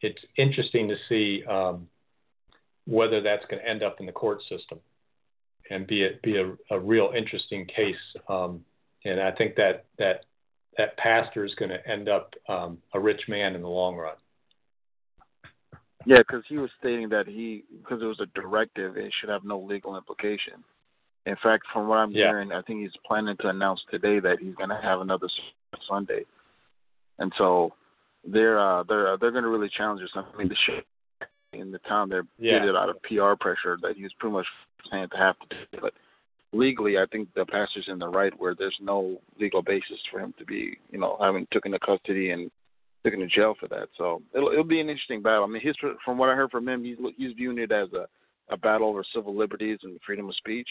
it's 0.00 0.22
interesting 0.36 0.88
to 0.88 0.96
see 1.08 1.44
um, 1.46 1.88
whether 2.86 3.20
that's 3.20 3.44
going 3.46 3.62
to 3.62 3.68
end 3.68 3.82
up 3.82 4.00
in 4.00 4.06
the 4.06 4.12
court 4.12 4.40
system 4.48 4.78
and 5.70 5.86
be 5.86 6.04
a, 6.04 6.10
be 6.22 6.36
a, 6.36 6.52
a 6.70 6.78
real 6.78 7.12
interesting 7.16 7.66
case. 7.66 7.96
Um, 8.28 8.64
and 9.04 9.20
I 9.20 9.32
think 9.32 9.56
that 9.56 9.86
that 9.98 10.24
that 10.78 10.96
pastor 10.96 11.44
is 11.44 11.54
going 11.54 11.70
to 11.70 11.88
end 11.88 12.08
up 12.08 12.34
um, 12.48 12.78
a 12.92 13.00
rich 13.00 13.22
man 13.28 13.54
in 13.54 13.62
the 13.62 13.68
long 13.68 13.96
run. 13.96 14.16
Yeah, 16.06 16.18
because 16.18 16.42
he 16.48 16.58
was 16.58 16.70
stating 16.78 17.08
that 17.10 17.26
he, 17.26 17.64
because 17.82 18.02
it 18.02 18.06
was 18.06 18.20
a 18.20 18.26
directive, 18.38 18.96
it 18.96 19.12
should 19.18 19.30
have 19.30 19.44
no 19.44 19.58
legal 19.58 19.96
implication. 19.96 20.62
In 21.26 21.36
fact, 21.42 21.64
from 21.72 21.88
what 21.88 21.96
I'm 21.96 22.10
yeah. 22.10 22.26
hearing, 22.26 22.52
I 22.52 22.60
think 22.62 22.82
he's 22.82 22.90
planning 23.06 23.36
to 23.40 23.48
announce 23.48 23.80
today 23.90 24.20
that 24.20 24.38
he's 24.40 24.54
going 24.54 24.68
to 24.68 24.80
have 24.82 25.00
another 25.00 25.28
Sunday, 25.88 26.24
and 27.18 27.32
so 27.38 27.72
they're 28.26 28.58
uh, 28.58 28.82
they're 28.82 29.14
uh, 29.14 29.16
they're 29.16 29.30
going 29.30 29.44
to 29.44 29.50
really 29.50 29.70
challenge 29.74 30.02
us. 30.02 30.10
I 30.14 30.36
mean, 30.36 30.48
the 30.48 30.56
shit 30.66 30.84
in 31.52 31.70
the 31.70 31.78
town 31.78 32.08
they're 32.08 32.26
yeah. 32.38 32.58
did 32.58 32.68
it 32.68 32.76
out 32.76 32.90
of 32.90 33.00
PR 33.02 33.34
pressure 33.40 33.78
that 33.80 33.96
he's 33.96 34.12
pretty 34.18 34.34
much 34.34 34.46
saying 34.90 35.08
to 35.10 35.16
have 35.16 35.36
to 35.38 35.56
do 35.78 35.86
it. 35.86 35.94
Legally, 36.54 36.98
I 36.98 37.06
think 37.10 37.28
the 37.34 37.44
pastor's 37.46 37.88
in 37.88 37.98
the 37.98 38.08
right 38.08 38.32
where 38.38 38.54
there's 38.54 38.76
no 38.80 39.20
legal 39.40 39.62
basis 39.62 39.98
for 40.10 40.20
him 40.20 40.32
to 40.38 40.44
be, 40.44 40.78
you 40.90 40.98
know, 40.98 41.16
having 41.20 41.46
taken 41.52 41.72
to 41.72 41.78
custody 41.78 42.30
and 42.30 42.50
taken 43.04 43.20
to 43.20 43.26
jail 43.26 43.54
for 43.58 43.68
that. 43.68 43.88
So 43.98 44.22
it'll 44.34 44.50
it'll 44.50 44.64
be 44.64 44.80
an 44.80 44.88
interesting 44.88 45.22
battle. 45.22 45.44
I 45.44 45.46
mean, 45.48 45.62
his 45.62 45.76
from 46.04 46.18
what 46.18 46.28
I 46.28 46.34
heard 46.34 46.50
from 46.50 46.68
him, 46.68 46.84
he's 46.84 46.96
he's 47.16 47.34
viewing 47.36 47.58
it 47.58 47.72
as 47.72 47.92
a 47.92 48.06
a 48.50 48.56
battle 48.56 48.88
over 48.88 49.04
civil 49.14 49.36
liberties 49.36 49.78
and 49.82 49.98
freedom 50.06 50.28
of 50.28 50.36
speech. 50.36 50.68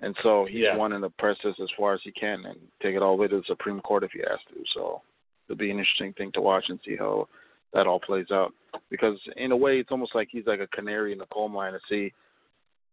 And 0.00 0.14
so 0.22 0.46
he's 0.48 0.64
yeah. 0.64 0.76
wanting 0.76 1.00
to 1.00 1.10
press 1.10 1.36
this 1.42 1.54
as 1.60 1.68
far 1.76 1.94
as 1.94 2.00
he 2.04 2.12
can 2.12 2.44
and 2.44 2.58
take 2.82 2.94
it 2.94 3.02
all 3.02 3.16
the 3.16 3.22
way 3.22 3.28
to 3.28 3.38
the 3.38 3.44
Supreme 3.46 3.80
Court 3.80 4.04
if 4.04 4.12
he 4.12 4.20
has 4.20 4.38
to. 4.48 4.62
So 4.74 5.02
it'll 5.48 5.58
be 5.58 5.70
an 5.70 5.78
interesting 5.78 6.12
thing 6.12 6.32
to 6.32 6.40
watch 6.40 6.64
and 6.68 6.78
see 6.84 6.96
how 6.96 7.28
that 7.72 7.86
all 7.86 8.00
plays 8.00 8.30
out. 8.30 8.52
Because 8.90 9.18
in 9.36 9.52
a 9.52 9.56
way, 9.56 9.78
it's 9.78 9.90
almost 9.90 10.14
like 10.14 10.28
he's 10.30 10.46
like 10.46 10.60
a 10.60 10.66
canary 10.68 11.12
in 11.12 11.18
the 11.18 11.26
coal 11.32 11.48
mine 11.48 11.72
to 11.72 11.80
see 11.88 12.12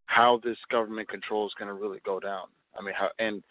how 0.06 0.40
this 0.44 0.58
government 0.72 1.10
control 1.10 1.46
is 1.48 1.54
going 1.58 1.68
to 1.68 1.74
really 1.74 2.00
go 2.06 2.20
down. 2.20 2.46
I 2.78 2.84
mean, 2.84 2.94
how 2.98 3.10
and 3.20 3.44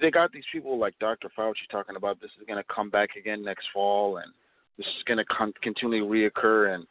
they 0.00 0.10
got 0.10 0.32
these 0.32 0.44
people 0.52 0.78
like 0.78 0.98
Dr. 0.98 1.30
Fauci 1.36 1.68
talking 1.70 1.96
about 1.96 2.20
this 2.20 2.30
is 2.38 2.46
going 2.46 2.62
to 2.62 2.74
come 2.74 2.90
back 2.90 3.10
again 3.16 3.42
next 3.42 3.66
fall, 3.72 4.18
and 4.18 4.32
this 4.76 4.86
is 4.86 5.02
going 5.06 5.18
to 5.18 5.24
con- 5.24 5.54
continually 5.62 6.00
reoccur. 6.30 6.74
And 6.74 6.86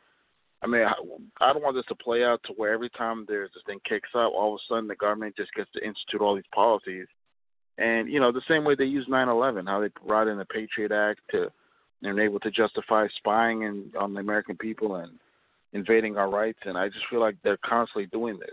I 0.63 0.67
mean, 0.67 0.81
I, 0.81 0.93
I 1.41 1.53
don't 1.53 1.63
want 1.63 1.75
this 1.75 1.85
to 1.89 1.95
play 1.95 2.23
out 2.23 2.41
to 2.45 2.53
where 2.53 2.73
every 2.73 2.89
time 2.89 3.25
there's 3.27 3.51
this 3.53 3.63
thing 3.65 3.79
kicks 3.87 4.09
up, 4.15 4.31
all 4.33 4.55
of 4.55 4.59
a 4.59 4.73
sudden 4.73 4.87
the 4.87 4.95
government 4.95 5.35
just 5.37 5.53
gets 5.53 5.71
to 5.73 5.85
institute 5.85 6.21
all 6.21 6.35
these 6.35 6.43
policies. 6.53 7.07
And 7.77 8.09
you 8.09 8.19
know, 8.19 8.31
the 8.31 8.41
same 8.47 8.63
way 8.63 8.75
they 8.75 8.85
use 8.85 9.07
9/11, 9.07 9.67
how 9.67 9.79
they 9.79 9.89
brought 10.05 10.27
in 10.27 10.37
the 10.37 10.45
Patriot 10.45 10.91
Act 10.91 11.21
to 11.31 11.51
and 12.03 12.19
able 12.19 12.39
to 12.39 12.51
justify 12.51 13.07
spying 13.17 13.61
in, 13.61 13.91
on 13.99 14.13
the 14.13 14.19
American 14.19 14.57
people 14.57 14.95
and 14.95 15.19
invading 15.73 16.17
our 16.17 16.29
rights, 16.29 16.59
and 16.65 16.77
I 16.77 16.89
just 16.89 17.05
feel 17.09 17.19
like 17.19 17.35
they're 17.43 17.57
constantly 17.57 18.07
doing 18.07 18.37
this. 18.39 18.49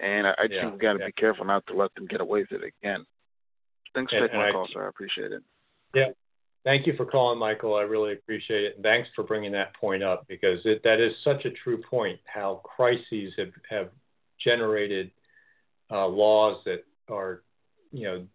And 0.00 0.26
I, 0.26 0.30
I 0.30 0.46
yeah, 0.50 0.60
think 0.62 0.74
we 0.74 0.78
got 0.78 0.94
to 0.94 0.98
yeah. 1.00 1.06
be 1.06 1.12
careful 1.12 1.44
not 1.44 1.66
to 1.68 1.74
let 1.74 1.94
them 1.94 2.06
get 2.06 2.20
away 2.20 2.40
with 2.50 2.62
it 2.62 2.72
again. 2.82 3.06
Thanks 3.94 4.12
for 4.12 4.20
taking 4.20 4.38
my 4.38 4.48
I, 4.48 4.52
call, 4.52 4.68
sir. 4.72 4.84
I 4.84 4.88
appreciate 4.88 5.32
it. 5.32 5.42
Yeah. 5.94 6.08
Thank 6.64 6.86
you 6.86 6.94
for 6.96 7.04
calling, 7.04 7.38
Michael. 7.38 7.74
I 7.74 7.82
really 7.82 8.14
appreciate 8.14 8.64
it. 8.64 8.74
And 8.76 8.82
thanks 8.82 9.08
for 9.14 9.22
bringing 9.22 9.52
that 9.52 9.74
point 9.76 10.02
up 10.02 10.26
because 10.28 10.58
it, 10.64 10.82
that 10.82 10.98
is 10.98 11.12
such 11.22 11.44
a 11.44 11.50
true 11.50 11.80
point 11.82 12.18
how 12.24 12.62
crises 12.64 13.32
have, 13.36 13.52
have 13.68 13.90
generated 14.42 15.10
uh, 15.90 16.06
laws 16.06 16.60
that 16.64 16.84
are, 17.08 17.42
you 17.92 18.04
know, 18.04 18.26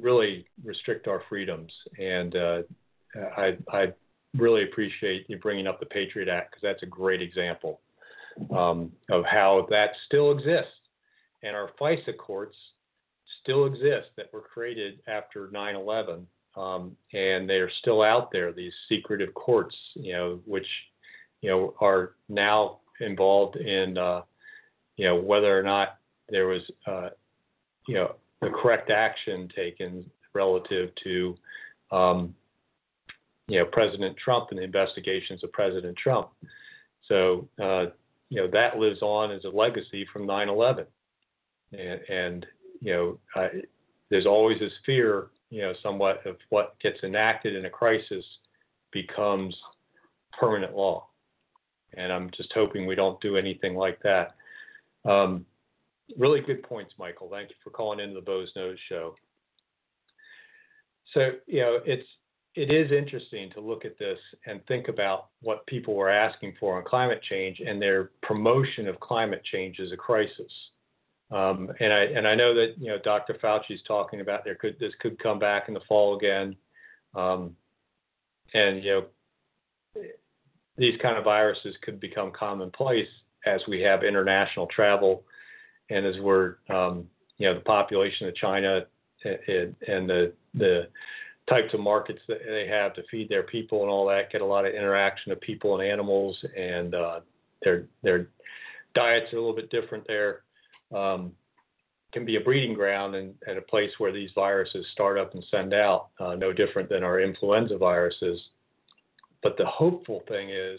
really 0.00 0.46
restrict 0.62 1.08
our 1.08 1.22
freedoms. 1.28 1.72
And 1.98 2.36
uh, 2.36 2.62
I, 3.36 3.56
I 3.72 3.92
really 4.36 4.64
appreciate 4.64 5.28
you 5.28 5.38
bringing 5.38 5.66
up 5.66 5.80
the 5.80 5.86
Patriot 5.86 6.28
Act 6.28 6.52
because 6.52 6.62
that's 6.62 6.82
a 6.82 6.86
great 6.86 7.22
example 7.22 7.80
um, 8.56 8.90
of 9.10 9.24
how 9.24 9.66
that 9.70 9.90
still 10.06 10.32
exists. 10.32 10.72
And 11.42 11.56
our 11.56 11.70
FISA 11.80 12.16
courts 12.18 12.56
still 13.42 13.66
exist 13.66 14.08
that 14.16 14.32
were 14.32 14.40
created 14.40 15.00
after 15.06 15.50
9 15.52 15.74
11 15.74 16.26
um, 16.56 16.96
and 17.12 17.48
they're 17.48 17.70
still 17.80 18.02
out 18.02 18.30
there. 18.30 18.52
These 18.52 18.72
secretive 18.88 19.32
courts, 19.34 19.74
you 19.94 20.12
know, 20.12 20.40
which 20.44 20.66
you 21.40 21.50
know 21.50 21.74
are 21.80 22.12
now 22.28 22.80
involved 23.00 23.56
in 23.56 23.96
uh, 23.96 24.22
you 24.96 25.06
know 25.06 25.16
whether 25.16 25.58
or 25.58 25.62
not 25.62 25.98
there 26.28 26.46
was 26.46 26.62
uh, 26.86 27.10
you 27.88 27.94
know 27.94 28.14
the 28.40 28.50
correct 28.50 28.90
action 28.90 29.48
taken 29.54 30.08
relative 30.34 30.90
to 31.04 31.34
um, 31.90 32.34
you 33.48 33.58
know 33.58 33.64
President 33.66 34.16
Trump 34.16 34.48
and 34.50 34.58
the 34.58 34.64
investigations 34.64 35.42
of 35.44 35.52
President 35.52 35.96
Trump. 35.96 36.28
So 37.08 37.48
uh, 37.62 37.86
you 38.28 38.40
know 38.40 38.48
that 38.52 38.78
lives 38.78 39.02
on 39.02 39.30
as 39.30 39.44
a 39.44 39.48
legacy 39.48 40.06
from 40.12 40.26
9/11, 40.26 40.86
and, 41.72 42.00
and 42.08 42.46
you 42.80 42.92
know 42.92 43.18
I, 43.34 43.48
there's 44.10 44.26
always 44.26 44.58
this 44.58 44.72
fear, 44.84 45.28
you 45.50 45.62
know, 45.62 45.72
somewhat 45.82 46.26
of 46.26 46.36
what 46.50 46.78
gets 46.80 46.98
enacted 47.02 47.54
in 47.54 47.64
a 47.64 47.70
crisis 47.70 48.24
becomes 48.92 49.56
permanent 50.38 50.74
law, 50.76 51.06
and 51.94 52.12
I'm 52.12 52.30
just 52.36 52.52
hoping 52.54 52.86
we 52.86 52.94
don't 52.94 53.20
do 53.20 53.36
anything 53.36 53.74
like 53.74 54.00
that. 54.02 54.34
Um, 55.04 55.46
really 56.16 56.40
good 56.40 56.62
points, 56.62 56.92
Michael. 56.98 57.28
Thank 57.30 57.50
you 57.50 57.56
for 57.64 57.70
calling 57.70 58.00
into 58.00 58.14
the 58.14 58.20
Boze 58.20 58.52
Noze 58.56 58.76
Show. 58.88 59.14
So 61.14 61.32
you 61.46 61.60
know 61.60 61.78
it's 61.84 62.06
it 62.54 62.70
is 62.70 62.92
interesting 62.92 63.50
to 63.50 63.60
look 63.60 63.84
at 63.84 63.98
this 63.98 64.18
and 64.46 64.64
think 64.66 64.88
about 64.88 65.28
what 65.40 65.66
people 65.66 65.94
were 65.94 66.10
asking 66.10 66.54
for 66.60 66.76
on 66.76 66.84
climate 66.84 67.22
change 67.28 67.60
and 67.66 67.80
their 67.80 68.10
promotion 68.22 68.88
of 68.88 69.00
climate 69.00 69.42
change 69.50 69.80
as 69.80 69.90
a 69.90 69.96
crisis. 69.96 70.52
Um, 71.30 71.70
and 71.80 71.92
I 71.92 72.02
and 72.04 72.28
I 72.28 72.34
know 72.34 72.54
that 72.54 72.74
you 72.76 72.88
know 72.88 72.98
Dr. 73.02 73.38
Fauci 73.42 73.70
is 73.70 73.80
talking 73.88 74.20
about 74.20 74.44
there 74.44 74.54
could 74.54 74.78
this 74.78 74.92
could 75.00 75.18
come 75.18 75.38
back 75.38 75.68
in 75.68 75.74
the 75.74 75.80
fall 75.88 76.16
again, 76.16 76.54
um, 77.14 77.56
and 78.52 78.84
you 78.84 78.90
know 78.90 80.02
these 80.76 81.00
kind 81.00 81.16
of 81.16 81.24
viruses 81.24 81.74
could 81.80 82.00
become 82.00 82.32
commonplace 82.38 83.08
as 83.46 83.62
we 83.66 83.80
have 83.80 84.04
international 84.04 84.66
travel, 84.66 85.24
and 85.88 86.04
as 86.04 86.16
we're 86.20 86.56
um, 86.68 87.06
you 87.38 87.48
know 87.48 87.54
the 87.54 87.60
population 87.60 88.28
of 88.28 88.36
China 88.36 88.82
and, 89.24 89.74
and 89.88 90.10
the 90.10 90.34
the 90.52 90.88
types 91.48 91.74
of 91.74 91.80
markets 91.80 92.20
that 92.28 92.38
they 92.46 92.66
have 92.66 92.94
to 92.94 93.02
feed 93.10 93.28
their 93.28 93.42
people 93.42 93.82
and 93.82 93.90
all 93.90 94.06
that 94.06 94.30
get 94.30 94.40
a 94.40 94.46
lot 94.46 94.64
of 94.64 94.74
interaction 94.74 95.32
of 95.32 95.40
people 95.40 95.78
and 95.78 95.88
animals 95.88 96.38
and 96.56 96.94
uh, 96.94 97.20
their 97.62 97.84
their 98.02 98.28
diets 98.94 99.32
are 99.32 99.36
a 99.36 99.40
little 99.40 99.56
bit 99.56 99.70
different 99.70 100.06
there. 100.06 100.42
Um, 100.94 101.32
can 102.12 102.26
be 102.26 102.36
a 102.36 102.40
breeding 102.40 102.74
ground 102.74 103.14
and, 103.14 103.34
and, 103.46 103.56
a 103.56 103.62
place 103.62 103.90
where 103.96 104.12
these 104.12 104.28
viruses 104.34 104.84
start 104.92 105.16
up 105.16 105.32
and 105.32 105.42
send 105.50 105.72
out 105.72 106.08
uh, 106.20 106.34
no 106.34 106.52
different 106.52 106.90
than 106.90 107.02
our 107.02 107.20
influenza 107.20 107.78
viruses. 107.78 108.38
But 109.42 109.56
the 109.56 109.64
hopeful 109.64 110.22
thing 110.28 110.50
is 110.50 110.78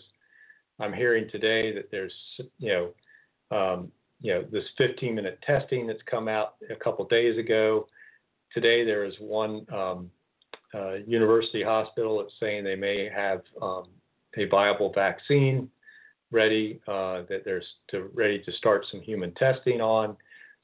i'm 0.80 0.94
hearing 0.94 1.30
today 1.32 1.72
that 1.74 1.90
there's 1.92 2.14
you 2.58 2.70
know 2.70 3.56
um, 3.56 3.92
you 4.22 4.34
know 4.34 4.44
this 4.52 4.64
15 4.78 5.16
minute 5.16 5.40
testing 5.46 5.86
that's 5.86 6.02
come 6.10 6.28
out 6.28 6.56
a 6.72 6.76
couple 6.76 7.06
days 7.06 7.38
ago. 7.38 7.88
Today 8.54 8.84
there 8.84 9.04
is 9.04 9.14
one 9.20 9.66
um, 9.74 10.10
uh, 10.74 10.94
university 11.06 11.64
hospital 11.64 12.20
that's 12.20 12.34
saying 12.40 12.64
they 12.64 12.76
may 12.76 13.10
have 13.14 13.42
um, 13.62 13.86
a 14.38 14.46
viable 14.46 14.92
vaccine 14.94 15.70
ready 16.32 16.82
uh, 16.88 17.22
that 17.30 17.44
there's 17.46 17.66
to, 17.90 18.10
ready 18.14 18.40
to 18.44 18.52
start 18.54 18.86
some 18.92 19.02
human 19.02 19.32
testing 19.36 19.82
on. 19.82 20.18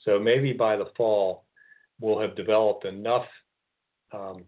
So 0.04 0.20
maybe 0.20 0.54
by 0.54 0.76
the 0.76 0.92
fall 0.98 1.44
we'll 2.00 2.20
have 2.20 2.36
developed 2.36 2.86
enough 2.86 3.26
um, 4.14 4.44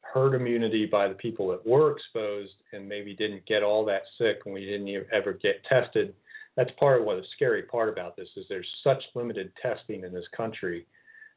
herd 0.00 0.34
immunity 0.34 0.86
by 0.86 1.08
the 1.08 1.14
people 1.14 1.48
that 1.48 1.66
were 1.66 1.92
exposed 1.92 2.54
and 2.72 2.88
maybe 2.88 3.14
didn't 3.14 3.44
get 3.46 3.62
all 3.62 3.84
that 3.84 4.02
sick 4.16 4.40
and 4.44 4.54
we 4.54 4.64
didn't 4.64 5.06
ever 5.12 5.32
get 5.34 5.62
tested. 5.64 6.14
That's 6.56 6.70
part 6.78 7.00
of 7.00 7.06
what 7.06 7.16
the 7.16 7.26
scary 7.36 7.62
part 7.62 7.88
about 7.88 8.16
this 8.16 8.28
is 8.36 8.46
there's 8.48 8.66
such 8.82 9.02
limited 9.14 9.52
testing 9.60 10.04
in 10.04 10.12
this 10.12 10.26
country. 10.36 10.86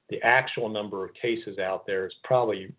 The 0.10 0.22
actual 0.24 0.70
number 0.70 1.06
of 1.06 1.14
cases 1.14 1.60
out 1.60 1.86
there 1.86 2.08
is 2.08 2.14
probably 2.24 2.72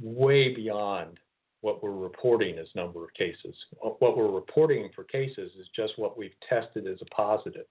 way 0.00 0.54
beyond 0.54 1.18
what 1.60 1.82
we're 1.82 1.90
reporting 1.90 2.58
as 2.58 2.68
number 2.74 3.04
of 3.04 3.12
cases. 3.14 3.54
What 3.80 4.16
we're 4.16 4.30
reporting 4.30 4.88
for 4.94 5.04
cases 5.04 5.52
is 5.58 5.66
just 5.76 5.98
what 5.98 6.16
we've 6.16 6.34
tested 6.48 6.86
as 6.86 6.98
a 7.02 7.14
positive. 7.14 7.66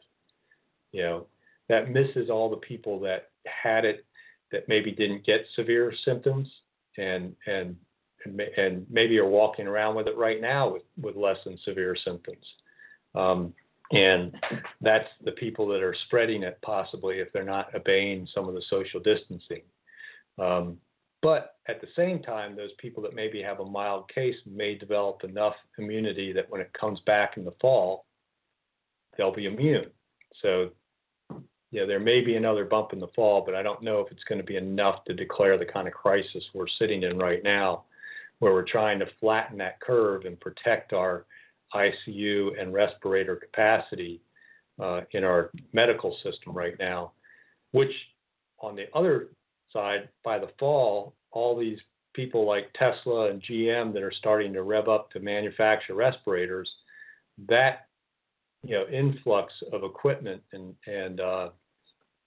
You 0.91 1.01
know, 1.03 1.27
that 1.69 1.91
misses 1.91 2.29
all 2.29 2.49
the 2.49 2.57
people 2.57 2.99
that 3.01 3.29
had 3.45 3.85
it 3.85 4.05
that 4.51 4.67
maybe 4.67 4.91
didn't 4.91 5.25
get 5.25 5.45
severe 5.55 5.93
symptoms 6.05 6.47
and 6.97 7.35
and 7.47 7.75
and 8.57 8.85
maybe 8.89 9.17
are 9.17 9.25
walking 9.25 9.65
around 9.65 9.95
with 9.95 10.07
it 10.07 10.17
right 10.17 10.41
now 10.41 10.73
with, 10.73 10.83
with 11.01 11.15
less 11.15 11.37
than 11.45 11.57
severe 11.63 11.95
symptoms. 12.03 12.45
Um, 13.15 13.53
and 13.91 14.35
that's 14.81 15.07
the 15.23 15.31
people 15.31 15.67
that 15.69 15.81
are 15.81 15.95
spreading 16.05 16.43
it 16.43 16.59
possibly 16.61 17.19
if 17.19 17.31
they're 17.31 17.43
not 17.43 17.73
obeying 17.73 18.27
some 18.35 18.47
of 18.47 18.53
the 18.53 18.61
social 18.69 18.99
distancing. 18.99 19.61
Um, 20.37 20.77
but 21.21 21.55
at 21.67 21.81
the 21.81 21.87
same 21.95 22.21
time, 22.21 22.55
those 22.55 22.71
people 22.77 23.03
that 23.03 23.13
maybe 23.13 23.41
have 23.41 23.59
a 23.59 23.65
mild 23.65 24.09
case 24.09 24.37
may 24.45 24.75
develop 24.75 25.23
enough 25.23 25.55
immunity 25.77 26.31
that 26.33 26.49
when 26.49 26.61
it 26.61 26.71
comes 26.73 26.99
back 27.05 27.35
in 27.35 27.43
the 27.43 27.53
fall, 27.59 28.05
they'll 29.17 29.35
be 29.35 29.45
immune. 29.45 29.87
So, 30.41 30.69
yeah, 31.71 31.85
there 31.85 31.99
may 31.99 32.21
be 32.21 32.35
another 32.35 32.63
bump 32.63 32.93
in 32.93 32.99
the 32.99 33.09
fall, 33.15 33.43
but 33.45 33.53
I 33.53 33.61
don't 33.61 33.83
know 33.83 33.99
if 33.99 34.11
it's 34.11 34.23
going 34.23 34.39
to 34.39 34.45
be 34.45 34.55
enough 34.55 35.03
to 35.05 35.13
declare 35.13 35.57
the 35.57 35.65
kind 35.65 35.87
of 35.87 35.93
crisis 35.93 36.43
we're 36.53 36.67
sitting 36.79 37.03
in 37.03 37.17
right 37.17 37.43
now, 37.43 37.83
where 38.39 38.53
we're 38.53 38.63
trying 38.63 38.97
to 38.99 39.05
flatten 39.19 39.57
that 39.57 39.81
curve 39.81 40.23
and 40.23 40.39
protect 40.39 40.93
our 40.93 41.25
ICU 41.75 42.59
and 42.59 42.73
respirator 42.73 43.35
capacity 43.35 44.21
uh, 44.81 45.01
in 45.11 45.25
our 45.25 45.51
medical 45.73 46.15
system 46.23 46.53
right 46.53 46.75
now, 46.79 47.11
which 47.71 47.91
on 48.61 48.75
the 48.75 48.85
other 48.95 49.27
side, 49.71 50.09
by 50.23 50.39
the 50.39 50.49
fall, 50.59 51.13
all 51.31 51.57
these 51.57 51.79
people 52.13 52.45
like 52.45 52.73
Tesla 52.73 53.29
and 53.29 53.41
GM 53.41 53.93
that 53.93 54.03
are 54.03 54.11
starting 54.11 54.53
to 54.53 54.63
rev 54.63 54.89
up 54.89 55.11
to 55.11 55.19
manufacture 55.19 55.93
respirators, 55.93 56.69
that 57.47 57.87
you 58.63 58.75
know 58.75 58.85
influx 58.87 59.53
of 59.71 59.83
equipment 59.83 60.41
and 60.53 60.75
and 60.85 61.21
uh, 61.21 61.49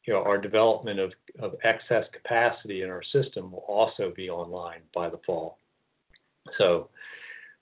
you 0.07 0.12
know 0.12 0.22
our 0.22 0.38
development 0.38 0.98
of, 0.98 1.12
of 1.40 1.55
excess 1.64 2.05
capacity 2.12 2.83
in 2.83 2.90
our 2.90 3.02
system 3.12 3.52
will 3.52 3.64
also 3.68 4.12
be 4.16 4.31
online 4.31 4.81
by 4.94 5.11
the 5.11 5.20
fall. 5.26 5.59
So, 6.59 6.88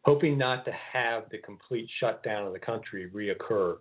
hoping 0.03 0.39
not 0.39 0.65
to 0.65 0.73
have 0.73 1.25
the 1.31 1.39
complete 1.39 1.89
shutdown 1.99 2.47
of 2.47 2.53
the 2.53 2.59
country 2.59 3.11
reoccur 3.11 3.79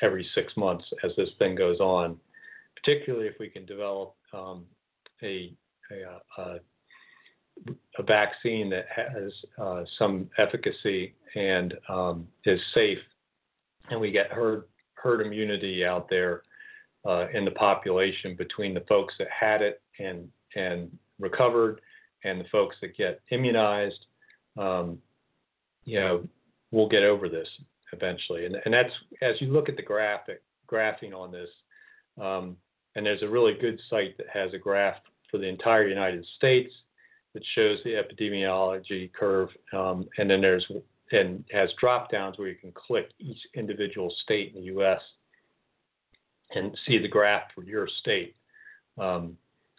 every 0.00 0.26
six 0.34 0.56
months 0.56 0.84
as 1.04 1.12
this 1.16 1.28
thing 1.38 1.54
goes 1.54 1.80
on, 1.80 2.16
particularly 2.76 3.26
if 3.26 3.34
we 3.38 3.48
can 3.48 3.66
develop 3.66 4.14
um, 4.32 4.64
a, 5.22 5.54
a, 6.38 6.58
a 7.98 8.02
vaccine 8.02 8.70
that 8.70 8.86
has 8.94 9.32
uh, 9.58 9.84
some 9.98 10.28
efficacy 10.38 11.14
and 11.34 11.74
um, 11.88 12.26
is 12.44 12.60
safe, 12.74 12.98
and 13.90 14.00
we 14.00 14.10
get 14.10 14.30
herd 14.30 14.64
herd 14.94 15.24
immunity 15.24 15.84
out 15.84 16.08
there 16.08 16.42
uh, 17.06 17.26
in 17.32 17.44
the 17.44 17.50
population 17.52 18.34
between 18.36 18.74
the 18.74 18.84
folks 18.88 19.14
that 19.18 19.28
had 19.28 19.62
it 19.62 19.80
and 19.98 20.28
and 20.56 20.90
recovered 21.18 21.80
and 22.24 22.40
the 22.40 22.48
folks 22.50 22.76
that 22.80 22.96
get 22.96 23.20
immunized. 23.30 24.06
Um, 24.56 24.98
you 25.84 26.00
know, 26.00 26.26
we'll 26.70 26.88
get 26.88 27.02
over 27.02 27.28
this 27.28 27.48
eventually, 27.92 28.46
and 28.46 28.56
and 28.64 28.74
that's 28.74 28.92
as 29.22 29.40
you 29.40 29.48
look 29.48 29.68
at 29.68 29.76
the 29.76 29.82
graphic 29.82 30.42
graphing 30.70 31.14
on 31.14 31.32
this. 31.32 31.48
Um, 32.20 32.56
and 32.94 33.06
there's 33.06 33.22
a 33.22 33.28
really 33.28 33.54
good 33.54 33.80
site 33.88 34.16
that 34.18 34.26
has 34.32 34.52
a 34.54 34.58
graph 34.58 34.96
for 35.30 35.38
the 35.38 35.46
entire 35.46 35.88
United 35.88 36.26
States 36.36 36.72
that 37.34 37.42
shows 37.54 37.78
the 37.84 37.90
epidemiology 37.90 39.12
curve. 39.12 39.48
Um, 39.72 40.08
and 40.18 40.30
then 40.30 40.40
there's 40.40 40.66
and 41.10 41.44
has 41.50 41.70
drop 41.80 42.10
downs 42.10 42.38
where 42.38 42.48
you 42.48 42.54
can 42.54 42.72
click 42.72 43.10
each 43.18 43.38
individual 43.54 44.14
state 44.24 44.52
in 44.54 44.60
the 44.60 44.66
U.S. 44.66 45.00
and 46.54 46.76
see 46.86 46.98
the 46.98 47.08
graph 47.08 47.44
for 47.54 47.64
your 47.64 47.88
state. 48.00 48.36
Um, 48.98 49.36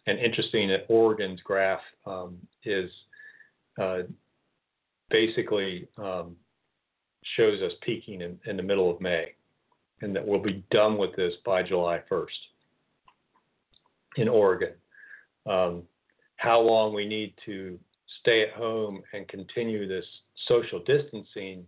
and 0.07 0.17
interesting 0.17 0.69
that 0.69 0.85
Oregon's 0.87 1.41
graph 1.41 1.81
um, 2.07 2.37
is 2.63 2.89
uh, 3.79 3.99
basically 5.09 5.87
um, 5.97 6.35
shows 7.35 7.61
us 7.61 7.73
peaking 7.81 8.21
in, 8.21 8.39
in 8.45 8.57
the 8.57 8.63
middle 8.63 8.89
of 8.89 9.01
May, 9.01 9.33
and 10.01 10.15
that 10.15 10.25
we'll 10.25 10.41
be 10.41 10.63
done 10.71 10.97
with 10.97 11.15
this 11.15 11.33
by 11.45 11.61
July 11.61 12.01
1st 12.09 12.27
in 14.15 14.27
Oregon. 14.27 14.73
Um, 15.49 15.83
how 16.37 16.61
long 16.61 16.93
we 16.93 17.05
need 17.05 17.33
to 17.45 17.77
stay 18.21 18.43
at 18.43 18.51
home 18.51 19.01
and 19.13 19.27
continue 19.27 19.87
this 19.87 20.05
social 20.47 20.79
distancing 20.79 21.65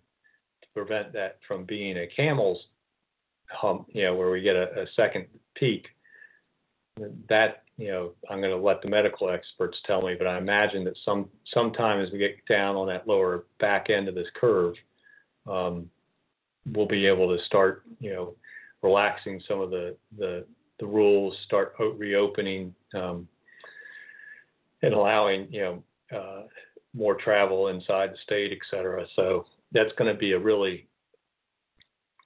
to 0.62 0.67
prevent 0.74 1.12
that 1.13 1.39
from 1.48 1.65
being 1.65 1.98
a 1.98 2.08
camel's 2.08 2.60
hump, 3.50 3.88
you 3.89 4.04
know, 4.04 4.15
where 4.15 4.32
we 4.32 4.41
get 4.41 4.56
a, 4.56 4.82
a 4.82 4.86
second 4.96 5.26
peak. 5.56 5.88
that 7.28 7.63
you 7.78 7.88
know 7.88 8.12
I'm 8.30 8.39
going 8.39 8.52
to 8.52 8.58
let 8.58 8.82
the 8.82 8.89
medical 8.89 9.30
experts 9.30 9.78
tell 9.86 10.02
me, 10.02 10.15
but 10.17 10.28
I 10.28 10.38
imagine 10.38 10.84
that 10.86 10.98
some 11.04 11.30
sometime 11.54 12.00
as 12.00 12.12
we 12.12 12.20
get 12.20 12.38
down 12.48 12.76
on 12.76 12.88
that 12.88 13.08
lower 13.08 13.46
back 13.60 13.89
end 13.89 14.08
of 14.08 14.15
this 14.15 14.28
curve, 14.39 14.76
um, 15.50 15.89
we'll 16.74 16.88
be 16.88 17.08
able 17.08 17.36
to 17.36 17.44
start 17.46 17.84
you 18.00 18.13
know 18.13 18.36
relaxing 18.84 19.41
some 19.48 19.60
of 19.60 19.70
the 19.70 19.96
the, 20.17 20.46
the 20.80 20.86
rules, 20.86 21.36
start 21.46 21.74
reopening 21.80 22.74
um, 22.94 23.28
and 24.82 24.94
allowing 24.94 25.48
you 25.52 25.62
know 25.62 25.84
uh, 26.17 26.41
more 26.94 27.15
travel 27.15 27.67
inside 27.70 28.12
the 28.12 28.17
state, 28.24 28.52
et 28.52 28.60
cetera. 28.70 29.06
So 29.15 29.46
that's 29.72 29.91
going 29.98 30.12
to 30.12 30.17
be 30.17 30.34
a 30.34 30.39
really 30.39 30.88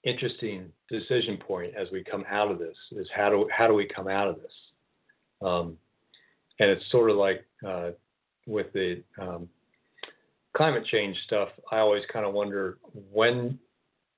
interesting 0.04 0.72
decision 0.90 1.38
point 1.38 1.74
as 1.76 1.88
we 1.92 2.04
come 2.04 2.24
out 2.30 2.52
of 2.52 2.60
this 2.60 2.76
is 2.92 3.08
how 3.16 3.30
do 3.30 3.50
how 3.56 3.68
do 3.68 3.74
we 3.74 3.88
come 3.88 4.08
out 4.08 4.28
of 4.28 4.38
this? 4.38 4.52
Um, 5.42 5.78
and 6.60 6.70
it's 6.70 6.90
sort 6.92 7.10
of 7.10 7.18
like 7.18 7.46
uh, 7.68 7.92
with 8.48 8.72
the 8.74 9.04
um, 9.20 9.50
climate 10.56 10.86
change 10.86 11.18
stuff 11.26 11.50
i 11.70 11.80
always 11.80 12.04
kind 12.14 12.26
of 12.26 12.34
wonder 12.34 12.78
when 13.12 13.60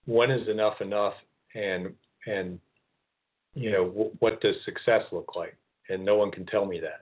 when 0.07 0.31
is 0.31 0.47
enough 0.47 0.81
enough 0.81 1.13
and 1.53 1.93
and 2.25 2.59
you 3.53 3.71
know 3.71 3.85
w- 3.87 4.11
what 4.19 4.41
does 4.41 4.55
success 4.65 5.03
look 5.11 5.35
like? 5.35 5.55
And 5.89 6.03
no 6.03 6.15
one 6.15 6.31
can 6.31 6.45
tell 6.45 6.65
me 6.65 6.79
that 6.79 7.01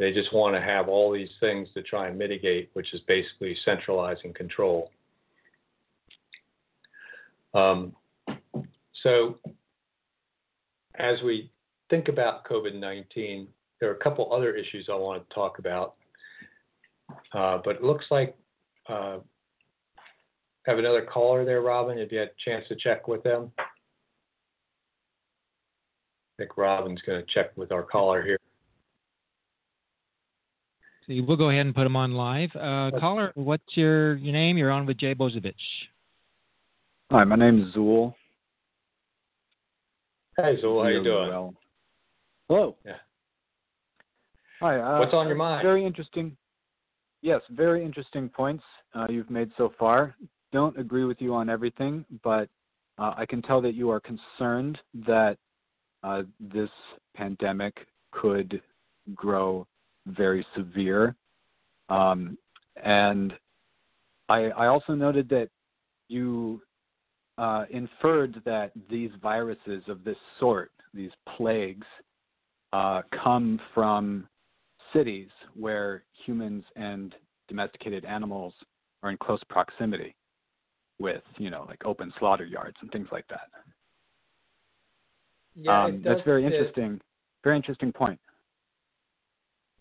they 0.00 0.12
just 0.12 0.32
want 0.32 0.54
to 0.54 0.60
have 0.60 0.88
all 0.88 1.12
these 1.12 1.30
things 1.40 1.68
to 1.74 1.82
try 1.82 2.08
and 2.08 2.18
mitigate 2.18 2.70
which 2.72 2.92
is 2.94 3.00
basically 3.06 3.56
centralizing 3.64 4.32
control 4.32 4.90
um, 7.54 7.94
so, 9.02 9.38
as 10.98 11.20
we 11.22 11.50
think 11.88 12.08
about 12.08 12.44
COVID 12.44 12.78
19, 12.78 13.48
there 13.80 13.90
are 13.90 13.94
a 13.94 13.98
couple 13.98 14.32
other 14.32 14.54
issues 14.54 14.88
I 14.90 14.94
want 14.94 15.28
to 15.28 15.34
talk 15.34 15.58
about. 15.58 15.94
Uh, 17.32 17.58
but 17.64 17.76
it 17.76 17.82
looks 17.82 18.04
like 18.10 18.36
uh, 18.88 19.18
have 20.66 20.78
another 20.78 21.02
caller 21.02 21.44
there, 21.44 21.62
Robin. 21.62 21.98
Have 21.98 22.12
you 22.12 22.18
had 22.18 22.28
a 22.28 22.50
chance 22.50 22.66
to 22.68 22.76
check 22.76 23.08
with 23.08 23.22
them? 23.22 23.50
I 23.58 23.64
think 26.38 26.56
Robin's 26.56 27.02
going 27.02 27.20
to 27.20 27.26
check 27.32 27.56
with 27.56 27.72
our 27.72 27.82
caller 27.82 28.22
here. 28.22 28.39
So 31.10 31.16
we'll 31.26 31.36
go 31.36 31.50
ahead 31.50 31.66
and 31.66 31.74
put 31.74 31.84
them 31.84 31.96
on 31.96 32.12
live. 32.12 32.50
Uh, 32.54 32.96
caller, 33.00 33.32
what's 33.34 33.64
your, 33.70 34.14
your 34.16 34.32
name? 34.32 34.56
You're 34.56 34.70
on 34.70 34.86
with 34.86 34.98
Jay 34.98 35.12
Bozievich. 35.12 35.54
Hi, 37.10 37.24
my 37.24 37.34
name 37.34 37.62
is 37.62 37.74
Zool. 37.74 38.14
Hey, 40.36 40.56
Zool, 40.62 40.84
how 40.84 40.88
you 40.88 41.02
doing? 41.02 41.28
Well. 41.30 41.54
Hello. 42.48 42.76
Yeah. 42.86 42.92
Hi. 44.60 44.78
Uh, 44.78 45.00
What's 45.00 45.12
on 45.12 45.26
your 45.26 45.36
mind? 45.36 45.64
Very 45.64 45.84
interesting. 45.84 46.36
Yes, 47.22 47.40
very 47.50 47.84
interesting 47.84 48.28
points 48.28 48.62
uh, 48.94 49.06
you've 49.10 49.30
made 49.30 49.50
so 49.58 49.72
far. 49.78 50.14
Don't 50.52 50.78
agree 50.78 51.04
with 51.04 51.20
you 51.20 51.34
on 51.34 51.50
everything, 51.50 52.04
but 52.22 52.48
uh, 52.98 53.14
I 53.16 53.26
can 53.26 53.42
tell 53.42 53.60
that 53.62 53.74
you 53.74 53.90
are 53.90 54.00
concerned 54.00 54.78
that 55.06 55.38
uh, 56.04 56.22
this 56.38 56.70
pandemic 57.16 57.74
could 58.12 58.62
grow 59.14 59.66
very 60.06 60.46
severe. 60.56 61.14
Um, 61.88 62.38
and 62.82 63.32
I, 64.28 64.44
I 64.50 64.66
also 64.66 64.94
noted 64.94 65.28
that 65.30 65.48
you 66.08 66.62
uh, 67.38 67.64
inferred 67.70 68.40
that 68.44 68.72
these 68.88 69.10
viruses 69.22 69.82
of 69.88 70.04
this 70.04 70.16
sort, 70.38 70.70
these 70.94 71.10
plagues, 71.36 71.86
uh, 72.72 73.02
come 73.22 73.60
from 73.74 74.28
cities 74.92 75.28
where 75.54 76.04
humans 76.24 76.64
and 76.76 77.14
domesticated 77.48 78.04
animals 78.04 78.54
are 79.02 79.10
in 79.10 79.16
close 79.16 79.42
proximity 79.48 80.14
with, 80.98 81.22
you 81.38 81.50
know, 81.50 81.64
like 81.68 81.84
open 81.84 82.12
slaughter 82.18 82.44
yards 82.44 82.76
and 82.82 82.90
things 82.92 83.08
like 83.10 83.26
that. 83.28 83.48
Yeah, 85.56 85.84
um, 85.84 86.02
that's 86.04 86.20
very 86.24 86.44
interesting. 86.44 86.94
It, 86.94 87.02
very 87.42 87.56
interesting 87.56 87.92
point. 87.92 88.20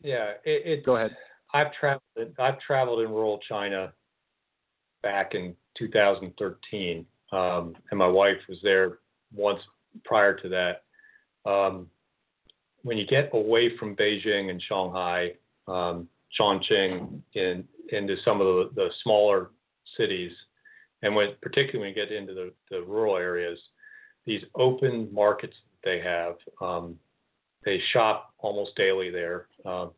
Yeah, 0.01 0.31
it, 0.45 0.65
it, 0.65 0.85
Go 0.85 0.95
ahead. 0.95 1.15
I've 1.53 1.73
traveled. 1.73 2.01
I've 2.37 2.59
traveled 2.59 3.01
in 3.01 3.09
rural 3.09 3.39
China 3.47 3.91
back 5.01 5.33
in 5.33 5.55
2013, 5.77 7.05
um, 7.31 7.75
and 7.89 7.97
my 7.97 8.07
wife 8.07 8.37
was 8.47 8.59
there 8.63 8.99
once 9.33 9.59
prior 10.05 10.35
to 10.35 10.49
that. 10.49 11.49
Um, 11.49 11.87
when 12.83 12.97
you 12.97 13.05
get 13.07 13.29
away 13.33 13.77
from 13.77 13.95
Beijing 13.95 14.49
and 14.49 14.61
Shanghai, 14.61 15.33
um, 15.67 16.07
Chongqing, 16.39 17.21
in, 17.33 17.63
into 17.91 18.15
some 18.23 18.41
of 18.41 18.47
the, 18.47 18.69
the 18.75 18.89
smaller 19.03 19.51
cities, 19.97 20.31
and 21.01 21.15
when 21.15 21.29
particularly 21.41 21.79
when 21.79 21.89
you 21.89 21.95
get 21.95 22.15
into 22.15 22.33
the, 22.33 22.53
the 22.69 22.83
rural 22.83 23.17
areas, 23.17 23.59
these 24.25 24.43
open 24.55 25.09
markets 25.11 25.55
they 25.83 25.99
have, 25.99 26.35
um, 26.61 26.95
they 27.63 27.81
shop 27.91 28.33
almost 28.39 28.75
daily 28.75 29.09
there, 29.09 29.47
um, 29.65 29.91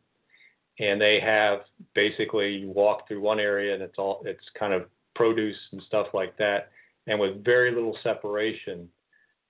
and 0.78 1.00
they 1.00 1.20
have 1.20 1.60
basically 1.94 2.56
you 2.56 2.70
walk 2.70 3.06
through 3.06 3.20
one 3.20 3.38
area 3.38 3.74
and 3.74 3.82
it's 3.82 3.98
all 3.98 4.22
it's 4.24 4.44
kind 4.58 4.72
of 4.72 4.86
produce 5.14 5.56
and 5.72 5.82
stuff 5.82 6.08
like 6.14 6.36
that, 6.38 6.70
and 7.06 7.18
with 7.18 7.44
very 7.44 7.72
little 7.74 7.96
separation, 8.02 8.88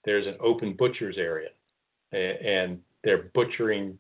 there's 0.04 0.26
an 0.26 0.36
open 0.40 0.74
butcher's 0.78 1.16
area, 1.18 1.50
and 2.12 2.78
they're 3.04 3.30
butchering 3.34 3.98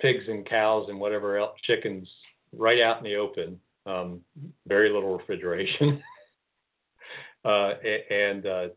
pigs 0.00 0.24
and 0.28 0.48
cows 0.48 0.86
and 0.88 0.98
whatever 0.98 1.38
else, 1.38 1.58
chickens, 1.64 2.08
right 2.56 2.80
out 2.80 2.98
in 2.98 3.04
the 3.04 3.16
open. 3.16 3.58
Um, 3.86 4.20
very 4.66 4.92
little 4.92 5.16
refrigeration, 5.16 6.02
uh, 7.44 7.72
and 8.10 8.46
uh, 8.46 8.68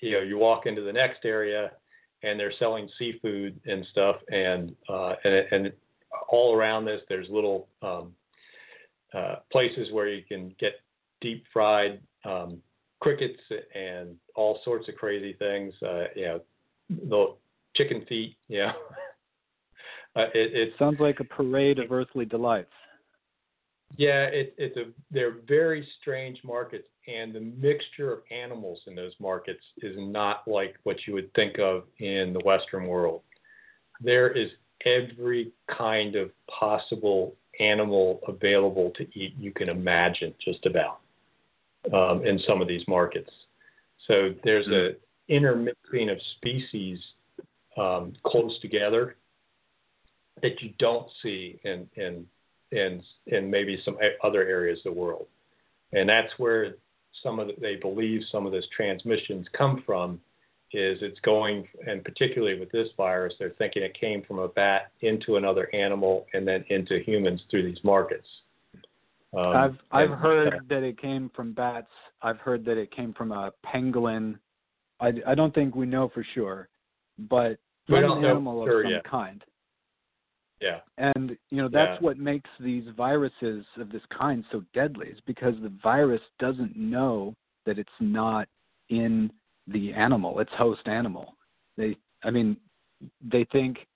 you 0.00 0.12
know 0.12 0.20
you 0.20 0.36
walk 0.38 0.66
into 0.66 0.82
the 0.82 0.92
next 0.92 1.24
area, 1.24 1.72
and 2.22 2.38
they're 2.38 2.52
selling 2.58 2.88
seafood 2.98 3.58
and 3.66 3.86
stuff, 3.90 4.16
and 4.30 4.74
uh, 4.88 5.14
and, 5.24 5.34
and 5.52 5.72
all 6.28 6.54
around 6.54 6.84
this 6.84 7.00
there's 7.08 7.28
little 7.30 7.68
um, 7.82 8.12
uh, 9.14 9.36
places 9.50 9.88
where 9.92 10.08
you 10.08 10.22
can 10.26 10.54
get 10.58 10.80
deep 11.20 11.44
fried 11.52 12.00
um, 12.24 12.60
crickets 13.00 13.40
and 13.74 14.16
all 14.34 14.60
sorts 14.64 14.88
of 14.88 14.96
crazy 14.96 15.34
things. 15.34 15.72
Uh, 15.82 16.04
you 16.14 16.24
know, 16.24 16.40
the 16.90 17.34
chicken 17.76 18.04
feet. 18.08 18.36
You 18.48 18.58
know, 18.58 18.72
uh, 20.16 20.26
it, 20.34 20.54
it 20.54 20.72
sounds 20.78 21.00
like 21.00 21.20
a 21.20 21.24
parade 21.24 21.78
of 21.78 21.92
earthly 21.92 22.24
delights. 22.24 22.72
Yeah, 23.96 24.24
it, 24.24 24.54
it's 24.58 24.76
a 24.76 24.84
they're 25.10 25.36
very 25.46 25.86
strange 26.00 26.38
markets, 26.44 26.88
and 27.08 27.34
the 27.34 27.40
mixture 27.40 28.12
of 28.12 28.20
animals 28.30 28.80
in 28.86 28.94
those 28.94 29.12
markets 29.18 29.62
is 29.78 29.96
not 29.98 30.46
like 30.46 30.76
what 30.82 30.96
you 31.06 31.14
would 31.14 31.32
think 31.34 31.58
of 31.58 31.84
in 31.98 32.32
the 32.32 32.40
Western 32.44 32.86
world. 32.86 33.22
There 34.00 34.30
is 34.30 34.50
every 34.84 35.52
kind 35.76 36.16
of 36.16 36.30
possible 36.48 37.34
animal 37.60 38.20
available 38.28 38.92
to 38.96 39.02
eat 39.18 39.34
you 39.38 39.52
can 39.52 39.68
imagine, 39.68 40.34
just 40.44 40.66
about 40.66 41.00
um, 41.92 42.24
in 42.26 42.38
some 42.46 42.60
of 42.60 42.68
these 42.68 42.86
markets. 42.86 43.30
So 44.06 44.34
there's 44.44 44.66
mm-hmm. 44.66 44.94
a 44.94 45.34
intermixing 45.34 46.08
of 46.10 46.18
species 46.36 46.98
um, 47.76 48.14
close 48.24 48.58
together 48.60 49.16
that 50.42 50.60
you 50.62 50.72
don't 50.78 51.08
see 51.22 51.60
in 51.64 51.88
in 51.96 52.26
in 52.70 53.02
in 53.26 53.50
maybe 53.50 53.80
some 53.84 53.96
other 54.22 54.42
areas 54.42 54.78
of 54.84 54.94
the 54.94 55.00
world, 55.00 55.26
and 55.92 56.08
that's 56.08 56.32
where 56.38 56.74
some 57.22 57.38
of 57.38 57.48
the, 57.48 57.54
they 57.60 57.76
believe 57.76 58.22
some 58.30 58.46
of 58.46 58.52
this 58.52 58.64
transmissions 58.76 59.46
come 59.56 59.82
from. 59.84 60.20
Is 60.74 60.98
it's 61.00 61.18
going, 61.20 61.66
and 61.86 62.04
particularly 62.04 62.60
with 62.60 62.70
this 62.70 62.88
virus, 62.98 63.32
they're 63.38 63.54
thinking 63.56 63.82
it 63.82 63.98
came 63.98 64.22
from 64.22 64.38
a 64.38 64.48
bat 64.48 64.90
into 65.00 65.36
another 65.36 65.74
animal 65.74 66.26
and 66.34 66.46
then 66.46 66.62
into 66.68 66.98
humans 66.98 67.40
through 67.50 67.62
these 67.62 67.82
markets. 67.82 68.28
Um, 69.34 69.46
I've 69.46 69.76
I've 69.90 70.10
and, 70.10 70.20
heard 70.20 70.54
uh, 70.54 70.58
that 70.68 70.82
it 70.82 71.00
came 71.00 71.30
from 71.34 71.52
bats. 71.52 71.88
I've 72.20 72.38
heard 72.38 72.66
that 72.66 72.76
it 72.76 72.94
came 72.94 73.14
from 73.14 73.32
a 73.32 73.50
pangolin. 73.64 74.38
I, 75.00 75.12
I 75.26 75.34
don't 75.34 75.54
think 75.54 75.74
we 75.74 75.86
know 75.86 76.10
for 76.12 76.24
sure, 76.34 76.68
but 77.30 77.58
from 77.86 78.04
an 78.04 78.24
animal 78.24 78.64
sure 78.66 78.80
of 78.80 78.84
some 78.84 78.92
yet. 78.92 79.04
kind. 79.04 79.44
Yeah. 80.60 80.80
And 80.96 81.36
you 81.50 81.58
know 81.58 81.68
that's 81.68 82.00
yeah. 82.00 82.04
what 82.04 82.18
makes 82.18 82.50
these 82.58 82.84
viruses 82.96 83.64
of 83.76 83.90
this 83.90 84.02
kind 84.16 84.44
so 84.50 84.62
deadly 84.74 85.08
is 85.08 85.18
because 85.26 85.54
the 85.62 85.72
virus 85.82 86.22
doesn't 86.38 86.76
know 86.76 87.34
that 87.64 87.78
it's 87.78 87.88
not 88.00 88.48
in 88.88 89.30
the 89.66 89.92
animal, 89.92 90.40
its 90.40 90.50
host 90.56 90.86
animal. 90.86 91.34
They 91.76 91.96
I 92.24 92.30
mean 92.30 92.56
they 93.22 93.44
think 93.52 93.86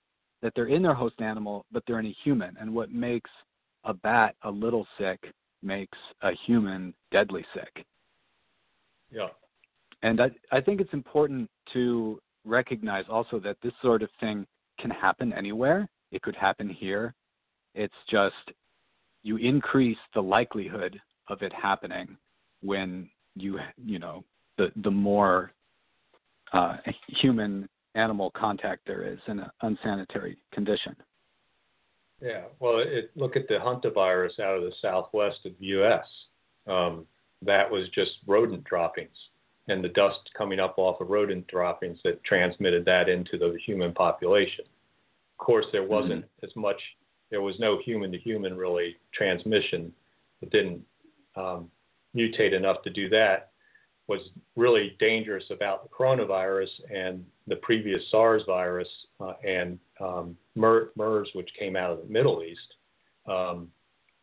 that 0.41 0.53
they're 0.55 0.67
in 0.67 0.83
their 0.83 0.93
host 0.93 1.15
animal, 1.19 1.65
but 1.71 1.83
they're 1.85 1.99
in 1.99 2.05
a 2.05 2.15
human. 2.23 2.55
And 2.59 2.73
what 2.73 2.91
makes 2.91 3.29
a 3.85 3.93
bat 3.93 4.35
a 4.43 4.51
little 4.51 4.87
sick 4.97 5.19
makes 5.61 5.97
a 6.21 6.31
human 6.45 6.93
deadly 7.11 7.45
sick. 7.53 7.85
Yeah. 9.11 9.29
And 10.01 10.21
I, 10.21 10.31
I 10.51 10.59
think 10.59 10.81
it's 10.81 10.93
important 10.93 11.49
to 11.71 12.19
recognize 12.45 13.05
also 13.09 13.39
that 13.39 13.57
this 13.63 13.71
sort 13.81 14.03
of 14.03 14.09
thing 14.19 14.45
can 14.79 14.91
happen 14.91 15.31
anywhere. 15.33 15.87
It 16.13 16.21
could 16.21 16.35
happen 16.35 16.69
here. 16.69 17.15
It's 17.73 17.93
just 18.09 18.35
you 19.23 19.37
increase 19.37 19.97
the 20.13 20.21
likelihood 20.21 21.01
of 21.27 21.41
it 21.41 21.51
happening 21.51 22.15
when 22.61 23.09
you 23.35 23.59
you 23.83 23.97
know 23.97 24.23
the 24.57 24.71
the 24.83 24.91
more 24.91 25.51
uh, 26.53 26.77
human 27.07 27.67
animal 27.95 28.31
contact 28.31 28.81
there 28.85 29.03
is 29.03 29.19
in 29.27 29.39
an 29.39 29.49
unsanitary 29.63 30.37
condition. 30.53 30.95
Yeah, 32.21 32.43
well, 32.59 32.77
it, 32.77 33.11
look 33.15 33.35
at 33.35 33.47
the 33.47 33.55
hantavirus 33.55 34.39
out 34.39 34.57
of 34.57 34.63
the 34.63 34.73
southwest 34.81 35.39
of 35.45 35.53
the 35.59 35.65
U.S. 35.65 36.05
Um, 36.67 37.05
that 37.41 37.69
was 37.69 37.89
just 37.89 38.11
rodent 38.27 38.63
droppings 38.63 39.17
and 39.67 39.83
the 39.83 39.89
dust 39.89 40.29
coming 40.37 40.59
up 40.59 40.75
off 40.77 41.01
of 41.01 41.09
rodent 41.09 41.47
droppings 41.47 41.99
that 42.03 42.23
transmitted 42.23 42.85
that 42.85 43.09
into 43.09 43.37
the 43.37 43.57
human 43.65 43.93
population. 43.93 44.65
Of 45.43 45.47
course, 45.47 45.65
there 45.73 45.83
wasn't 45.83 46.23
mm-hmm. 46.23 46.45
as 46.45 46.55
much, 46.55 46.81
there 47.29 47.41
was 47.41 47.59
no 47.59 47.77
human 47.83 48.13
to 48.13 48.17
human 48.17 48.55
really 48.55 48.95
transmission. 49.13 49.91
It 50.41 50.51
didn't 50.51 50.81
um, 51.35 51.69
mutate 52.15 52.53
enough 52.53 52.81
to 52.83 52.89
do 52.89 53.09
that. 53.09 53.51
Was 54.07 54.21
really 54.55 54.95
dangerous 55.01 55.43
about 55.51 55.83
the 55.83 55.89
coronavirus 55.89 56.69
and 56.89 57.25
the 57.47 57.57
previous 57.57 58.01
SARS 58.09 58.43
virus 58.47 58.87
uh, 59.19 59.33
and 59.45 59.77
um, 59.99 60.37
MERS, 60.55 61.27
which 61.33 61.49
came 61.59 61.75
out 61.75 61.91
of 61.91 61.97
the 61.97 62.13
Middle 62.13 62.41
East, 62.41 62.75
um, 63.27 63.67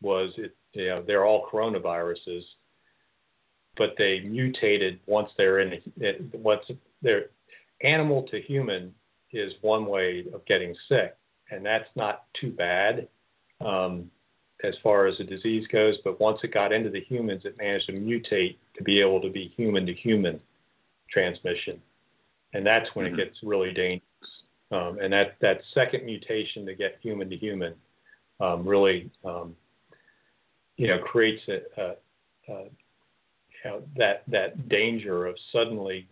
was 0.01 0.31
it, 0.39 0.55
you 0.73 0.87
know, 0.87 1.03
they're 1.05 1.25
all 1.25 1.47
coronaviruses 1.53 2.41
but 3.77 3.93
they 3.97 4.19
mutated 4.19 4.99
once 5.05 5.29
they're 5.37 5.61
in 5.61 5.79
once 6.33 6.61
they're 7.01 7.27
animal 7.83 8.23
to 8.23 8.41
human 8.41 8.93
is 9.33 9.53
one 9.61 9.85
way 9.85 10.25
of 10.33 10.45
getting 10.45 10.75
sick, 10.89 11.15
and 11.49 11.65
that's 11.65 11.89
not 11.95 12.25
too 12.39 12.51
bad 12.51 13.07
um, 13.59 14.09
as 14.63 14.75
far 14.83 15.07
as 15.07 15.17
the 15.17 15.23
disease 15.23 15.67
goes. 15.71 15.97
But 16.03 16.19
once 16.19 16.39
it 16.43 16.53
got 16.53 16.71
into 16.71 16.89
the 16.89 17.01
humans, 17.01 17.43
it 17.45 17.57
managed 17.57 17.87
to 17.87 17.93
mutate 17.93 18.57
to 18.77 18.83
be 18.83 19.01
able 19.01 19.21
to 19.21 19.29
be 19.29 19.53
human 19.55 19.85
to 19.85 19.93
human 19.93 20.39
transmission, 21.09 21.81
and 22.53 22.65
that's 22.65 22.89
when 22.93 23.05
mm-hmm. 23.05 23.19
it 23.19 23.25
gets 23.25 23.37
really 23.43 23.71
dangerous. 23.71 24.05
Um, 24.71 24.99
and 25.01 25.11
that 25.11 25.35
that 25.41 25.61
second 25.73 26.05
mutation 26.05 26.65
to 26.65 26.75
get 26.75 26.97
human 27.01 27.29
to 27.29 27.35
human 27.35 27.73
um, 28.39 28.67
really, 28.67 29.11
um, 29.23 29.55
you 30.77 30.87
know, 30.87 30.99
creates 30.99 31.41
a, 31.47 31.81
a, 31.81 32.53
a 32.53 32.63
you 33.63 33.69
know, 33.69 33.83
that 33.97 34.23
that 34.27 34.69
danger 34.69 35.25
of 35.25 35.35
suddenly, 35.51 36.07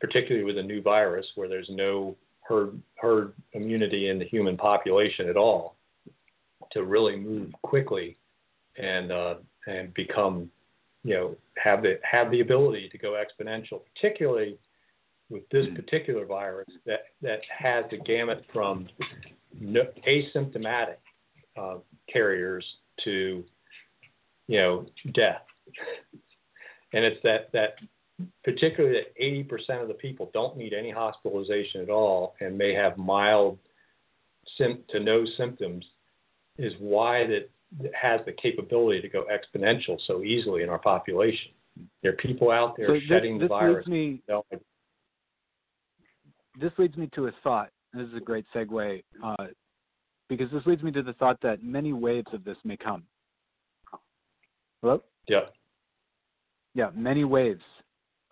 particularly 0.00 0.44
with 0.44 0.58
a 0.58 0.62
new 0.62 0.80
virus 0.80 1.26
where 1.34 1.48
there's 1.48 1.68
no 1.70 2.16
herd 2.48 2.80
herd 2.96 3.32
immunity 3.52 4.08
in 4.08 4.18
the 4.18 4.24
human 4.24 4.56
population 4.56 5.28
at 5.28 5.36
all, 5.36 5.76
to 6.72 6.84
really 6.84 7.16
move 7.16 7.52
quickly 7.62 8.16
and 8.76 9.12
uh, 9.12 9.34
and 9.66 9.92
become, 9.94 10.50
you 11.04 11.14
know, 11.14 11.36
have 11.56 11.82
the 11.82 11.98
have 12.02 12.30
the 12.30 12.40
ability 12.40 12.88
to 12.90 12.98
go 12.98 13.22
exponential, 13.22 13.80
particularly 13.94 14.58
with 15.28 15.48
this 15.50 15.66
mm-hmm. 15.66 15.76
particular 15.76 16.24
virus 16.24 16.68
that 16.84 17.06
that 17.22 17.40
has 17.56 17.84
the 17.90 17.98
gamut 17.98 18.44
from 18.52 18.88
no, 19.58 19.82
asymptomatic 20.06 20.96
uh, 21.56 21.76
carriers 22.12 22.64
to, 23.02 23.42
you 24.46 24.58
know, 24.58 24.86
death 25.14 25.42
and 26.92 27.04
it's 27.04 27.20
that 27.22 27.50
that 27.52 27.76
particularly 28.44 29.00
that 29.00 29.22
80% 29.22 29.82
of 29.82 29.88
the 29.88 29.94
people 29.94 30.30
don't 30.32 30.56
need 30.56 30.72
any 30.72 30.90
hospitalization 30.90 31.82
at 31.82 31.90
all 31.90 32.34
and 32.40 32.56
may 32.56 32.72
have 32.72 32.96
mild 32.96 33.58
sim- 34.56 34.84
to 34.90 35.00
no 35.00 35.24
symptoms 35.36 35.84
is 36.58 36.72
why 36.78 37.26
that 37.26 37.50
has 37.94 38.20
the 38.24 38.32
capability 38.32 39.02
to 39.02 39.08
go 39.08 39.26
exponential 39.26 39.98
so 40.06 40.22
easily 40.22 40.62
in 40.62 40.68
our 40.68 40.78
population. 40.78 41.50
There 42.02 42.12
are 42.12 42.16
people 42.16 42.50
out 42.50 42.76
there 42.76 42.88
so 42.88 43.00
shedding 43.06 43.38
this, 43.38 43.46
the 43.46 43.48
virus. 43.48 43.86
Leads 43.86 43.88
me, 43.88 44.22
this 46.58 46.72
leads 46.78 46.96
me 46.96 47.10
to 47.14 47.26
a 47.26 47.32
thought. 47.42 47.70
This 47.92 48.08
is 48.08 48.14
a 48.14 48.20
great 48.20 48.46
segue 48.54 49.02
uh, 49.22 49.46
because 50.28 50.50
this 50.50 50.64
leads 50.64 50.82
me 50.82 50.90
to 50.92 51.02
the 51.02 51.12
thought 51.14 51.38
that 51.42 51.62
many 51.62 51.92
waves 51.92 52.28
of 52.32 52.44
this 52.44 52.56
may 52.64 52.78
come. 52.78 53.02
Hello? 54.80 55.02
Yeah 55.28 55.40
yeah, 56.76 56.90
many 56.94 57.24
waves 57.24 57.62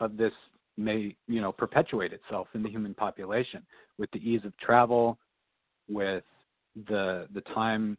of 0.01 0.17
this 0.17 0.33
may 0.77 1.15
you 1.29 1.41
know 1.41 1.53
perpetuate 1.53 2.13
itself 2.13 2.49
in 2.55 2.63
the 2.63 2.69
human 2.69 2.95
population 2.95 3.65
with 3.99 4.11
the 4.13 4.19
ease 4.19 4.45
of 4.45 4.57
travel, 4.59 5.19
with 5.89 6.25
the 6.89 7.27
the 7.33 7.41
time 7.53 7.97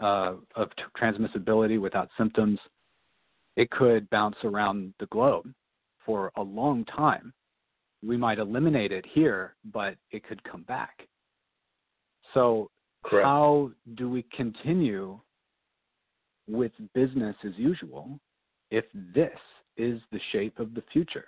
uh, 0.00 0.34
of 0.56 0.68
t- 0.76 0.82
transmissibility 1.00 1.80
without 1.80 2.08
symptoms. 2.16 2.58
It 3.56 3.70
could 3.70 4.10
bounce 4.10 4.36
around 4.42 4.94
the 4.98 5.06
globe 5.06 5.52
for 6.04 6.32
a 6.36 6.42
long 6.42 6.84
time. 6.86 7.32
We 8.04 8.16
might 8.16 8.38
eliminate 8.38 8.92
it 8.92 9.04
here, 9.14 9.54
but 9.72 9.94
it 10.10 10.24
could 10.24 10.42
come 10.44 10.62
back. 10.64 11.06
So, 12.34 12.68
Correct. 13.04 13.24
how 13.24 13.70
do 13.94 14.10
we 14.10 14.24
continue 14.36 15.20
with 16.48 16.72
business 16.94 17.36
as 17.44 17.52
usual 17.56 18.18
if 18.70 18.84
this 19.14 19.30
is 19.76 20.00
the 20.12 20.20
shape 20.32 20.58
of 20.58 20.74
the 20.74 20.82
future. 20.92 21.26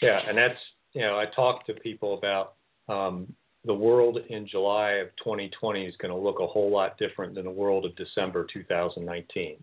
Yeah, 0.00 0.20
and 0.28 0.36
that's 0.36 0.58
you 0.92 1.02
know 1.02 1.18
I 1.18 1.26
talk 1.26 1.66
to 1.66 1.74
people 1.74 2.18
about 2.18 2.54
um, 2.88 3.32
the 3.64 3.74
world 3.74 4.18
in 4.28 4.46
July 4.46 4.92
of 4.92 5.08
2020 5.18 5.84
is 5.84 5.94
going 5.96 6.12
to 6.12 6.18
look 6.18 6.40
a 6.40 6.46
whole 6.46 6.70
lot 6.70 6.98
different 6.98 7.34
than 7.34 7.44
the 7.44 7.50
world 7.50 7.84
of 7.84 7.94
December 7.96 8.46
2019. 8.52 9.56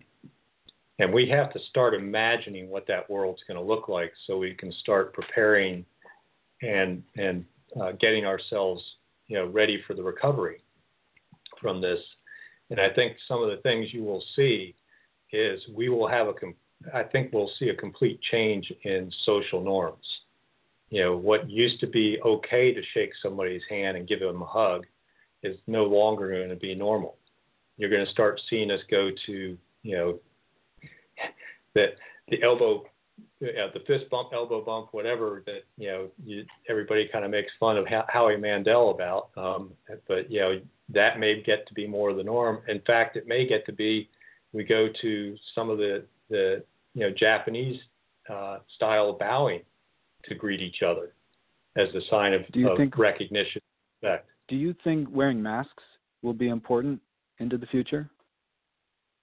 And 1.00 1.14
we 1.14 1.30
have 1.30 1.52
to 1.54 1.60
start 1.70 1.94
imagining 1.94 2.70
what 2.70 2.88
that 2.88 3.10
world's 3.10 3.42
going 3.48 3.60
to 3.60 3.64
look 3.64 3.88
like 3.88 4.12
so 4.26 4.38
we 4.38 4.54
can 4.54 4.72
start 4.82 5.14
preparing 5.14 5.86
and 6.62 7.04
and 7.18 7.46
uh, 7.80 7.92
getting 8.00 8.26
ourselves 8.26 8.82
you 9.28 9.38
know 9.38 9.48
ready 9.48 9.82
for 9.86 9.94
the 9.94 10.04
recovery 10.04 10.62
from 11.62 11.82
this. 11.82 12.00
And 12.70 12.80
I 12.80 12.90
think 12.90 13.18
some 13.28 13.42
of 13.42 13.50
the 13.50 13.62
things 13.64 13.94
you 13.94 14.04
will 14.04 14.24
see 14.36 14.76
is 15.32 15.62
we 15.76 15.90
will 15.90 16.08
have 16.08 16.28
a 16.28 16.34
I 16.94 17.04
think 17.04 17.34
we'll 17.34 17.52
see 17.60 17.70
a 17.70 17.76
complete 17.76 18.20
change 18.32 18.72
in 18.84 19.12
social 19.26 19.62
norms. 19.62 20.06
You 20.90 21.04
know, 21.04 21.18
what 21.18 21.50
used 21.50 21.80
to 21.82 21.88
be 21.88 22.20
okay 22.26 22.74
to 22.74 22.82
shake 22.94 23.12
somebody's 23.22 23.62
hand 23.70 23.98
and 23.98 24.08
give 24.08 24.20
them 24.20 24.42
a 24.42 24.46
hug 24.46 24.86
is 25.44 25.58
no 25.68 25.86
longer 25.86 26.32
going 26.32 26.50
to 26.50 26.56
be 26.56 26.74
normal. 26.74 27.18
You're 27.78 27.90
going 27.90 28.06
to 28.06 28.12
start 28.12 28.42
seeing 28.50 28.72
us 28.72 28.80
go 28.90 29.12
to, 29.26 29.58
you 29.84 29.96
know, 29.96 30.20
that 31.76 31.96
the 32.30 32.42
elbow, 32.44 32.86
the 33.40 33.84
fist 33.86 34.10
bump, 34.10 34.30
elbow 34.34 34.64
bump, 34.64 34.90
whatever 34.92 35.44
that 35.46 35.64
you 35.78 35.88
know, 35.88 36.08
you, 36.24 36.46
everybody 36.70 37.08
kind 37.12 37.24
of 37.24 37.32
makes 37.32 37.52
fun 37.60 37.78
of 37.78 37.86
Howie 38.08 38.38
Mandel 38.38 38.90
about. 38.90 39.30
Um, 39.38 39.72
but 40.08 40.32
you 40.32 40.40
know, 40.40 40.62
that 40.90 41.20
may 41.20 41.42
get 41.42 41.68
to 41.68 41.74
be 41.74 41.88
more 41.88 42.10
of 42.10 42.18
the 42.18 42.24
norm. 42.24 42.62
In 42.68 42.82
fact, 42.82 43.16
it 43.16 43.28
may 43.28 43.48
get 43.48 43.66
to 43.68 43.74
be 43.74 44.10
we 44.52 44.64
go 44.64 44.88
to 45.02 45.38
some 45.54 45.70
of 45.70 45.78
the 45.78 46.04
the 46.30 46.64
you 46.94 47.02
know 47.02 47.12
Japanese 47.18 47.80
uh, 48.30 48.60
style 48.76 49.10
of 49.10 49.20
bowing 49.20 49.62
to 50.26 50.36
greet 50.36 50.62
each 50.62 50.82
other 50.82 51.14
as 51.78 51.88
a 51.96 52.02
sign 52.10 52.34
of, 52.34 52.42
do 52.52 52.60
you 52.60 52.70
of 52.70 52.78
think, 52.78 52.98
recognition. 52.98 53.62
Respect. 54.02 54.30
Do 54.48 54.56
you 54.56 54.76
think 54.84 55.08
wearing 55.12 55.42
masks 55.42 55.84
will 56.22 56.34
be 56.34 56.50
important 56.50 57.02
into 57.40 57.58
the 57.58 57.66
future? 57.68 58.10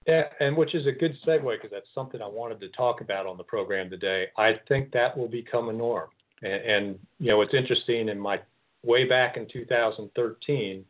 Yeah, 0.06 0.24
and 0.38 0.56
which 0.56 0.74
is 0.74 0.86
a 0.86 0.92
good 0.92 1.16
segue 1.26 1.42
because 1.42 1.70
that's 1.72 1.88
something 1.94 2.22
I 2.22 2.28
wanted 2.28 2.60
to 2.60 2.68
talk 2.68 3.00
about 3.00 3.26
on 3.26 3.36
the 3.36 3.42
program 3.42 3.90
today. 3.90 4.26
I 4.38 4.60
think 4.68 4.92
that 4.92 5.16
will 5.16 5.28
become 5.28 5.68
a 5.68 5.72
norm. 5.72 6.10
And, 6.42 6.52
and 6.52 6.98
you 7.18 7.28
know, 7.28 7.40
it's 7.42 7.54
interesting. 7.54 8.08
In 8.08 8.18
my 8.18 8.40
way 8.84 9.04
back 9.04 9.36
in 9.36 9.48
2013, 9.52 10.84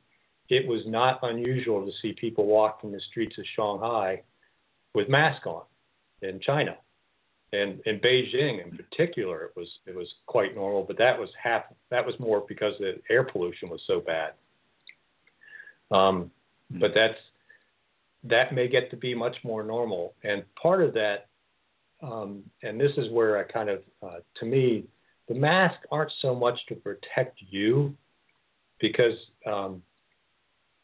it 0.49 0.67
was 0.67 0.83
not 0.87 1.19
unusual 1.23 1.85
to 1.87 1.93
see 2.03 2.13
people 2.13 2.47
walking 2.47 2.93
the 2.93 3.01
streets 3.11 3.37
of 3.39 3.45
Shanghai 3.57 4.23
with 4.95 5.09
masks 5.09 5.47
on 5.47 5.63
in 6.23 6.41
China. 6.41 6.77
And 7.53 7.81
in 7.87 8.01
Beijing 8.01 8.65
in 8.65 8.77
particular, 8.77 9.45
it 9.45 9.53
was 9.57 9.69
it 9.87 9.95
was 9.95 10.09
quite 10.27 10.55
normal, 10.55 10.83
but 10.83 10.99
that 10.99 11.19
was 11.19 11.31
half 11.41 11.65
that 11.91 12.05
was 12.05 12.19
more 12.19 12.45
because 12.49 12.75
the 12.79 13.01
air 13.09 13.23
pollution 13.23 13.71
was 13.71 13.81
so 13.87 14.01
bad. 14.01 14.33
Um, 15.91 16.31
mm-hmm. 16.73 16.81
But 16.81 16.93
that's 16.95 17.19
that 18.25 18.53
may 18.53 18.67
get 18.67 18.91
to 18.91 18.97
be 18.97 19.15
much 19.15 19.37
more 19.45 19.63
normal, 19.63 20.15
and 20.25 20.43
part 20.61 20.83
of 20.83 20.93
that, 20.95 21.29
um, 22.03 22.43
and 22.65 22.81
this 22.81 22.91
is 22.97 23.09
where 23.13 23.39
I 23.39 23.45
kind 23.45 23.71
of, 23.71 23.83
uh, 24.03 24.19
to 24.41 24.47
me, 24.47 24.85
the 25.29 25.35
masks 25.35 25.85
aren't 25.93 26.13
so 26.21 26.35
much 26.35 26.59
to 26.69 26.75
protect 26.75 27.39
you, 27.49 27.97
because 28.81 29.15
um, 29.47 29.83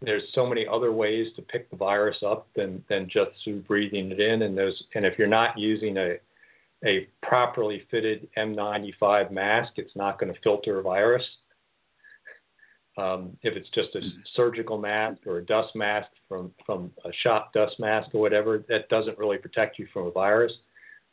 there's 0.04 0.22
so 0.34 0.46
many 0.46 0.66
other 0.66 0.92
ways 0.92 1.28
to 1.36 1.42
pick 1.42 1.70
the 1.70 1.76
virus 1.76 2.18
up 2.26 2.48
than 2.54 2.82
than 2.88 3.08
just 3.08 3.30
through 3.42 3.60
breathing 3.60 4.10
it 4.10 4.20
in 4.20 4.42
and 4.42 4.56
those 4.56 4.82
and 4.94 5.06
if 5.06 5.18
you're 5.18 5.28
not 5.28 5.58
using 5.58 5.96
a 5.96 6.16
a 6.84 7.06
properly 7.22 7.86
fitted 7.90 8.28
N95 8.36 9.30
mask, 9.30 9.74
it's 9.76 9.94
not 9.94 10.18
going 10.18 10.32
to 10.32 10.40
filter 10.40 10.80
a 10.80 10.82
virus. 10.82 11.22
Um, 12.98 13.36
if 13.42 13.56
it's 13.56 13.70
just 13.70 13.94
a 13.94 13.98
mm-hmm. 13.98 14.18
surgical 14.34 14.76
mask 14.76 15.26
or 15.26 15.38
a 15.38 15.44
dust 15.44 15.74
mask 15.74 16.08
from 16.28 16.52
from 16.66 16.90
a 17.04 17.10
shop 17.22 17.52
dust 17.54 17.78
mask 17.80 18.10
or 18.14 18.20
whatever, 18.20 18.64
that 18.68 18.88
doesn't 18.90 19.18
really 19.18 19.38
protect 19.38 19.78
you 19.78 19.86
from 19.92 20.06
a 20.06 20.10
virus. 20.10 20.52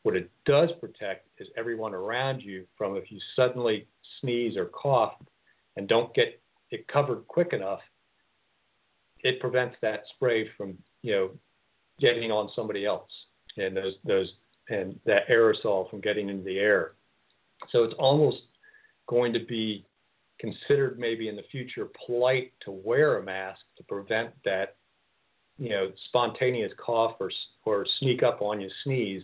What 0.03 0.15
it 0.15 0.29
does 0.45 0.69
protect 0.79 1.27
is 1.37 1.47
everyone 1.57 1.93
around 1.93 2.41
you 2.41 2.65
from 2.77 2.97
if 2.97 3.11
you 3.11 3.19
suddenly 3.35 3.87
sneeze 4.19 4.57
or 4.57 4.65
cough 4.65 5.13
and 5.77 5.87
don't 5.87 6.13
get 6.13 6.41
it 6.71 6.87
covered 6.87 7.25
quick 7.27 7.53
enough, 7.53 7.79
it 9.23 9.39
prevents 9.39 9.75
that 9.81 10.03
spray 10.15 10.49
from 10.55 10.77
you 11.01 11.13
know 11.13 11.29
getting 11.99 12.31
on 12.31 12.49
somebody 12.55 12.85
else 12.85 13.09
and 13.57 13.75
those 13.75 13.95
those 14.05 14.31
and 14.69 14.99
that 15.05 15.27
aerosol 15.29 15.89
from 15.89 15.99
getting 15.99 16.29
into 16.29 16.43
the 16.43 16.59
air. 16.59 16.91
So 17.71 17.83
it's 17.83 17.95
almost 17.97 18.37
going 19.07 19.33
to 19.33 19.39
be 19.39 19.85
considered 20.39 20.99
maybe 20.99 21.27
in 21.27 21.35
the 21.35 21.43
future 21.51 21.89
polite 22.05 22.53
to 22.63 22.71
wear 22.71 23.17
a 23.17 23.23
mask 23.23 23.61
to 23.77 23.83
prevent 23.83 24.31
that 24.45 24.75
you 25.57 25.69
know 25.69 25.91
spontaneous 26.07 26.71
cough 26.77 27.15
or 27.19 27.31
or 27.65 27.85
sneak 27.99 28.23
up 28.23 28.41
on 28.41 28.61
you 28.61 28.69
sneeze 28.83 29.23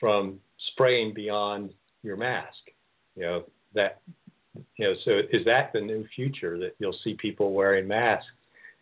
from 0.00 0.38
spraying 0.72 1.12
beyond 1.12 1.74
your 2.02 2.16
mask. 2.16 2.58
You 3.16 3.22
know 3.22 3.44
that 3.74 4.00
you 4.76 4.86
know 4.86 4.94
so 5.04 5.20
is 5.30 5.44
that 5.44 5.72
the 5.72 5.80
new 5.80 6.06
future 6.14 6.58
that 6.58 6.74
you'll 6.78 6.96
see 7.04 7.14
people 7.14 7.52
wearing 7.52 7.86
masks? 7.86 8.26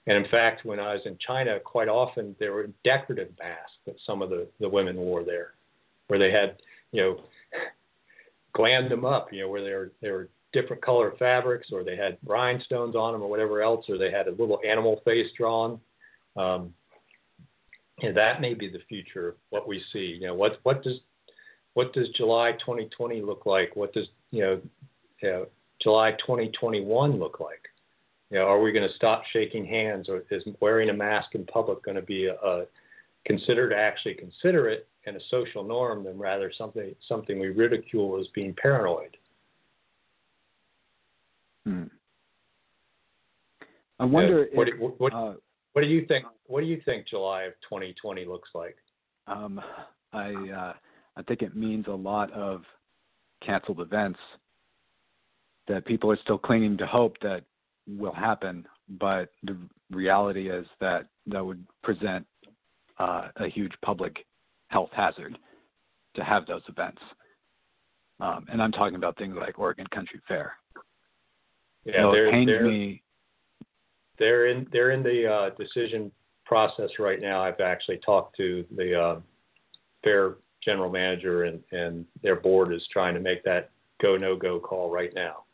And 0.07 0.17
in 0.17 0.31
fact, 0.31 0.65
when 0.65 0.79
I 0.79 0.95
was 0.95 1.03
in 1.05 1.19
China, 1.19 1.59
quite 1.59 1.89
often 1.89 2.37
there 2.39 2.53
were 2.53 2.71
decorative 2.85 3.31
masks 3.39 3.79
that 3.87 3.97
some 4.07 4.23
of 4.23 4.31
the, 4.31 4.47
the 4.61 4.69
women 4.69 4.97
wore 4.97 5.25
there, 5.25 5.55
where 6.07 6.19
they 6.19 6.31
had, 6.31 6.57
you 6.93 7.03
know, 7.03 7.21
glammed 8.57 8.91
them 8.91 9.05
up, 9.05 9.33
you 9.33 9.43
know, 9.43 9.49
where 9.49 9.65
they 9.65 9.73
were, 9.73 9.93
they 10.01 10.11
were 10.11 10.29
different 10.53 10.83
color 10.83 11.13
fabrics 11.19 11.69
or 11.73 11.83
they 11.83 11.97
had 11.97 12.17
rhinestones 12.25 12.95
on 12.95 13.13
them 13.13 13.23
or 13.23 13.29
whatever 13.29 13.63
else, 13.63 13.85
or 13.89 13.99
they 13.99 14.11
had 14.11 14.29
a 14.29 14.31
little 14.31 14.61
animal 14.65 15.03
face 15.05 15.27
drawn. 15.37 15.81
Um, 16.37 16.73
and 18.03 18.17
that 18.17 18.41
may 18.41 18.55
be 18.55 18.69
the 18.69 18.81
future 18.89 19.29
of 19.29 19.35
what 19.51 19.67
we 19.67 19.83
see. 19.93 20.19
You 20.21 20.29
know, 20.29 20.35
what 20.35 20.61
what 20.63 20.83
does 20.83 21.01
what 21.75 21.93
does 21.93 22.09
July 22.11 22.53
2020 22.53 23.23
look 23.23 23.47
like? 23.47 23.75
What 23.75 23.93
does 23.93 24.07
you 24.31 24.43
know, 24.43 24.61
you 25.23 25.29
know 25.29 25.47
July 25.83 26.13
2021 26.13 27.19
look 27.19 27.41
like? 27.41 27.63
You 28.31 28.39
know, 28.39 28.47
are 28.47 28.61
we 28.61 28.73
going 28.73 28.89
to 28.89 28.95
stop 28.95 29.23
shaking 29.33 29.65
hands, 29.65 30.09
or 30.09 30.25
is 30.31 30.43
wearing 30.61 30.91
a 30.91 30.95
mask 30.95 31.35
in 31.35 31.45
public 31.47 31.85
going 31.85 31.95
to 31.95 32.03
be 32.03 32.27
a, 32.27 32.35
a 32.35 32.65
considered 33.25 33.73
actually 33.73 34.15
consider 34.15 34.69
it 34.69 34.89
and 35.05 35.17
a 35.17 35.21
social 35.31 35.63
norm 35.63 36.03
than 36.05 36.19
rather 36.19 36.53
something 36.57 36.95
something 37.09 37.39
we 37.39 37.49
ridicule 37.49 38.19
as 38.21 38.27
being 38.35 38.55
paranoid? 38.61 39.17
Hmm. 41.65 41.85
I 43.99 44.05
wonder. 44.05 44.49
what, 44.53 44.69
if, 44.69 44.79
what, 44.79 45.01
what, 45.01 45.13
uh, 45.15 45.35
what, 45.73 45.83
do 45.83 45.87
you 45.87 46.05
think? 46.07 46.25
What 46.47 46.61
do 46.61 46.67
you 46.67 46.81
think 46.85 47.07
July 47.09 47.45
of 47.45 47.53
2020 47.69 48.25
looks 48.25 48.51
like? 48.55 48.77
Um, 49.29 49.61
I 50.13 50.33
uh, 50.33 50.73
I 51.17 51.23
think 51.23 51.43
it 51.43 51.57
means 51.57 51.87
a 51.87 51.93
lot 51.93 52.33
of 52.33 52.63
canceled 53.45 53.81
events 53.81 54.19
that 55.69 55.85
people 55.87 56.11
are 56.11 56.19
still 56.23 56.39
clinging 56.39 56.77
to 56.79 56.87
hope 56.87 57.17
that 57.23 57.43
will 57.87 58.13
happen, 58.13 58.67
but 58.89 59.31
the 59.43 59.57
reality 59.91 60.51
is 60.51 60.67
that 60.81 61.07
that 61.27 61.45
would 61.45 61.65
present 61.83 62.27
uh, 62.99 63.29
a 63.37 63.49
huge 63.49 63.73
public 63.85 64.25
health 64.69 64.91
hazard 64.93 65.39
to 66.15 66.25
have 66.25 66.47
those 66.47 66.63
events. 66.69 67.01
Um, 68.21 68.47
and 68.51 68.63
I'm 68.63 68.73
talking 68.73 68.97
about 68.97 69.17
things 69.19 69.37
like 69.39 69.59
Oregon 69.59 69.87
Country 69.95 70.21
Fair. 70.27 70.55
Yeah, 71.85 72.03
so 72.03 72.13
they're, 72.13 72.45
they're, 72.45 72.65
me. 72.65 73.03
They're 74.19 74.47
in 74.47 74.67
they're 74.73 74.91
in 74.91 75.03
the 75.03 75.31
uh, 75.31 75.51
decision 75.51 76.11
process 76.45 76.91
right 76.99 77.21
now. 77.21 77.43
I've 77.43 77.61
actually 77.61 77.99
talked 77.99 78.37
to 78.39 78.65
the 78.75 79.01
uh, 79.01 79.21
fair 80.03 80.37
general 80.65 80.91
manager, 80.91 81.45
and 81.45 81.61
and 81.71 82.07
their 82.23 82.37
board 82.37 82.73
is 82.73 82.83
trying 82.93 83.15
to 83.15 83.21
make 83.21 83.45
that 83.45 83.71
go 84.03 84.17
no 84.17 84.37
go 84.37 84.59
call 84.59 84.91
right 84.91 85.13
now. 85.15 85.45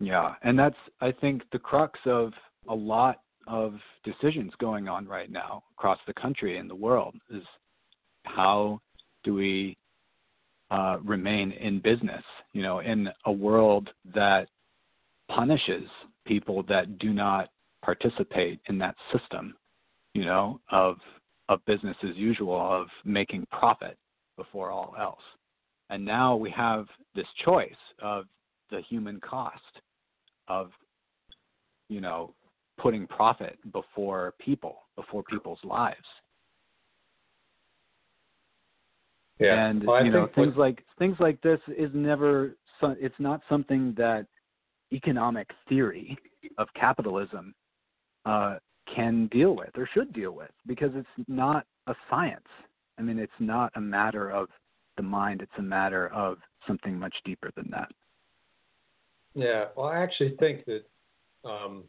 Yeah, 0.00 0.34
and 0.42 0.58
that's 0.58 0.76
I 1.00 1.12
think 1.12 1.42
the 1.52 1.58
crux 1.58 1.98
of 2.06 2.32
a 2.68 2.74
lot 2.74 3.20
of 3.46 3.74
decisions 4.04 4.52
going 4.58 4.88
on 4.88 5.06
right 5.06 5.30
now 5.30 5.64
across 5.76 5.98
the 6.06 6.12
country 6.14 6.58
and 6.58 6.68
the 6.68 6.74
world 6.74 7.14
is 7.30 7.42
how 8.24 8.80
do 9.24 9.34
we 9.34 9.76
uh, 10.70 10.98
remain 11.02 11.52
in 11.52 11.80
business, 11.80 12.22
you 12.52 12.62
know, 12.62 12.80
in 12.80 13.08
a 13.24 13.32
world 13.32 13.88
that 14.14 14.48
punishes 15.28 15.88
people 16.26 16.62
that 16.68 16.98
do 16.98 17.12
not 17.12 17.48
participate 17.82 18.60
in 18.68 18.78
that 18.78 18.94
system, 19.12 19.54
you 20.14 20.24
know, 20.24 20.60
of 20.70 20.96
of 21.48 21.64
business 21.64 21.96
as 22.02 22.14
usual, 22.14 22.60
of 22.60 22.88
making 23.04 23.46
profit 23.50 23.96
before 24.36 24.70
all 24.70 24.94
else. 25.00 25.22
And 25.90 26.04
now 26.04 26.36
we 26.36 26.50
have 26.50 26.86
this 27.14 27.26
choice 27.44 27.70
of 28.02 28.26
the 28.70 28.82
human 28.82 29.18
cost 29.20 29.62
of, 30.48 30.70
you 31.88 32.00
know, 32.00 32.34
putting 32.78 33.06
profit 33.06 33.58
before 33.72 34.34
people, 34.38 34.78
before 34.96 35.22
people's 35.24 35.58
lives. 35.64 35.96
Yeah. 39.38 39.68
And 39.68 39.84
well, 39.84 40.04
you 40.04 40.10
know 40.10 40.28
things 40.34 40.56
what... 40.56 40.58
like 40.58 40.84
things 40.98 41.16
like 41.20 41.40
this 41.42 41.60
is 41.68 41.90
never 41.94 42.56
it's 42.82 43.14
not 43.18 43.40
something 43.48 43.94
that 43.96 44.26
economic 44.92 45.50
theory 45.68 46.16
of 46.58 46.68
capitalism 46.74 47.54
uh, 48.24 48.56
can 48.94 49.26
deal 49.28 49.54
with 49.54 49.70
or 49.76 49.88
should 49.92 50.12
deal 50.12 50.32
with 50.32 50.50
because 50.66 50.90
it's 50.94 51.28
not 51.28 51.66
a 51.88 51.94
science. 52.10 52.46
I 52.98 53.02
mean, 53.02 53.18
it's 53.18 53.32
not 53.38 53.72
a 53.76 53.80
matter 53.80 54.30
of 54.30 54.48
the 54.96 55.02
mind; 55.02 55.40
it's 55.42 55.52
a 55.58 55.62
matter 55.62 56.08
of 56.08 56.38
something 56.66 56.98
much 56.98 57.14
deeper 57.24 57.50
than 57.56 57.68
that. 57.70 57.88
Yeah, 59.38 59.66
well, 59.76 59.86
I 59.86 59.98
actually 59.98 60.34
think 60.40 60.64
that 60.64 60.82
um, 61.48 61.84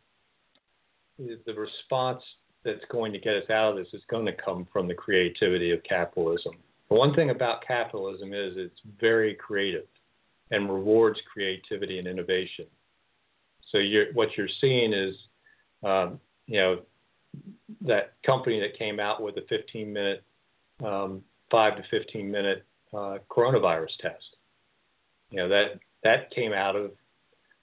the 1.18 1.54
response 1.56 2.22
that's 2.64 2.86
going 2.92 3.12
to 3.12 3.18
get 3.18 3.38
us 3.38 3.50
out 3.50 3.72
of 3.72 3.76
this 3.76 3.92
is 3.92 4.04
going 4.08 4.28
to 4.28 4.34
come 4.34 4.68
from 4.72 4.88
the 4.88 4.94
creativity 4.94 5.72
of 5.72 5.82
capitalism. 5.82 6.54
The 6.90 6.96
one 6.96 7.16
thing 7.16 7.32
about 7.32 7.66
capitalism 7.66 8.34
is 8.34 8.54
it's 8.56 8.80
very 9.02 9.34
creative 9.34 9.88
and 10.52 10.72
rewards 10.72 11.20
creativity 11.34 11.98
and 11.98 12.08
innovation. 12.08 12.68
So 13.72 13.80
you're, 13.80 14.14
what 14.14 14.30
you're 14.38 14.48
seeing 14.62 14.94
is, 14.94 15.16
um, 15.84 16.20
you 16.46 16.60
know, 16.60 16.80
that 17.82 18.14
company 18.24 18.60
that 18.60 18.78
came 18.78 19.00
out 19.00 19.24
with 19.24 19.38
a 19.38 19.46
15 19.50 19.92
minute, 19.92 20.24
um, 20.86 21.24
five 21.50 21.78
to 21.78 21.84
15 21.90 22.30
minute 22.30 22.64
uh, 22.94 23.18
coronavirus 23.28 23.98
test. 24.02 24.36
You 25.32 25.38
know 25.38 25.50
that 25.50 25.80
that 26.04 26.32
came 26.32 26.54
out 26.54 26.76
of 26.76 26.92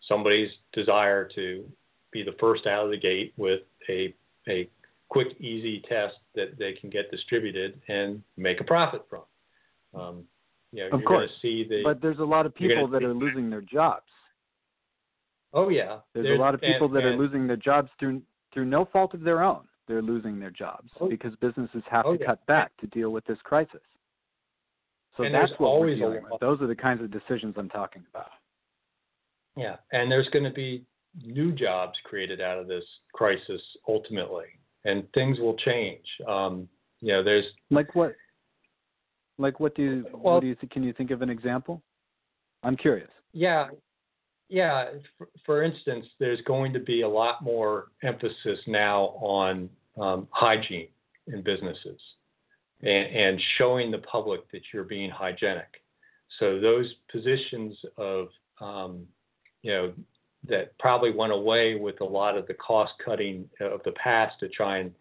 somebody's 0.09 0.51
desire 0.73 1.29
to 1.35 1.65
be 2.13 2.23
the 2.23 2.35
first 2.41 2.67
out 2.67 2.85
of 2.85 2.91
the 2.91 2.97
gate 2.97 3.33
with 3.37 3.61
a 3.89 4.15
a 4.49 4.69
quick, 5.09 5.29
easy 5.41 5.83
test 5.89 6.15
that 6.35 6.59
they 6.59 6.73
can 6.73 6.91
get 6.91 7.11
distributed 7.11 7.81
and 7.89 8.23
make 8.37 8.61
a 8.61 8.65
profit 8.65 9.05
from. 9.09 9.23
Um, 9.95 10.25
you 10.73 10.81
know, 10.81 10.95
of 10.95 11.01
you're 11.01 11.09
course, 11.09 11.31
see 11.43 11.67
the, 11.69 11.83
but 11.85 12.03
there's 12.03 12.19
a 12.19 12.25
lot 12.25 12.47
of 12.47 12.55
people 12.55 12.89
that 12.89 13.03
are 13.03 13.15
losing 13.15 13.49
their 13.49 13.61
jobs. 13.61 14.05
Oh 15.53 15.69
yeah, 15.69 15.99
there's, 16.13 16.27
there's 16.27 16.39
a 16.39 16.43
lot 16.43 16.55
of 16.55 16.61
people 16.61 16.87
and, 16.87 16.97
that 16.97 17.05
and, 17.05 17.15
are 17.15 17.17
losing 17.17 17.47
their 17.47 17.57
jobs 17.57 17.89
through 17.99 18.21
through 18.53 18.67
no 18.67 18.85
fault 18.85 19.15
of 19.15 19.21
their 19.21 19.43
own. 19.43 19.63
They're 19.89 20.03
losing 20.03 20.41
their 20.41 20.51
jobs 20.51 20.91
oh, 21.01 21.09
because 21.09 21.35
businesses 21.37 21.83
have 21.89 22.05
oh, 22.07 22.15
to 22.15 22.21
yeah. 22.21 22.27
cut 22.27 22.47
back 22.47 22.73
to 22.79 22.87
deal 22.89 23.11
with 23.11 23.25
this 23.25 23.39
crisis. 23.45 23.81
So 25.17 25.25
and 25.25 25.35
that's 25.35 25.53
what 25.59 25.81
we're 25.81 25.95
dealing 25.95 26.25
with. 26.25 26.41
Those 26.41 26.61
are 26.61 26.67
the 26.67 26.75
kinds 26.75 27.03
of 27.03 27.11
decisions 27.11 27.55
I'm 27.57 27.71
talking 27.71 28.05
about. 28.13 28.31
Yeah, 29.57 29.77
and 29.93 30.11
there's 30.11 30.29
going 30.29 30.45
to 30.45 30.51
be 30.51 30.85
new 31.23 31.53
jobs 31.53 31.95
created 32.05 32.41
out 32.41 32.59
of 32.59 32.67
this 32.67 32.85
crisis 33.13 33.63
ultimately, 33.89 34.47
and 34.85 35.05
things 35.15 35.39
will 35.39 35.57
change. 35.57 36.05
Um, 36.29 36.69
you 37.01 37.13
know, 37.13 37.23
there's 37.23 37.47
like 37.71 37.95
what, 37.95 38.15
like 39.39 39.61
what 39.61 39.75
do 39.75 39.83
you 39.83 40.07
well, 40.13 40.35
what 40.35 40.41
do 40.41 40.47
you 40.47 40.57
can 40.71 40.83
you 40.83 40.93
think 40.93 41.11
of 41.11 41.23
an 41.23 41.31
example? 41.31 41.83
I'm 42.63 42.77
curious. 42.77 43.11
Yeah, 43.33 43.69
yeah. 44.49 44.91
For, 45.17 45.29
for 45.45 45.63
instance, 45.63 46.07
there's 46.19 46.41
going 46.43 46.73
to 46.73 46.81
be 46.81 47.03
a 47.03 47.09
lot 47.09 47.43
more 47.43 47.87
emphasis 48.03 48.59
now 48.67 49.17
on 49.21 49.71
um, 50.01 50.29
hygiene 50.31 50.89
in 51.29 51.43
businesses 51.43 52.01
and, 52.83 53.07
and 53.17 53.43
showing 53.59 53.91
the 53.91 53.99
public 53.99 54.51
that 54.53 54.63
you're 54.73 54.85
being 54.85 55.11
hygienic. 55.11 55.83
So 56.39 56.61
those 56.61 56.93
positions 57.11 57.77
of 57.97 58.29
um, 58.61 59.07
you 59.67 59.73
know 59.73 59.93
that 60.49 60.79
probably 60.79 61.13
went 61.13 61.33
away 61.33 61.75
with 61.75 62.01
a 62.01 62.05
lot 62.05 62.39
of 62.39 62.47
the 62.47 62.55
cost 62.55 62.93
cutting 63.05 63.49
of 63.61 63.81
the 63.85 63.91
past 63.93 64.39
to 64.39 64.49
try 64.49 64.79
and 64.79 64.93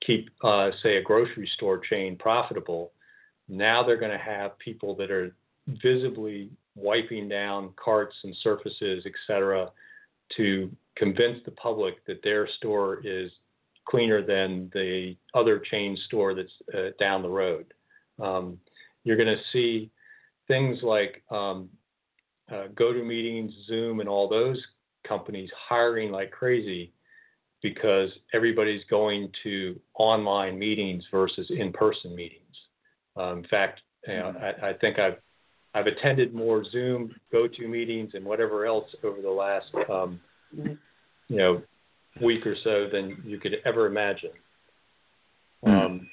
keep, 0.00 0.30
uh, 0.42 0.70
say, 0.82 0.96
a 0.96 1.02
grocery 1.02 1.50
store 1.56 1.78
chain 1.78 2.16
profitable. 2.16 2.92
Now 3.48 3.82
they're 3.82 3.98
going 3.98 4.18
to 4.18 4.24
have 4.34 4.58
people 4.58 4.94
that 4.96 5.10
are 5.10 5.34
visibly 5.66 6.48
wiping 6.74 7.28
down 7.28 7.74
carts 7.76 8.16
and 8.24 8.34
surfaces, 8.42 9.04
et 9.04 9.12
cetera, 9.26 9.68
to 10.38 10.70
convince 10.96 11.38
the 11.44 11.50
public 11.50 12.02
that 12.06 12.22
their 12.22 12.48
store 12.56 13.00
is 13.04 13.30
cleaner 13.86 14.24
than 14.24 14.70
the 14.72 15.16
other 15.34 15.58
chain 15.70 15.98
store 16.06 16.34
that's 16.34 16.56
uh, 16.74 16.90
down 16.98 17.20
the 17.20 17.28
road. 17.28 17.66
Um, 18.22 18.58
you're 19.04 19.16
going 19.22 19.36
to 19.36 19.42
see 19.52 19.90
things 20.46 20.78
like 20.82 21.22
um, 21.30 21.68
uh, 22.50 22.68
GoToMeetings, 22.74 23.52
Zoom, 23.66 24.00
and 24.00 24.08
all 24.08 24.28
those 24.28 24.60
companies 25.06 25.50
hiring 25.68 26.10
like 26.10 26.30
crazy 26.30 26.92
because 27.62 28.10
everybody's 28.32 28.82
going 28.88 29.30
to 29.42 29.78
online 29.94 30.58
meetings 30.58 31.04
versus 31.10 31.46
in-person 31.50 32.14
meetings. 32.14 32.42
Um, 33.16 33.38
in 33.38 33.46
fact, 33.48 33.80
you 34.06 34.14
know, 34.14 34.32
mm-hmm. 34.36 34.64
I, 34.64 34.70
I, 34.70 34.72
think 34.74 34.98
I've 34.98 35.16
I've 35.74 35.86
attended 35.86 36.34
more 36.34 36.64
Zoom, 36.64 37.14
go-to 37.32 37.68
meetings 37.68 38.12
and 38.14 38.24
whatever 38.24 38.64
else 38.64 38.86
over 39.02 39.20
the 39.20 39.30
last 39.30 39.66
um, 39.90 40.20
mm-hmm. 40.56 40.74
you 41.28 41.36
know 41.36 41.62
week 42.22 42.46
or 42.46 42.56
so 42.62 42.88
than 42.90 43.22
you 43.24 43.38
could 43.38 43.56
ever 43.64 43.86
imagine. 43.86 44.30
Mm. 45.64 45.86
Um, 45.86 46.08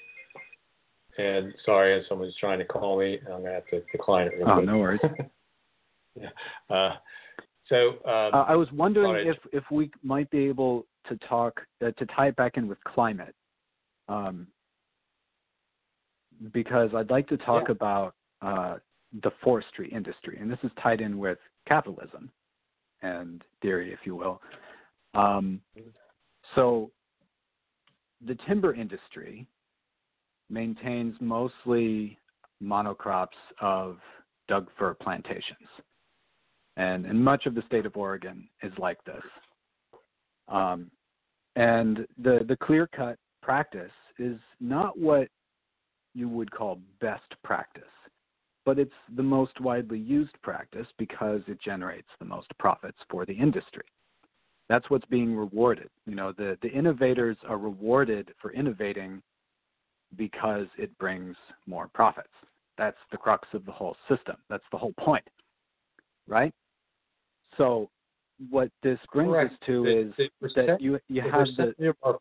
and 1.17 1.53
sorry, 1.65 2.03
someone's 2.09 2.35
trying 2.39 2.59
to 2.59 2.65
call 2.65 2.99
me. 2.99 3.19
I'm 3.31 3.43
gonna 3.43 3.53
have 3.53 3.67
to 3.67 3.81
decline 3.91 4.27
it. 4.27 4.33
oh, 4.45 4.59
no 4.59 4.79
worries. 4.79 4.99
yeah. 6.15 6.29
Uh, 6.69 6.95
so 7.67 7.89
um, 8.05 8.33
uh, 8.33 8.45
I 8.47 8.55
was 8.55 8.67
wondering 8.71 9.27
if 9.27 9.37
if 9.51 9.63
we 9.71 9.91
might 10.03 10.29
be 10.29 10.45
able 10.45 10.85
to 11.07 11.17
talk 11.27 11.61
uh, 11.83 11.91
to 11.91 12.05
tie 12.07 12.27
it 12.27 12.35
back 12.35 12.57
in 12.57 12.67
with 12.67 12.83
climate, 12.83 13.35
um, 14.07 14.47
because 16.53 16.91
I'd 16.95 17.09
like 17.09 17.27
to 17.29 17.37
talk 17.37 17.65
yeah. 17.67 17.71
about 17.71 18.15
uh, 18.41 18.75
the 19.23 19.31
forestry 19.43 19.89
industry, 19.91 20.37
and 20.39 20.49
this 20.49 20.59
is 20.63 20.71
tied 20.81 21.01
in 21.01 21.17
with 21.17 21.39
capitalism 21.67 22.29
and 23.01 23.43
theory, 23.61 23.91
if 23.91 23.99
you 24.05 24.15
will. 24.15 24.41
Um, 25.13 25.61
so 26.55 26.91
the 28.25 28.37
timber 28.47 28.73
industry 28.73 29.47
maintains 30.49 31.15
mostly 31.19 32.17
monocrops 32.61 33.27
of 33.61 33.97
Doug 34.47 34.67
fir 34.77 34.93
plantations. 34.93 35.67
And, 36.77 37.05
and 37.05 37.23
much 37.23 37.45
of 37.45 37.55
the 37.55 37.63
state 37.67 37.85
of 37.85 37.95
Oregon 37.95 38.47
is 38.61 38.73
like 38.77 39.03
this. 39.05 39.23
Um, 40.47 40.91
and 41.55 42.05
the, 42.21 42.45
the 42.47 42.57
clear 42.57 42.87
cut 42.87 43.17
practice 43.41 43.91
is 44.19 44.37
not 44.59 44.97
what 44.97 45.29
you 46.13 46.27
would 46.27 46.51
call 46.51 46.79
best 46.99 47.33
practice, 47.43 47.83
but 48.65 48.79
it's 48.79 48.93
the 49.15 49.23
most 49.23 49.59
widely 49.61 49.99
used 49.99 50.35
practice 50.41 50.87
because 50.97 51.41
it 51.47 51.61
generates 51.61 52.07
the 52.19 52.25
most 52.25 52.47
profits 52.57 52.97
for 53.09 53.25
the 53.25 53.33
industry. 53.33 53.85
That's 54.67 54.89
what's 54.89 55.05
being 55.05 55.35
rewarded. 55.35 55.89
You 56.07 56.15
know, 56.15 56.31
the, 56.31 56.57
the 56.61 56.71
innovators 56.71 57.37
are 57.47 57.57
rewarded 57.57 58.33
for 58.41 58.51
innovating 58.51 59.21
because 60.17 60.67
it 60.77 60.97
brings 60.97 61.35
more 61.67 61.89
profits. 61.93 62.29
That's 62.77 62.97
the 63.11 63.17
crux 63.17 63.47
of 63.53 63.65
the 63.65 63.71
whole 63.71 63.95
system. 64.09 64.37
That's 64.49 64.63
the 64.71 64.77
whole 64.77 64.93
point, 64.99 65.27
right? 66.27 66.53
So, 67.57 67.89
what 68.49 68.69
this 68.83 68.99
brings 69.13 69.29
Correct. 69.29 69.53
us 69.53 69.59
to 69.67 69.83
the, 69.83 70.23
is 70.25 70.29
the 70.41 70.49
that 70.55 70.81
you 70.81 70.99
you 71.07 71.21
have 71.21 71.47
the 71.57 71.95
of 72.03 72.17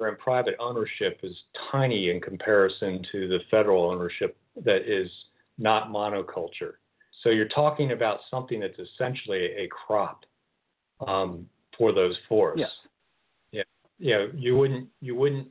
and 0.00 0.18
private 0.18 0.56
ownership 0.58 1.20
is 1.22 1.36
tiny 1.70 2.10
in 2.10 2.20
comparison 2.20 3.04
to 3.12 3.28
the 3.28 3.38
federal 3.50 3.84
ownership 3.84 4.36
that 4.64 4.82
is 4.90 5.08
not 5.56 5.88
monoculture. 5.88 6.74
So 7.22 7.30
you're 7.30 7.48
talking 7.48 7.92
about 7.92 8.20
something 8.30 8.60
that's 8.60 8.78
essentially 8.78 9.52
a 9.56 9.68
crop 9.68 10.24
um, 11.06 11.48
for 11.78 11.92
those 11.92 12.16
forests. 12.28 12.60
Yes. 12.60 12.70
Yeah. 13.52 13.62
You 13.98 14.14
know, 14.14 14.30
you 14.34 14.56
wouldn't 14.56 14.88
you 15.00 15.14
wouldn't 15.14 15.48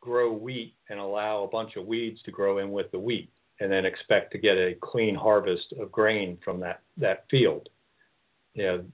grow 0.00 0.32
wheat 0.32 0.74
and 0.88 0.98
allow 0.98 1.44
a 1.44 1.48
bunch 1.48 1.76
of 1.76 1.86
weeds 1.86 2.20
to 2.24 2.30
grow 2.30 2.58
in 2.58 2.72
with 2.72 2.90
the 2.90 2.98
wheat 2.98 3.30
and 3.60 3.70
then 3.70 3.84
expect 3.84 4.32
to 4.32 4.38
get 4.38 4.56
a 4.56 4.74
clean 4.80 5.14
harvest 5.14 5.74
of 5.78 5.92
grain 5.92 6.38
from 6.42 6.58
that, 6.60 6.80
that 6.96 7.24
field. 7.30 7.68
You 8.54 8.62
know, 8.64 8.84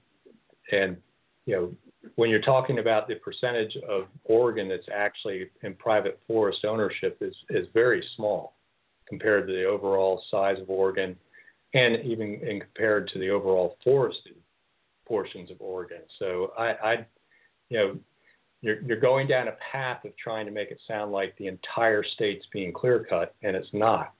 and 0.71 0.97
you 1.45 1.55
know, 1.55 1.75
when 2.15 2.29
you're 2.29 2.41
talking 2.41 2.79
about 2.79 3.07
the 3.07 3.15
percentage 3.15 3.75
of 3.87 4.07
Oregon 4.25 4.69
that's 4.69 4.87
actually 4.93 5.49
in 5.63 5.73
private 5.75 6.19
forest 6.27 6.65
ownership 6.65 7.17
is, 7.21 7.35
is 7.49 7.67
very 7.73 8.03
small 8.15 8.55
compared 9.07 9.47
to 9.47 9.53
the 9.53 9.63
overall 9.63 10.21
size 10.29 10.59
of 10.59 10.69
Oregon 10.69 11.15
and 11.73 12.03
even 12.05 12.39
in 12.47 12.59
compared 12.59 13.07
to 13.09 13.19
the 13.19 13.29
overall 13.29 13.77
forested 13.83 14.35
portions 15.05 15.49
of 15.51 15.57
Oregon. 15.61 16.01
So 16.19 16.51
I, 16.57 16.65
I 16.65 17.05
you 17.69 17.77
know, 17.77 17.97
you're, 18.61 18.81
you're 18.81 18.99
going 18.99 19.27
down 19.27 19.47
a 19.47 19.55
path 19.71 20.03
of 20.05 20.15
trying 20.17 20.45
to 20.45 20.51
make 20.51 20.71
it 20.71 20.79
sound 20.87 21.11
like 21.11 21.37
the 21.37 21.47
entire 21.47 22.03
state's 22.03 22.45
being 22.51 22.73
clear 22.73 23.05
cut, 23.09 23.35
and 23.43 23.55
it's 23.55 23.67
not. 23.71 24.13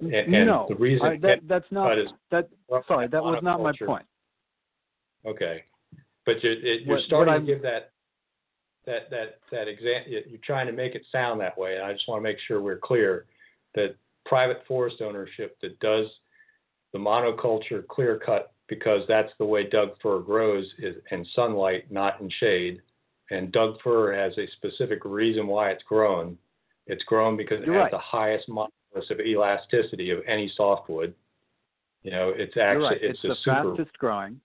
And, 0.00 0.12
and 0.12 0.46
no, 0.46 0.66
the 0.68 0.74
reason 0.74 1.06
I, 1.06 1.16
that, 1.18 1.40
that's 1.48 1.70
not 1.70 1.98
is 1.98 2.08
that. 2.30 2.48
Sorry, 2.88 3.06
that 3.08 3.22
was 3.22 3.40
not 3.42 3.62
my 3.62 3.72
point. 3.86 4.04
Okay, 5.26 5.64
but 6.26 6.42
you're, 6.42 6.52
it, 6.52 6.82
you're 6.82 6.96
what, 6.96 7.04
starting 7.06 7.34
what 7.34 7.40
to 7.40 7.46
give 7.46 7.62
that 7.62 7.92
that 8.86 9.10
that 9.10 9.38
that 9.50 9.68
example. 9.68 10.12
You're 10.12 10.40
trying 10.44 10.66
to 10.66 10.72
make 10.72 10.94
it 10.94 11.02
sound 11.10 11.40
that 11.40 11.56
way, 11.56 11.76
and 11.76 11.84
I 11.84 11.92
just 11.92 12.08
want 12.08 12.20
to 12.20 12.22
make 12.22 12.38
sure 12.46 12.60
we're 12.60 12.78
clear 12.78 13.26
that 13.74 13.96
private 14.26 14.62
forest 14.66 14.96
ownership 15.00 15.56
that 15.62 15.78
does 15.80 16.06
the 16.92 16.98
monoculture 16.98 17.86
clear 17.86 18.18
cut 18.24 18.52
because 18.68 19.02
that's 19.08 19.32
the 19.38 19.44
way 19.44 19.68
Doug 19.68 19.90
fir 20.02 20.20
grows 20.20 20.66
is 20.78 20.96
in 21.10 21.26
sunlight, 21.34 21.90
not 21.90 22.20
in 22.20 22.30
shade 22.40 22.80
and 23.30 23.52
Doug 23.52 23.80
fir 23.82 24.14
has 24.14 24.36
a 24.38 24.46
specific 24.52 25.04
reason 25.04 25.46
why 25.46 25.70
it's 25.70 25.82
grown. 25.84 26.36
It's 26.86 27.02
grown 27.04 27.36
because 27.36 27.62
it 27.62 27.66
You're 27.66 27.76
has 27.76 27.84
right. 27.84 27.90
the 27.90 27.98
highest 27.98 28.48
modulus 28.48 29.10
of 29.10 29.20
elasticity 29.20 30.10
of 30.10 30.20
any 30.26 30.52
softwood. 30.56 31.14
You 32.02 32.10
know, 32.10 32.32
it's 32.36 32.56
actually 32.56 32.84
right. 32.84 32.98
it's, 33.00 33.18
it's 33.22 33.40
the 33.44 33.52
super, 33.52 33.76
fastest 33.76 33.98
growing. 33.98 34.40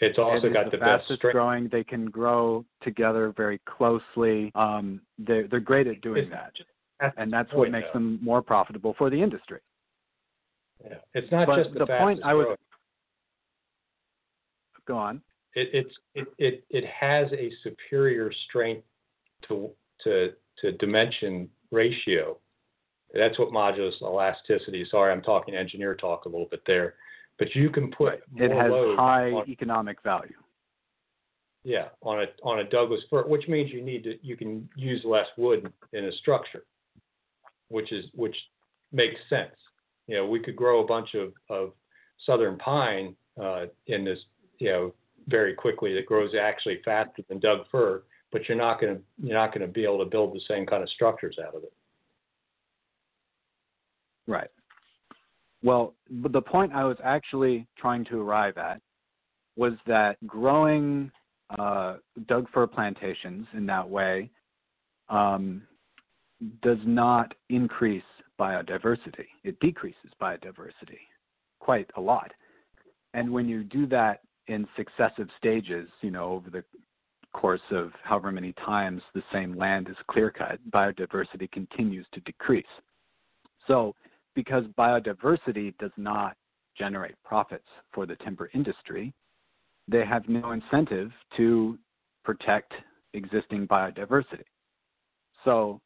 It's 0.00 0.18
also 0.18 0.46
it 0.46 0.52
got 0.54 0.70
the, 0.70 0.72
the, 0.72 0.78
fastest 0.78 1.08
best 1.08 1.18
strength. 1.18 1.34
growing. 1.34 1.68
They 1.70 1.84
can 1.84 2.06
grow 2.06 2.64
together 2.82 3.34
very 3.36 3.60
closely. 3.66 4.50
Um, 4.54 5.00
they're 5.18 5.46
they're 5.46 5.60
great 5.60 5.86
at 5.86 6.00
doing 6.00 6.24
it's, 6.24 6.30
that, 6.30 6.52
that's 6.98 7.14
and 7.18 7.32
that's 7.32 7.52
what 7.52 7.70
makes 7.70 7.86
though. 7.92 7.98
them 7.98 8.18
more 8.22 8.40
profitable 8.40 8.94
for 8.96 9.10
the 9.10 9.22
industry. 9.22 9.60
Yeah. 10.82 10.96
It's 11.12 11.30
not 11.30 11.46
but 11.46 11.56
just 11.62 11.74
the, 11.74 11.80
the 11.80 11.86
point 11.86 12.20
I 12.24 12.32
was 12.32 12.44
growing. 12.44 12.56
go 14.86 14.96
on. 14.96 15.22
it, 15.54 15.68
it's 15.72 15.94
it, 16.14 16.28
it 16.38 16.64
it 16.70 16.84
has 16.86 17.30
a 17.32 17.50
superior 17.62 18.32
strength 18.48 18.84
to 19.48 19.70
to 20.04 20.30
to 20.60 20.72
dimension 20.72 21.48
ratio. 21.70 22.38
That's 23.12 23.38
what 23.38 23.50
modulus 23.50 24.00
elasticity. 24.00 24.86
Sorry, 24.90 25.12
I'm 25.12 25.22
talking 25.22 25.54
engineer 25.56 25.94
talk 25.94 26.24
a 26.24 26.28
little 26.28 26.46
bit 26.50 26.62
there, 26.66 26.94
but 27.40 27.54
you 27.56 27.70
can 27.70 27.90
put 27.90 28.20
more 28.30 28.44
It 28.44 28.52
has 28.52 28.70
high 28.96 29.32
on, 29.32 29.48
economic 29.48 30.00
value. 30.04 30.36
yeah 31.64 31.88
on 32.02 32.20
a 32.20 32.26
on 32.44 32.60
a 32.60 32.64
Douglas 32.64 33.00
fir, 33.10 33.26
which 33.26 33.48
means 33.48 33.72
you 33.72 33.82
need 33.82 34.04
to 34.04 34.14
you 34.22 34.36
can 34.36 34.68
use 34.76 35.00
less 35.04 35.26
wood 35.36 35.72
in 35.92 36.04
a 36.04 36.12
structure, 36.12 36.64
which 37.68 37.90
is 37.90 38.04
which 38.14 38.36
makes 38.92 39.18
sense. 39.28 39.56
You 40.06 40.16
know, 40.16 40.26
we 40.28 40.38
could 40.38 40.54
grow 40.54 40.84
a 40.84 40.86
bunch 40.86 41.14
of 41.14 41.32
of 41.48 41.72
southern 42.26 42.58
pine 42.58 43.16
uh, 43.42 43.66
in 43.88 44.04
this 44.04 44.18
you 44.58 44.70
know 44.70 44.94
very 45.26 45.54
quickly 45.54 45.94
that 45.94 46.06
grows 46.06 46.32
actually 46.38 46.80
faster 46.84 47.22
than 47.28 47.40
Doug 47.40 47.60
fir, 47.72 48.02
but 48.32 48.46
you're 48.48 48.58
not 48.58 48.80
going 48.80 48.96
to 48.96 49.02
you're 49.22 49.38
not 49.38 49.54
going 49.54 49.66
to 49.66 49.72
be 49.72 49.84
able 49.84 49.98
to 50.04 50.10
build 50.10 50.34
the 50.34 50.42
same 50.46 50.66
kind 50.66 50.82
of 50.82 50.90
structures 50.90 51.38
out 51.42 51.54
of 51.54 51.62
it. 51.64 51.72
Right. 54.26 54.50
Well, 55.62 55.94
the 56.10 56.40
point 56.40 56.72
I 56.72 56.84
was 56.84 56.96
actually 57.04 57.66
trying 57.78 58.04
to 58.06 58.20
arrive 58.20 58.56
at 58.56 58.80
was 59.56 59.74
that 59.86 60.16
growing 60.26 61.10
uh, 61.58 61.96
Doug 62.26 62.48
fir 62.52 62.66
plantations 62.66 63.46
in 63.52 63.66
that 63.66 63.88
way 63.88 64.30
um, 65.08 65.62
does 66.62 66.78
not 66.86 67.34
increase 67.50 68.04
biodiversity. 68.38 69.26
It 69.44 69.58
decreases 69.60 70.10
biodiversity 70.20 71.00
quite 71.58 71.90
a 71.96 72.00
lot. 72.00 72.32
And 73.12 73.30
when 73.30 73.48
you 73.48 73.64
do 73.64 73.86
that 73.88 74.20
in 74.46 74.66
successive 74.76 75.28
stages, 75.36 75.88
you 76.00 76.10
know, 76.10 76.32
over 76.32 76.48
the 76.48 76.64
course 77.32 77.60
of 77.70 77.92
however 78.02 78.32
many 78.32 78.52
times 78.64 79.02
the 79.14 79.22
same 79.32 79.56
land 79.56 79.88
is 79.88 79.96
clear 80.08 80.30
cut, 80.30 80.58
biodiversity 80.70 81.50
continues 81.52 82.06
to 82.12 82.20
decrease. 82.20 82.64
So, 83.66 83.94
because 84.34 84.64
biodiversity 84.78 85.76
does 85.78 85.92
not 85.96 86.36
generate 86.78 87.14
profits 87.24 87.66
for 87.92 88.06
the 88.06 88.16
timber 88.16 88.50
industry, 88.54 89.12
they 89.88 90.04
have 90.04 90.28
no 90.28 90.52
incentive 90.52 91.10
to 91.36 91.78
protect 92.24 92.72
existing 93.14 93.66
biodiversity. 93.66 94.44
So, 95.44 95.80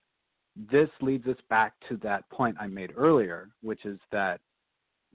this 0.71 0.89
leads 1.01 1.27
us 1.27 1.37
back 1.51 1.73
to 1.89 1.97
that 1.99 2.29
point 2.31 2.57
I 2.61 2.69
made 2.69 2.93
earlier, 2.97 3.49
which 3.63 3.85
is 3.85 3.99
that 4.13 4.41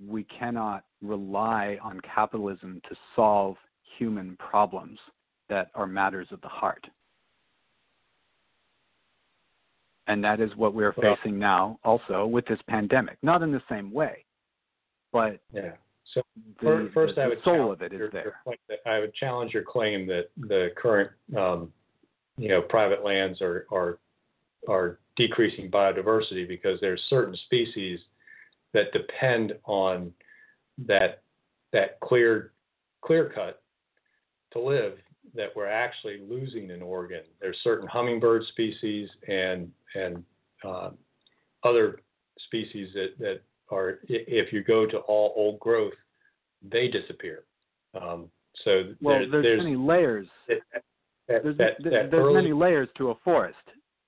we 0.06 0.26
cannot 0.26 0.84
rely 1.02 1.78
on 1.82 2.02
capitalism 2.02 2.82
to 2.90 2.96
solve 3.16 3.56
human 3.98 4.36
problems 4.38 5.00
that 5.48 5.70
are 5.76 5.88
matters 5.88 6.28
of 6.32 6.42
the 6.42 6.48
heart. 6.48 6.86
And 10.10 10.24
that 10.24 10.42
is 10.42 10.50
what 10.56 10.74
we're 10.74 10.94
well, 10.98 11.16
facing 11.16 11.38
now 11.38 11.80
also 11.84 12.26
with 12.26 12.44
this 12.48 12.60
pandemic. 12.68 13.18
Not 13.22 13.44
in 13.44 13.52
the 13.52 13.62
same 13.70 13.92
way, 13.92 14.26
but 15.14 15.40
yeah. 15.54 15.74
So 16.16 16.24
the, 16.60 16.90
first, 16.96 17.16
the, 17.16 17.22
I 17.22 17.28
would 17.28 17.44
soul 17.44 17.72
of 17.72 17.84
it 17.84 17.94
is 17.94 18.12
there. 18.12 18.42
I 18.88 18.98
would 19.00 19.14
challenge 19.14 19.54
your 19.54 19.62
claim 19.62 20.08
that 20.08 20.30
the 20.36 20.70
current, 20.76 21.12
um, 21.38 21.72
you 22.38 22.48
know, 22.48 22.62
private 22.64 23.06
lands 23.06 23.40
are 23.40 23.68
are 23.72 24.00
are 24.68 24.98
decreasing 25.16 25.70
biodiversity 25.70 26.48
because 26.48 26.80
there's 26.82 27.02
certain 27.08 27.36
species 27.46 28.00
that 28.74 28.92
depend 28.92 29.54
on 29.66 30.12
that 30.88 31.22
that 31.72 32.00
clear 32.00 32.54
clear 33.02 33.32
cut 33.34 33.62
to 34.54 34.60
live 34.60 34.94
that 35.36 35.50
we're 35.56 35.68
actually 35.68 36.20
losing 36.28 36.70
in 36.70 36.82
Oregon. 36.82 37.22
There's 37.40 37.58
certain 37.64 37.88
hummingbird 37.88 38.44
species 38.48 39.10
and 39.28 39.72
and 39.96 40.24
uh, 40.64 40.92
other 41.64 42.00
species 42.46 42.90
that 42.94 43.18
that 43.20 43.42
are 43.72 44.00
if 44.08 44.52
you 44.54 44.64
go 44.64 44.86
to 44.86 44.98
all 45.00 45.34
old 45.36 45.60
growth, 45.60 45.94
they 46.70 46.88
disappear. 46.88 47.44
Um, 48.00 48.30
so 48.64 48.94
well, 49.02 49.20
there, 49.20 49.30
there's, 49.30 49.44
there's, 49.44 49.64
many 49.64 49.76
layers. 49.76 50.28
That, 50.48 50.58
that, 51.28 51.44
there's, 51.44 51.58
that, 51.58 51.74
there's 51.84 52.12
early, 52.14 52.34
many 52.34 52.54
layers 52.54 52.90
to 52.98 53.12
a 53.12 53.16
forest. 53.24 53.58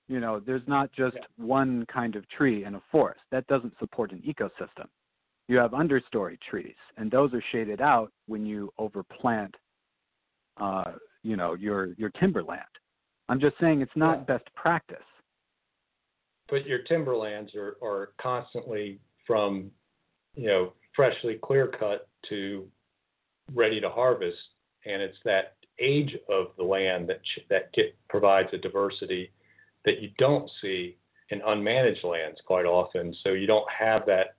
You 0.08 0.20
know, 0.20 0.40
there's 0.40 0.66
not 0.66 0.92
just 0.92 1.16
yeah. 1.16 1.22
one 1.36 1.86
kind 1.92 2.16
of 2.16 2.28
tree 2.28 2.64
in 2.64 2.74
a 2.74 2.82
forest. 2.90 3.20
That 3.30 3.46
doesn't 3.46 3.72
support 3.78 4.12
an 4.12 4.22
ecosystem. 4.26 4.86
You 5.48 5.56
have 5.58 5.72
understory 5.72 6.38
trees, 6.50 6.74
and 6.96 7.10
those 7.10 7.32
are 7.34 7.42
shaded 7.52 7.80
out 7.80 8.12
when 8.26 8.46
you 8.46 8.72
overplant, 8.78 9.52
uh, 10.60 10.92
you 11.22 11.36
know, 11.36 11.54
your 11.54 11.94
your 11.94 12.10
timberland. 12.10 12.60
I'm 13.28 13.40
just 13.40 13.56
saying 13.60 13.80
it's 13.80 13.92
not 13.96 14.18
yeah. 14.18 14.36
best 14.36 14.54
practice. 14.54 14.96
But 16.48 16.66
your 16.66 16.80
timberlands 16.80 17.54
are, 17.54 17.76
are 17.82 18.12
constantly 18.20 19.00
from, 19.26 19.70
you 20.34 20.48
know, 20.48 20.72
freshly 20.94 21.38
clear 21.42 21.68
cut 21.68 22.08
to 22.28 22.66
ready 23.54 23.80
to 23.80 23.88
harvest, 23.88 24.36
and 24.84 25.00
it's 25.00 25.16
that 25.24 25.54
age 25.78 26.14
of 26.28 26.48
the 26.58 26.64
land 26.64 27.08
that 27.08 27.20
that 27.48 27.72
get, 27.72 27.96
provides 28.08 28.48
a 28.52 28.58
diversity 28.58 29.30
that 29.84 30.00
you 30.00 30.10
don't 30.18 30.50
see 30.60 30.96
in 31.30 31.40
unmanaged 31.40 32.04
lands 32.04 32.40
quite 32.46 32.66
often. 32.66 33.14
So 33.24 33.30
you 33.30 33.46
don't 33.46 33.68
have 33.70 34.04
that 34.06 34.36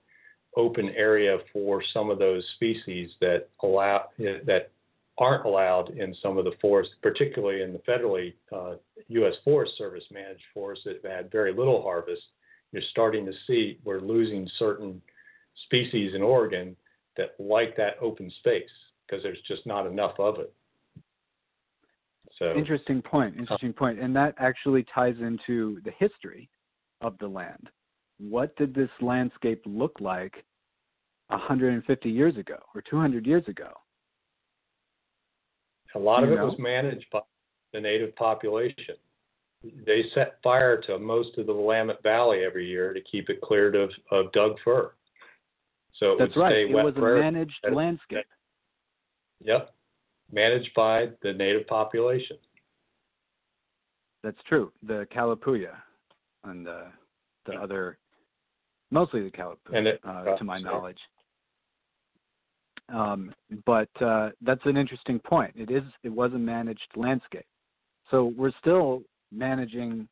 open 0.56 0.90
area 0.90 1.38
for 1.52 1.82
some 1.92 2.10
of 2.10 2.18
those 2.18 2.44
species 2.54 3.10
that 3.20 3.48
allow 3.62 4.04
that 4.18 4.70
aren't 5.18 5.44
allowed 5.44 5.90
in 5.90 6.14
some 6.22 6.38
of 6.38 6.44
the 6.44 6.54
forests, 6.60 6.94
particularly 7.02 7.62
in 7.62 7.72
the 7.72 7.78
federally 7.80 8.34
uh, 8.52 8.76
U.S. 9.08 9.34
Forest 9.44 9.74
Service 9.78 10.04
managed 10.10 10.42
forests 10.52 10.84
that 10.84 11.00
have 11.02 11.10
had 11.10 11.30
very 11.30 11.52
little 11.52 11.82
harvest. 11.82 12.22
You're 12.72 12.82
starting 12.90 13.24
to 13.26 13.32
see 13.46 13.78
we're 13.84 14.00
losing 14.00 14.48
certain 14.58 15.00
species 15.66 16.14
in 16.14 16.22
Oregon 16.22 16.74
that 17.16 17.36
like 17.38 17.76
that 17.76 17.96
open 18.00 18.30
space 18.40 18.68
because 19.06 19.22
there's 19.22 19.38
just 19.46 19.66
not 19.66 19.86
enough 19.86 20.18
of 20.18 20.40
it. 20.40 20.52
So 22.38 22.52
interesting 22.56 23.00
point. 23.00 23.36
Interesting 23.38 23.72
point, 23.72 24.00
and 24.00 24.14
that 24.16 24.34
actually 24.38 24.84
ties 24.92 25.14
into 25.20 25.80
the 25.84 25.92
history 25.98 26.48
of 27.00 27.16
the 27.18 27.28
land. 27.28 27.68
What 28.18 28.56
did 28.56 28.74
this 28.74 28.90
landscape 29.00 29.62
look 29.66 30.00
like 30.00 30.44
150 31.28 32.10
years 32.10 32.36
ago 32.36 32.56
or 32.74 32.82
200 32.82 33.26
years 33.26 33.46
ago? 33.46 33.70
A 35.94 35.98
lot 35.98 36.20
you 36.20 36.26
of 36.26 36.32
it 36.32 36.36
know? 36.36 36.46
was 36.46 36.58
managed 36.58 37.06
by 37.12 37.20
the 37.72 37.80
native 37.80 38.14
population. 38.16 38.94
They 39.86 40.04
set 40.14 40.38
fire 40.42 40.80
to 40.82 40.98
most 40.98 41.38
of 41.38 41.46
the 41.46 41.54
Willamette 41.54 42.02
Valley 42.02 42.44
every 42.44 42.66
year 42.68 42.92
to 42.92 43.00
keep 43.00 43.30
it 43.30 43.40
cleared 43.40 43.74
of, 43.74 43.90
of 44.10 44.30
Doug 44.32 44.56
fir. 44.64 44.92
So 45.98 46.12
it 46.12 46.18
That's 46.18 46.36
would 46.36 46.42
right. 46.42 46.70
It 46.70 46.72
was 46.72 46.94
a 46.96 47.00
managed 47.00 47.54
landscape. 47.72 48.26
Yep. 49.42 49.72
Managed 50.32 50.70
by 50.74 51.08
the 51.22 51.32
native 51.32 51.66
population. 51.66 52.36
That's 54.22 54.38
true. 54.48 54.72
The 54.86 55.06
Kalapuya 55.14 55.74
and 56.44 56.66
the, 56.66 56.86
the 57.46 57.52
other, 57.54 57.98
mostly 58.90 59.22
the 59.22 59.30
Kalapuya, 59.30 59.86
it- 59.86 60.00
uh, 60.04 60.36
to 60.36 60.44
my 60.44 60.58
knowledge. 60.58 60.98
Um, 62.92 63.32
but 63.64 63.88
uh, 64.02 64.30
that's 64.42 64.64
an 64.64 64.76
interesting 64.76 65.18
point. 65.18 65.54
It 65.56 65.70
is. 65.70 65.82
It 66.02 66.10
was 66.10 66.32
a 66.32 66.38
managed 66.38 66.88
landscape, 66.96 67.46
so 68.10 68.32
we're 68.36 68.52
still 68.60 69.02
managing 69.32 70.06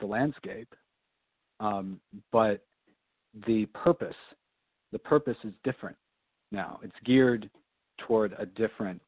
the 0.00 0.06
landscape, 0.06 0.68
um, 1.60 2.00
but 2.32 2.64
the 3.46 3.66
purpose, 3.66 4.16
the 4.90 4.98
purpose 4.98 5.36
is 5.44 5.52
different 5.64 5.96
now. 6.50 6.80
It's 6.82 6.96
geared 7.04 7.50
toward 7.98 8.34
a 8.38 8.46
different 8.46 9.00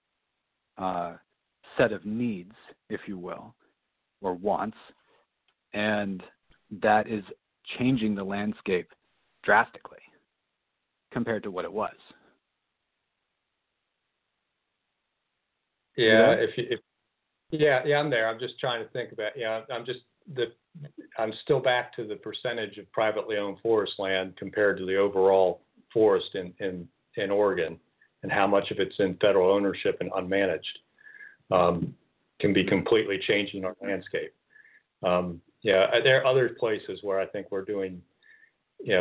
uh, 0.78 1.14
set 1.78 1.92
of 1.92 2.04
needs, 2.04 2.52
if 2.90 3.00
you 3.06 3.18
will, 3.18 3.54
or 4.20 4.34
wants, 4.34 4.76
and 5.72 6.22
that 6.82 7.08
is 7.08 7.24
changing 7.78 8.14
the 8.14 8.24
landscape 8.24 8.88
drastically 9.42 9.98
compared 11.12 11.42
to 11.42 11.50
what 11.50 11.64
it 11.64 11.72
was. 11.72 11.94
Yeah, 15.96 16.26
there? 16.26 16.42
if 16.42 16.58
you, 16.58 16.64
if 16.70 16.80
yeah, 17.50 17.82
yeah, 17.84 17.98
I'm 17.98 18.10
there. 18.10 18.28
I'm 18.28 18.38
just 18.38 18.58
trying 18.58 18.84
to 18.84 18.90
think 18.90 19.12
about. 19.12 19.32
Yeah, 19.36 19.62
I'm 19.72 19.84
just 19.84 20.00
the. 20.34 20.46
I'm 21.18 21.32
still 21.42 21.60
back 21.60 21.94
to 21.96 22.06
the 22.06 22.16
percentage 22.16 22.76
of 22.78 22.90
privately 22.92 23.36
owned 23.36 23.58
forest 23.62 23.94
land 23.98 24.34
compared 24.36 24.78
to 24.78 24.86
the 24.86 24.96
overall 24.96 25.62
forest 25.92 26.34
in 26.34 26.52
in 26.58 26.88
in 27.16 27.30
Oregon, 27.30 27.78
and 28.22 28.32
how 28.32 28.46
much 28.46 28.70
of 28.70 28.78
it's 28.78 28.96
in 28.98 29.16
federal 29.20 29.50
ownership 29.50 29.98
and 30.00 30.10
unmanaged, 30.12 30.64
um, 31.52 31.94
can 32.40 32.52
be 32.52 32.64
completely 32.64 33.18
changing 33.26 33.64
our 33.64 33.76
landscape. 33.80 34.34
Um, 35.02 35.40
yeah, 35.62 35.86
there 36.02 36.20
are 36.20 36.26
other 36.26 36.50
places 36.58 37.00
where 37.02 37.20
I 37.20 37.26
think 37.26 37.48
we're 37.50 37.64
doing, 37.64 38.02
you 38.80 38.92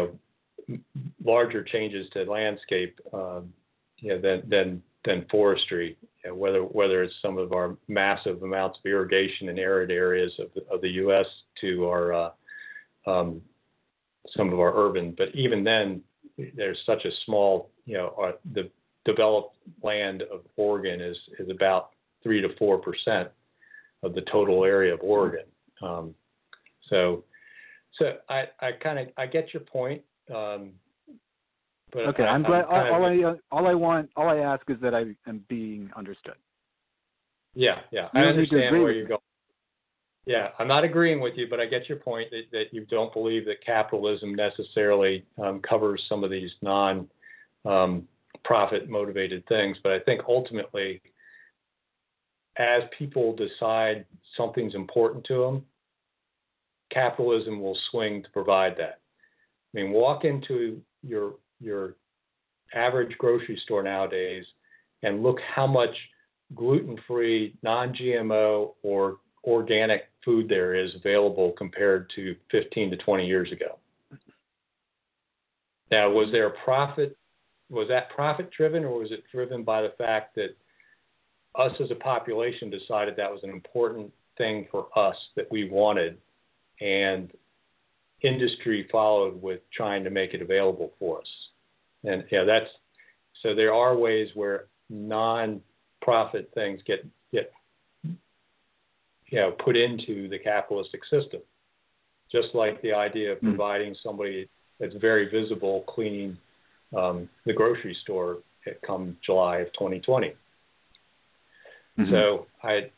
know, 0.67 0.79
larger 1.23 1.63
changes 1.63 2.07
to 2.13 2.23
landscape, 2.23 2.99
um, 3.13 3.51
you 3.97 4.09
know, 4.09 4.21
than 4.21 4.49
than 4.49 4.83
than 5.05 5.25
forestry 5.29 5.97
whether 6.33 6.61
whether 6.61 7.03
it's 7.03 7.13
some 7.21 7.37
of 7.37 7.53
our 7.53 7.77
massive 7.87 8.41
amounts 8.41 8.79
of 8.79 8.85
irrigation 8.85 9.49
in 9.49 9.59
arid 9.59 9.91
areas 9.91 10.31
of 10.39 10.47
the, 10.55 10.61
of 10.73 10.81
the 10.81 10.89
U.S. 10.89 11.25
to 11.61 11.85
our 11.85 12.13
uh, 12.13 12.29
um, 13.05 13.41
some 14.35 14.51
of 14.51 14.59
our 14.59 14.73
urban, 14.75 15.13
but 15.17 15.29
even 15.33 15.63
then, 15.63 16.01
there's 16.55 16.79
such 16.85 17.05
a 17.05 17.11
small, 17.25 17.69
you 17.85 17.95
know, 17.95 18.13
our, 18.17 18.33
the 18.53 18.69
developed 19.05 19.57
land 19.83 20.23
of 20.23 20.41
Oregon 20.57 20.99
is 20.99 21.17
is 21.39 21.49
about 21.49 21.91
three 22.23 22.41
to 22.41 22.49
four 22.57 22.77
percent 22.79 23.29
of 24.03 24.13
the 24.13 24.21
total 24.21 24.65
area 24.65 24.93
of 24.93 24.99
Oregon. 25.01 25.45
Um, 25.81 26.15
so, 26.89 27.23
so 27.97 28.17
I, 28.29 28.45
I 28.59 28.71
kind 28.71 28.99
of 28.99 29.07
I 29.17 29.27
get 29.27 29.53
your 29.53 29.61
point. 29.61 30.01
Um, 30.33 30.71
but 31.95 32.07
Okay, 32.07 32.23
I, 32.23 32.27
I'm 32.27 32.43
glad. 32.43 32.65
all, 32.65 33.05
I 33.05 33.35
all 33.51 33.67
I 33.67 33.73
want, 33.73 34.09
all 34.17 34.27
I 34.27 34.39
ask 34.39 34.69
is 34.69 34.75
that 34.81 34.93
I 34.93 35.05
am 35.27 35.45
being 35.47 35.89
understood. 35.95 36.35
Yeah, 37.53 37.79
yeah. 37.89 38.09
You 38.13 38.19
I 38.19 38.23
don't 38.23 38.37
need 38.37 38.49
to 38.49 38.55
understand 38.55 38.81
where 38.83 38.91
you're 38.91 39.07
going. 39.07 39.21
Yeah, 40.25 40.49
I'm 40.59 40.67
not 40.67 40.83
agreeing 40.83 41.21
with 41.21 41.35
you, 41.37 41.47
but 41.49 41.61
I 41.61 41.65
get 41.67 41.87
your 41.87 41.99
point 41.99 42.31
that, 42.31 42.43
that 42.51 42.65
you 42.73 42.85
don't 42.85 43.13
believe 43.13 43.45
that 43.45 43.63
capitalism 43.65 44.35
necessarily 44.35 45.23
um, 45.41 45.61
covers 45.61 46.03
some 46.09 46.23
of 46.25 46.29
these 46.31 46.51
non 46.61 47.07
um, 47.63 48.07
profit 48.43 48.89
motivated 48.89 49.47
things. 49.47 49.77
But 49.81 49.93
I 49.93 49.99
think 49.99 50.21
ultimately, 50.27 51.01
as 52.57 52.83
people 52.97 53.33
decide 53.37 54.05
something's 54.35 54.75
important 54.75 55.23
to 55.25 55.41
them, 55.41 55.65
capitalism 56.91 57.61
will 57.61 57.77
swing 57.89 58.21
to 58.21 58.29
provide 58.31 58.75
that. 58.79 58.99
I 59.73 59.81
mean, 59.81 59.91
walk 59.91 60.25
into 60.25 60.81
your 61.03 61.35
your 61.59 61.95
average 62.73 63.17
grocery 63.17 63.59
store 63.63 63.83
nowadays 63.83 64.45
and 65.03 65.23
look 65.23 65.37
how 65.53 65.67
much 65.67 65.95
gluten-free, 66.55 67.55
non-GMO, 67.63 68.73
or 68.83 69.17
organic 69.43 70.09
food 70.23 70.49
there 70.49 70.75
is 70.75 70.91
available 70.95 71.53
compared 71.57 72.09
to 72.15 72.35
15 72.51 72.91
to 72.91 72.97
20 72.97 73.25
years 73.25 73.51
ago. 73.51 73.77
Now, 75.91 76.09
was 76.09 76.29
there 76.31 76.47
a 76.47 76.57
profit? 76.63 77.15
Was 77.69 77.87
that 77.89 78.09
profit 78.09 78.49
driven, 78.51 78.83
or 78.83 78.99
was 78.99 79.11
it 79.11 79.23
driven 79.31 79.63
by 79.63 79.81
the 79.81 79.93
fact 79.97 80.35
that 80.35 80.55
us 81.55 81.71
as 81.79 81.91
a 81.91 81.95
population 81.95 82.69
decided 82.69 83.15
that 83.15 83.31
was 83.31 83.41
an 83.43 83.49
important 83.49 84.11
thing 84.37 84.67
for 84.71 84.87
us 84.97 85.15
that 85.35 85.49
we 85.51 85.69
wanted, 85.69 86.17
and 86.81 87.31
industry 88.21 88.87
followed 88.91 89.41
with 89.41 89.61
trying 89.75 90.03
to 90.03 90.09
make 90.09 90.33
it 90.33 90.41
available 90.41 90.91
for 90.99 91.19
us? 91.19 91.27
And 92.03 92.23
yeah, 92.31 92.43
that's 92.43 92.69
so 93.41 93.53
there 93.55 93.73
are 93.73 93.95
ways 93.95 94.29
where 94.33 94.65
non 94.89 95.61
profit 96.01 96.51
things 96.53 96.81
get 96.85 97.05
get 97.31 97.51
you 98.03 99.39
know 99.39 99.51
put 99.51 99.75
into 99.75 100.27
the 100.29 100.39
capitalistic 100.39 101.03
system. 101.05 101.41
Just 102.31 102.49
like 102.53 102.81
the 102.81 102.93
idea 102.93 103.33
of 103.33 103.39
hmm. 103.39 103.49
providing 103.49 103.95
somebody 104.03 104.49
that's 104.79 104.95
very 104.95 105.29
visible 105.29 105.83
cleaning 105.87 106.37
um, 106.95 107.29
the 107.45 107.53
grocery 107.53 107.95
store 108.01 108.39
come 108.85 109.17
July 109.25 109.57
of 109.57 109.71
2020. 109.73 110.33
Mm-hmm. 111.97 112.11
So 112.11 112.47
I 112.63 112.89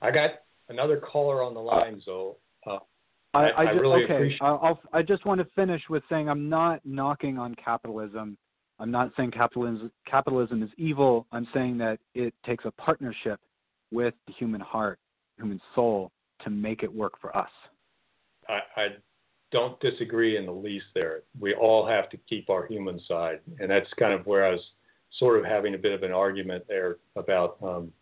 I 0.00 0.10
got 0.10 0.30
another 0.68 0.98
caller 0.98 1.42
on 1.42 1.54
the 1.54 1.60
line, 1.60 2.00
Zoe. 2.04 2.34
I, 3.38 3.50
I, 3.50 3.62
I, 3.62 3.72
just, 3.72 3.80
really 3.80 4.04
okay. 4.04 4.14
appreciate. 4.14 4.42
I'll, 4.42 4.80
I 4.92 5.02
just 5.02 5.24
want 5.24 5.40
to 5.40 5.46
finish 5.54 5.82
with 5.88 6.02
saying 6.08 6.28
I'm 6.28 6.48
not 6.48 6.80
knocking 6.84 7.38
on 7.38 7.54
capitalism. 7.54 8.36
I'm 8.80 8.90
not 8.90 9.12
saying 9.16 9.32
capitalism 9.32 9.90
capitalism 10.08 10.62
is 10.62 10.70
evil. 10.76 11.26
I'm 11.32 11.46
saying 11.52 11.78
that 11.78 11.98
it 12.14 12.34
takes 12.46 12.64
a 12.64 12.70
partnership 12.72 13.40
with 13.90 14.14
the 14.26 14.32
human 14.34 14.60
heart, 14.60 14.98
human 15.36 15.60
soul, 15.74 16.12
to 16.44 16.50
make 16.50 16.82
it 16.82 16.92
work 16.92 17.14
for 17.20 17.36
us. 17.36 17.50
I, 18.48 18.60
I 18.76 18.86
don't 19.50 19.78
disagree 19.80 20.36
in 20.36 20.46
the 20.46 20.52
least 20.52 20.86
there. 20.94 21.22
We 21.40 21.54
all 21.54 21.86
have 21.86 22.08
to 22.10 22.16
keep 22.28 22.50
our 22.50 22.66
human 22.66 23.00
side, 23.08 23.40
and 23.58 23.70
that's 23.70 23.92
kind 23.98 24.12
of 24.12 24.26
where 24.26 24.46
I 24.46 24.50
was 24.50 24.60
sort 25.18 25.38
of 25.38 25.44
having 25.44 25.74
a 25.74 25.78
bit 25.78 25.92
of 25.92 26.02
an 26.02 26.12
argument 26.12 26.64
there 26.68 26.96
about 27.16 27.56
um, 27.62 27.92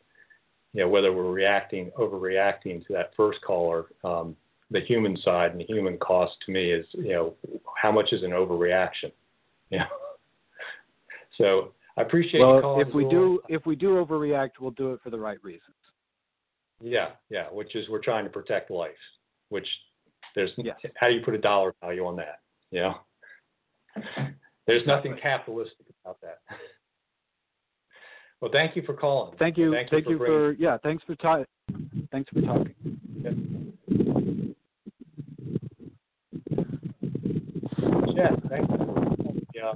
you 0.72 0.82
know 0.82 0.88
whether 0.88 1.12
we're 1.12 1.30
reacting 1.30 1.90
overreacting 1.98 2.86
to 2.86 2.92
that 2.92 3.12
first 3.16 3.40
caller. 3.42 3.86
Um, 4.04 4.36
the 4.70 4.80
human 4.80 5.16
side 5.18 5.52
and 5.52 5.60
the 5.60 5.64
human 5.64 5.96
cost 5.98 6.32
to 6.44 6.52
me 6.52 6.70
is 6.70 6.86
you 6.92 7.12
know 7.12 7.34
how 7.80 7.92
much 7.92 8.12
is 8.12 8.22
an 8.22 8.30
overreaction. 8.30 9.12
You 9.68 9.78
know? 9.78 9.86
so 11.38 11.72
I 11.98 12.02
appreciate 12.02 12.38
well, 12.38 12.80
if 12.80 12.94
we 12.94 13.02
do 13.08 13.40
if 13.48 13.66
we 13.66 13.74
do 13.74 14.04
overreact, 14.04 14.50
we'll 14.60 14.70
do 14.70 14.92
it 14.92 15.00
for 15.02 15.10
the 15.10 15.18
right 15.18 15.42
reasons. 15.42 15.74
Yeah, 16.80 17.08
yeah, 17.30 17.46
which 17.50 17.74
is 17.74 17.88
we're 17.88 18.02
trying 18.02 18.22
to 18.22 18.30
protect 18.30 18.70
life, 18.70 18.92
which 19.48 19.66
there's 20.36 20.52
yes. 20.56 20.76
how 20.94 21.08
do 21.08 21.14
you 21.14 21.22
put 21.24 21.34
a 21.34 21.38
dollar 21.38 21.74
value 21.80 22.06
on 22.06 22.14
that? 22.16 22.42
You 22.70 22.82
know, 22.82 22.94
there's 24.68 24.86
nothing 24.86 25.16
capitalistic 25.20 25.86
about 26.04 26.20
that. 26.20 26.38
Well, 28.40 28.50
thank 28.52 28.76
you 28.76 28.82
for 28.82 28.94
calling. 28.94 29.36
Thank 29.38 29.56
you. 29.56 29.72
Thank, 29.72 29.90
thank 29.90 30.08
you, 30.08 30.18
for, 30.18 30.50
you 30.50 30.56
for 30.56 30.62
yeah. 30.62 30.76
Thanks 30.82 31.02
for 31.04 31.14
talking. 31.16 31.46
Thanks 32.12 32.30
for 32.32 32.42
talking. 32.42 32.74
Yeah. 38.14 38.30
Thank 38.48 38.70
you. 38.70 39.42
Yeah. 39.54 39.72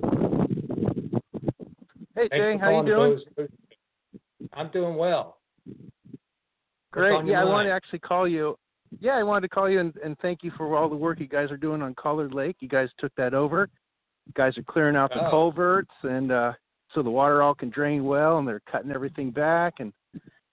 Hey 2.20 2.28
Jay, 2.28 2.58
how 2.60 2.80
you 2.80 2.86
doing? 2.86 3.20
Those. 3.36 3.48
I'm 4.52 4.70
doing 4.72 4.96
well. 4.96 5.38
Great. 6.92 7.24
Yeah, 7.24 7.40
I 7.40 7.44
wanted 7.44 7.68
to 7.70 7.74
actually 7.74 8.00
call 8.00 8.28
you. 8.28 8.56
Yeah, 8.98 9.12
I 9.12 9.22
wanted 9.22 9.42
to 9.42 9.48
call 9.48 9.70
you 9.70 9.80
and, 9.80 9.94
and 10.04 10.18
thank 10.20 10.42
you 10.42 10.52
for 10.56 10.76
all 10.76 10.88
the 10.90 10.96
work 10.96 11.18
you 11.18 11.28
guys 11.28 11.50
are 11.50 11.56
doing 11.56 11.80
on 11.80 11.94
Collard 11.94 12.34
Lake. 12.34 12.56
You 12.60 12.68
guys 12.68 12.88
took 12.98 13.12
that 13.16 13.32
over. 13.32 13.70
You 14.26 14.32
guys 14.36 14.58
are 14.58 14.62
clearing 14.64 14.96
out 14.96 15.10
the 15.10 15.26
oh. 15.26 15.30
culverts 15.30 15.94
and 16.02 16.30
uh, 16.30 16.52
so 16.92 17.02
the 17.02 17.10
water 17.10 17.40
all 17.40 17.54
can 17.54 17.70
drain 17.70 18.04
well, 18.04 18.38
and 18.38 18.46
they're 18.46 18.62
cutting 18.70 18.90
everything 18.90 19.30
back, 19.30 19.74
and 19.78 19.92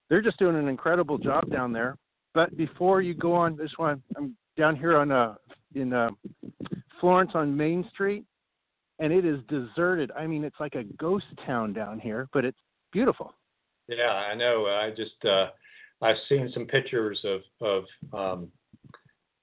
they're 0.10 0.22
just 0.22 0.40
doing 0.40 0.56
an 0.56 0.70
incredible 0.70 1.18
job 1.18 1.50
down 1.52 1.74
there. 1.74 1.98
But 2.34 2.56
before 2.56 3.02
you 3.02 3.14
go 3.14 3.34
on 3.34 3.58
this 3.58 3.72
one, 3.76 4.02
I'm 4.16 4.38
down 4.56 4.78
here 4.78 4.96
on 4.96 5.12
uh 5.12 5.36
in 5.76 5.92
uh, 5.92 6.12
Florence 7.02 7.32
on 7.34 7.58
Main 7.58 7.86
Street, 7.92 8.24
and 9.00 9.14
it 9.14 9.26
is 9.26 9.40
deserted. 9.48 10.12
I 10.18 10.28
mean, 10.28 10.44
it's 10.44 10.60
like 10.60 10.76
a 10.76 10.84
ghost 10.84 11.26
town 11.46 11.74
down 11.74 12.00
here, 12.00 12.28
but 12.34 12.46
it's 12.46 12.60
beautiful. 12.92 13.34
Yeah, 13.88 14.12
I 14.12 14.36
know. 14.36 14.66
I 14.66 14.92
just 14.96 15.24
uh, 15.26 15.48
I've 16.02 16.18
seen 16.30 16.52
some 16.54 16.66
pictures 16.66 17.24
of 17.24 17.42
of 17.62 17.84
um, 18.14 18.52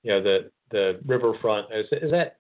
you 0.03 0.13
know 0.13 0.23
the 0.23 0.51
the 0.71 1.01
riverfront. 1.07 1.67
Is 1.73 1.87
is 1.93 2.11
that 2.11 2.39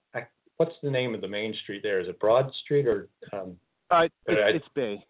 what's 0.57 0.75
the 0.83 0.91
name 0.91 1.15
of 1.15 1.21
the 1.21 1.29
main 1.29 1.55
street 1.62 1.83
there? 1.83 2.01
Is 2.01 2.09
it 2.09 2.19
Broad 2.21 2.53
Street 2.65 2.87
or 2.87 3.09
um, 3.33 3.57
uh, 3.91 4.03
it's, 4.03 4.15
I, 4.29 4.57
it's 4.57 4.67
Bay. 4.75 5.05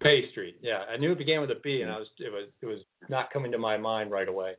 Bay 0.00 0.30
Street. 0.30 0.58
Yeah, 0.60 0.84
I 0.92 0.96
knew 0.96 1.12
it 1.12 1.18
began 1.18 1.40
with 1.40 1.50
a 1.50 1.60
B, 1.62 1.82
and 1.82 1.90
I 1.90 1.98
was 1.98 2.08
it 2.18 2.32
was 2.32 2.48
it 2.62 2.66
was 2.66 2.80
not 3.08 3.32
coming 3.32 3.52
to 3.52 3.58
my 3.58 3.76
mind 3.76 4.10
right 4.10 4.28
away. 4.28 4.54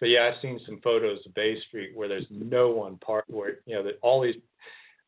But 0.00 0.08
yeah, 0.08 0.30
I've 0.30 0.40
seen 0.40 0.60
some 0.64 0.80
photos 0.82 1.20
of 1.26 1.34
Bay 1.34 1.60
Street 1.68 1.90
where 1.94 2.08
there's 2.08 2.26
no 2.30 2.70
one 2.70 2.96
park 2.98 3.24
where 3.28 3.58
you 3.66 3.74
know 3.74 3.82
that 3.84 3.98
all 4.02 4.20
these. 4.20 4.36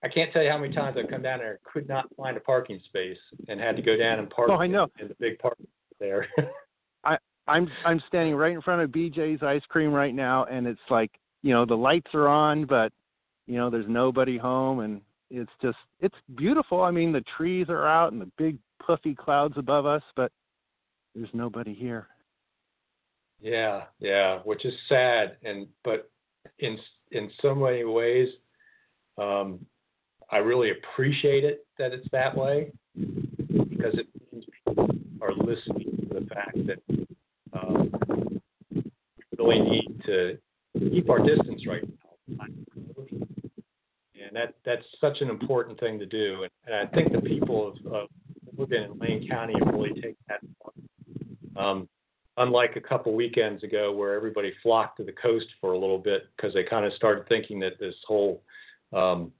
I 0.02 0.08
can't 0.08 0.32
tell 0.32 0.42
you 0.42 0.50
how 0.50 0.58
many 0.58 0.74
times 0.74 0.96
I've 0.98 1.10
come 1.10 1.22
down 1.22 1.40
there 1.40 1.50
and 1.50 1.62
could 1.64 1.88
not 1.88 2.06
find 2.16 2.36
a 2.36 2.40
parking 2.40 2.80
space 2.86 3.18
and 3.48 3.60
had 3.60 3.76
to 3.76 3.82
go 3.82 3.96
down 3.96 4.18
and 4.18 4.30
park. 4.30 4.48
Oh, 4.50 4.56
I 4.56 4.66
know. 4.66 4.84
In, 4.98 5.02
in 5.02 5.08
the 5.08 5.14
big 5.18 5.38
park 5.38 5.58
there. 5.98 6.26
I 7.04 7.18
I'm 7.46 7.68
I'm 7.84 8.02
standing 8.08 8.34
right 8.34 8.52
in 8.52 8.62
front 8.62 8.82
of 8.82 8.90
BJ's 8.90 9.42
Ice 9.42 9.62
Cream 9.68 9.92
right 9.92 10.14
now, 10.14 10.44
and 10.44 10.66
it's 10.66 10.80
like 10.88 11.10
you 11.42 11.52
know 11.52 11.66
the 11.66 11.76
lights 11.76 12.10
are 12.14 12.28
on, 12.28 12.64
but 12.64 12.92
you 13.46 13.56
know 13.56 13.68
there's 13.68 13.88
nobody 13.88 14.38
home, 14.38 14.80
and 14.80 15.00
it's 15.30 15.50
just 15.60 15.78
it's 16.00 16.16
beautiful. 16.34 16.82
I 16.82 16.90
mean, 16.90 17.12
the 17.12 17.24
trees 17.36 17.66
are 17.68 17.86
out 17.86 18.12
and 18.12 18.20
the 18.20 18.30
big 18.38 18.58
puffy 18.84 19.14
clouds 19.14 19.54
above 19.56 19.86
us, 19.86 20.02
but 20.16 20.32
there's 21.14 21.28
nobody 21.32 21.74
here. 21.74 22.08
Yeah, 23.40 23.84
yeah, 23.98 24.38
which 24.44 24.64
is 24.64 24.74
sad, 24.88 25.36
and 25.44 25.66
but 25.84 26.10
in 26.58 26.78
in 27.12 27.30
so 27.40 27.54
many 27.54 27.84
ways, 27.84 28.28
um, 29.18 29.64
I 30.30 30.38
really 30.38 30.70
appreciate 30.70 31.44
it 31.44 31.66
that 31.78 31.92
it's 31.92 32.06
that 32.12 32.36
way 32.36 32.72
because 32.94 33.94
it 33.94 34.06
means 34.32 34.44
people 34.64 34.88
are 35.20 35.34
listening 35.34 36.08
to 36.08 36.20
the 36.20 36.26
fact 36.26 36.58
that 36.66 37.06
um, 37.52 37.92
we 38.72 38.82
really 39.38 39.60
need 39.60 40.02
to 40.06 40.38
keep 40.78 41.10
our 41.10 41.18
distance 41.18 41.66
right 41.66 41.82
now 41.82 42.00
and 44.30 44.36
that 44.36 44.54
that's 44.64 44.84
such 45.00 45.20
an 45.20 45.28
important 45.28 45.78
thing 45.80 45.98
to 45.98 46.06
do. 46.06 46.44
And, 46.44 46.50
and 46.66 46.74
I 46.74 46.86
think 46.94 47.12
the 47.12 47.20
people 47.20 47.68
of, 47.68 47.92
of 47.92 48.08
living 48.56 48.84
in 48.84 48.98
Lane 48.98 49.28
County 49.28 49.54
have 49.58 49.74
really 49.74 49.94
taken 49.94 50.16
that. 50.28 50.40
Um, 51.60 51.88
unlike 52.36 52.76
a 52.76 52.80
couple 52.80 53.12
weekends 53.14 53.62
ago 53.64 53.92
where 53.92 54.14
everybody 54.14 54.52
flocked 54.62 54.96
to 54.98 55.04
the 55.04 55.12
coast 55.12 55.46
for 55.60 55.72
a 55.72 55.78
little 55.78 55.98
bit 55.98 56.28
because 56.36 56.54
they 56.54 56.62
kind 56.62 56.86
of 56.86 56.92
started 56.94 57.28
thinking 57.28 57.58
that 57.60 57.78
this 57.78 57.94
whole, 58.06 58.42
um, 58.92 59.32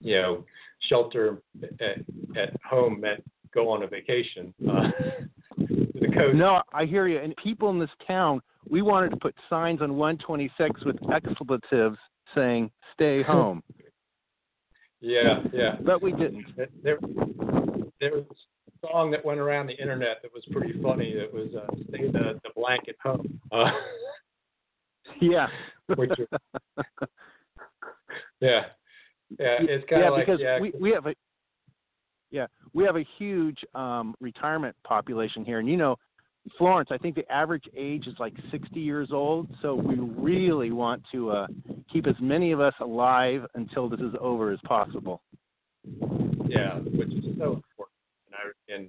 you 0.00 0.16
know, 0.16 0.44
shelter 0.88 1.42
at, 1.62 1.98
at 2.36 2.56
home 2.64 3.00
meant 3.00 3.22
go 3.52 3.68
on 3.68 3.82
a 3.82 3.86
vacation. 3.86 4.54
Uh, 4.68 4.90
the 5.58 6.08
coast. 6.14 6.36
No, 6.36 6.62
I 6.72 6.84
hear 6.84 7.06
you. 7.06 7.18
And 7.18 7.34
people 7.36 7.70
in 7.70 7.78
this 7.78 7.90
town, 8.06 8.40
we 8.68 8.82
wanted 8.82 9.10
to 9.10 9.16
put 9.16 9.34
signs 9.48 9.82
on 9.82 9.96
126 9.96 10.84
with 10.84 10.96
expletives 11.12 11.98
saying 12.34 12.70
"Stay 12.94 13.22
home." 13.26 13.62
Yeah, 15.00 15.40
yeah. 15.52 15.76
But 15.82 16.02
we 16.02 16.12
didn't. 16.12 16.44
There, 16.56 16.98
there 18.00 18.12
was 18.12 18.24
a 18.30 18.86
song 18.86 19.10
that 19.12 19.24
went 19.24 19.40
around 19.40 19.66
the 19.66 19.80
internet 19.80 20.18
that 20.22 20.32
was 20.32 20.44
pretty 20.52 20.80
funny. 20.82 21.14
That 21.14 21.32
was 21.32 21.48
uh, 21.54 21.72
"Stay 21.88 22.10
the, 22.10 22.40
the 22.42 22.50
Blanket 22.54 22.96
Home." 23.02 23.40
Uh, 23.50 23.70
yeah. 25.20 25.46
which, 25.96 26.10
yeah, 28.40 28.62
yeah. 29.38 29.56
It's 29.60 29.88
kind 29.88 30.02
of 30.02 30.06
yeah, 30.06 30.10
like 30.10 30.26
because 30.26 30.40
yeah, 30.40 30.60
we 30.60 30.72
we 30.80 30.90
have 30.90 31.06
a 31.06 31.14
yeah 32.30 32.46
we 32.72 32.84
have 32.84 32.96
a 32.96 33.04
huge 33.18 33.58
um, 33.74 34.14
retirement 34.20 34.76
population 34.84 35.44
here, 35.44 35.58
and 35.58 35.68
you 35.68 35.76
know 35.76 35.96
Florence, 36.56 36.88
I 36.90 36.98
think 36.98 37.14
the 37.14 37.30
average 37.30 37.64
age 37.76 38.06
is 38.06 38.14
like 38.18 38.34
60 38.50 38.80
years 38.80 39.10
old. 39.12 39.48
So 39.62 39.74
we 39.74 39.96
really 39.96 40.72
want 40.72 41.02
to 41.12 41.30
uh, 41.30 41.46
keep 41.92 42.06
as 42.06 42.14
many 42.20 42.52
of 42.52 42.60
us 42.60 42.74
alive 42.80 43.44
until 43.54 43.88
this 43.88 44.00
is 44.00 44.14
over 44.20 44.50
as 44.50 44.58
possible. 44.64 45.22
Yeah, 46.46 46.78
which 46.78 47.08
is 47.08 47.24
so 47.38 47.62
important. 47.62 47.96
And, 48.26 48.34
I, 48.34 48.74
and 48.74 48.88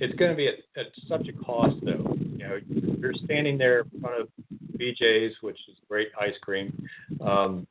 it's 0.00 0.14
going 0.18 0.30
to 0.30 0.36
be 0.36 0.48
at, 0.48 0.54
at 0.76 0.86
such 1.08 1.28
a 1.28 1.32
cost, 1.44 1.76
though. 1.82 2.16
You 2.36 2.48
know, 2.48 2.58
you're 2.98 3.14
standing 3.24 3.58
there 3.58 3.80
in 3.80 4.00
front 4.00 4.22
of 4.22 4.28
BJ's, 4.76 5.34
which 5.42 5.58
is 5.68 5.76
great 5.88 6.08
ice 6.18 6.34
cream. 6.40 6.88
Um, 7.20 7.66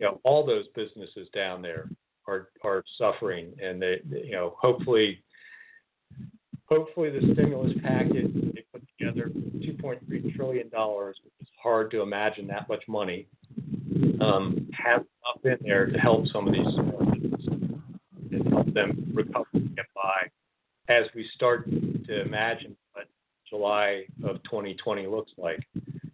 you 0.00 0.06
know, 0.06 0.20
all 0.24 0.44
those 0.44 0.64
businesses 0.74 1.28
down 1.34 1.60
there 1.60 1.88
are 2.26 2.48
are 2.64 2.82
suffering, 2.96 3.52
and 3.62 3.80
they, 3.80 4.00
you 4.10 4.32
know, 4.32 4.56
hopefully 4.58 5.22
hopefully 6.66 7.10
the 7.10 7.32
stimulus 7.34 7.72
package 7.82 8.32
they 8.54 8.64
put 8.72 8.82
together, 8.98 9.28
2.3 9.28 10.34
trillion 10.34 10.68
dollars, 10.70 11.18
which 11.24 11.34
is 11.40 11.48
hard 11.62 11.90
to 11.90 12.00
imagine 12.00 12.46
that 12.46 12.68
much 12.68 12.82
money, 12.88 13.26
um, 14.20 14.68
have 14.72 15.00
up 15.28 15.44
in 15.44 15.58
there 15.60 15.86
to 15.86 15.98
help 15.98 16.26
some 16.28 16.48
of 16.48 16.54
these 16.54 16.74
small 16.74 17.04
businesses 17.12 17.48
and 18.32 18.48
help 18.48 18.72
them 18.72 19.10
recover 19.12 19.46
and 19.52 19.76
get 19.76 19.86
by. 19.94 20.30
As 20.88 21.06
we 21.14 21.28
start 21.34 21.68
to 21.70 22.20
imagine 22.22 22.74
what 22.92 23.06
July 23.48 24.04
of 24.24 24.42
2020 24.44 25.06
looks 25.06 25.32
like, 25.36 25.60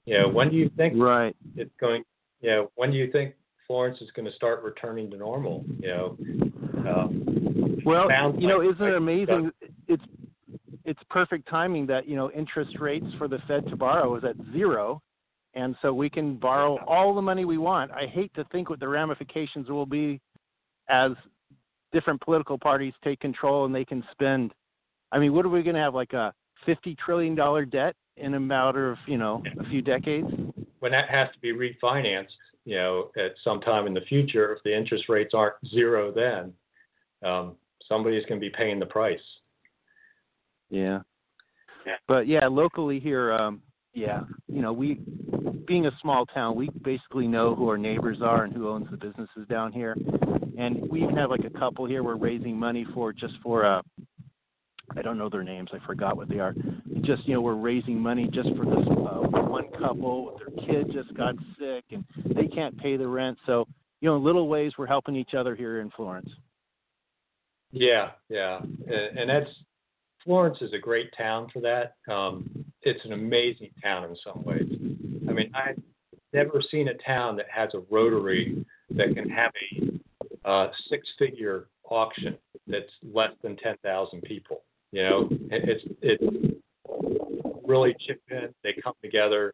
you 0.07 0.19
know, 0.19 0.29
when 0.29 0.51
do 0.51 0.57
you 0.57 0.71
think 0.77 0.95
right. 0.97 1.37
it's 1.55 1.71
going? 1.79 2.03
You 2.41 2.51
know, 2.51 2.71
when 2.75 2.91
do 2.91 2.97
you 2.97 3.11
think 3.11 3.35
Florence 3.67 4.01
is 4.01 4.11
going 4.15 4.27
to 4.27 4.35
start 4.35 4.63
returning 4.63 5.11
to 5.11 5.17
normal? 5.17 5.65
You 5.81 5.89
know. 5.89 6.17
Um, 6.89 7.83
well, 7.85 8.09
you 8.39 8.49
know, 8.49 8.63
isn't 8.63 8.83
it 8.83 8.95
amazing? 8.95 9.51
It's 9.89 10.03
it's 10.85 11.01
perfect 11.11 11.49
timing 11.49 11.87
that 11.87 12.09
you 12.09 12.17
know 12.17 12.31
interest 12.31 12.79
rates 12.79 13.07
for 13.19 13.29
the 13.29 13.39
Fed 13.49 13.67
to 13.69 13.77
borrow 13.77 14.17
is 14.17 14.25
at 14.25 14.37
zero, 14.53 15.03
and 15.55 15.75
so 15.83 15.93
we 15.93 16.09
can 16.09 16.37
borrow 16.37 16.79
all 16.87 17.15
the 17.15 17.23
money 17.23 17.45
we 17.45 17.59
want. 17.59 17.91
I 17.91 18.07
hate 18.07 18.33
to 18.35 18.45
think 18.53 18.71
what 18.71 18.81
the 18.81 18.89
ramifications 18.89 19.69
will 19.69 19.87
be 19.87 20.21
as 20.89 21.13
different 21.93 22.21
political 22.21 22.59
parties 22.59 22.93
take 23.03 23.21
control 23.21 23.65
and 23.65 23.75
they 23.75 23.85
can 23.85 24.05
spend. 24.13 24.53
I 25.13 25.19
mean, 25.19 25.33
what 25.33 25.45
are 25.45 25.49
we 25.49 25.63
going 25.63 25.77
to 25.77 25.83
have 25.83 25.95
like 25.95 26.13
a 26.13 26.33
fifty 26.65 26.97
trillion 27.05 27.35
dollar 27.35 27.65
debt 27.65 27.97
in 28.17 28.35
a 28.35 28.41
matter 28.41 28.91
of 28.91 28.99
you 29.07 29.19
know 29.19 29.43
a 29.59 29.65
few 29.69 29.83
decades? 29.83 30.29
When 30.79 30.93
that 30.93 31.09
has 31.09 31.29
to 31.33 31.39
be 31.41 31.53
refinanced, 31.53 32.27
you 32.67 32.75
know, 32.75 33.11
at 33.17 33.33
some 33.45 33.61
time 33.61 33.87
in 33.87 33.95
the 33.95 34.01
future, 34.03 34.53
if 34.53 34.63
the 34.65 34.77
interest 34.77 35.09
rates 35.09 35.33
aren't 35.33 35.55
zero, 35.69 36.13
then 36.13 36.53
um, 37.27 37.55
somebody's 37.89 38.27
going 38.27 38.41
to 38.41 38.45
be 38.45 38.55
paying 38.55 38.81
the 38.81 38.87
price. 38.87 39.21
Yeah. 40.69 40.99
yeah. 41.87 41.95
But 42.09 42.27
yeah, 42.27 42.49
locally 42.49 42.99
here, 42.99 43.33
um, 43.33 43.63
yeah, 43.95 44.23
you 44.49 44.61
know, 44.61 44.73
we 44.73 45.01
being 45.67 45.87
a 45.87 45.93
small 46.03 46.27
town, 46.27 46.57
we 46.57 46.69
basically 46.83 47.29
know 47.29 47.55
who 47.55 47.69
our 47.69 47.79
neighbors 47.79 48.19
are 48.21 48.45
and 48.45 48.53
who 48.53 48.69
owns 48.69 48.91
the 48.91 48.97
businesses 48.97 49.47
down 49.49 49.73
here. 49.73 49.97
And 50.59 50.89
we 50.91 51.05
even 51.05 51.17
have 51.17 51.31
like 51.31 51.45
a 51.45 51.59
couple 51.59 51.87
here 51.87 52.03
we're 52.03 52.17
raising 52.17 52.59
money 52.59 52.85
for 52.95 53.13
just 53.13 53.35
for 53.43 53.65
uh 53.65 53.83
I 54.97 55.03
don't 55.03 55.19
know 55.19 55.29
their 55.29 55.43
names, 55.43 55.71
I 55.73 55.85
forgot 55.87 56.17
what 56.17 56.29
they 56.29 56.39
are. 56.39 56.55
Just, 57.01 57.27
you 57.27 57.35
know, 57.35 57.41
we're 57.41 57.55
raising 57.55 57.99
money 57.99 58.29
just 58.33 58.49
for 58.57 58.65
this 58.65 58.87
uh, 58.89 59.21
one 59.47 59.71
couple 59.79 60.39
their 60.39 60.67
kid 60.67 60.93
just 60.93 61.13
got 61.15 61.35
sick 61.59 61.85
and 61.91 62.05
they 62.35 62.47
can't 62.47 62.77
pay 62.79 62.97
the 62.97 63.07
rent. 63.07 63.39
So, 63.47 63.67
you 64.01 64.09
know, 64.09 64.17
in 64.17 64.25
little 64.25 64.49
ways 64.49 64.73
we're 64.77 64.87
helping 64.87 65.17
each 65.17 65.35
other 65.35 65.55
here 65.55 65.81
in 65.81 65.91
Florence. 65.91 66.29
Yeah, 67.73 68.11
yeah. 68.29 68.61
And, 68.61 69.29
that's 69.29 69.51
Florence 70.25 70.59
is 70.61 70.73
a 70.73 70.79
great 70.79 71.11
town 71.17 71.49
for 71.53 71.61
that. 71.61 71.95
Um, 72.13 72.49
it's 72.83 73.05
an 73.05 73.13
amazing 73.13 73.71
town 73.83 74.05
in 74.05 74.17
some 74.25 74.43
ways. 74.45 74.67
I 75.29 75.33
mean, 75.33 75.53
I've 75.55 75.81
never 76.33 76.63
seen 76.71 76.89
a 76.89 76.95
town 76.95 77.37
that 77.37 77.47
has 77.53 77.71
a 77.75 77.83
rotary 77.91 78.65
that 78.91 79.15
can 79.15 79.29
have 79.29 79.53
a 79.73 80.49
uh, 80.49 80.71
six-figure 80.89 81.69
auction 81.91 82.37
that's 82.67 82.91
less 83.03 83.33
than 83.43 83.57
ten 83.57 83.77
thousand 83.83 84.23
people. 84.23 84.63
You 84.93 85.03
know, 85.03 85.29
it's 85.51 85.85
it's 86.03 86.59
really 87.67 87.95
chip 88.07 88.21
in. 88.31 88.49
They 88.63 88.75
come 88.83 88.95
together. 89.03 89.53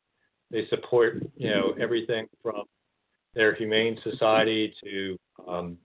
They 0.51 0.67
support 0.69 1.23
you 1.37 1.51
know 1.51 1.75
everything 1.81 2.27
from 2.43 2.65
their 3.35 3.55
humane 3.55 3.99
society 4.05 4.75
to 4.85 5.19
um, 5.49 5.79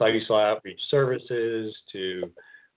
Siuslaw 0.00 0.56
Outreach 0.56 0.80
Services 0.90 1.74
to 1.92 2.30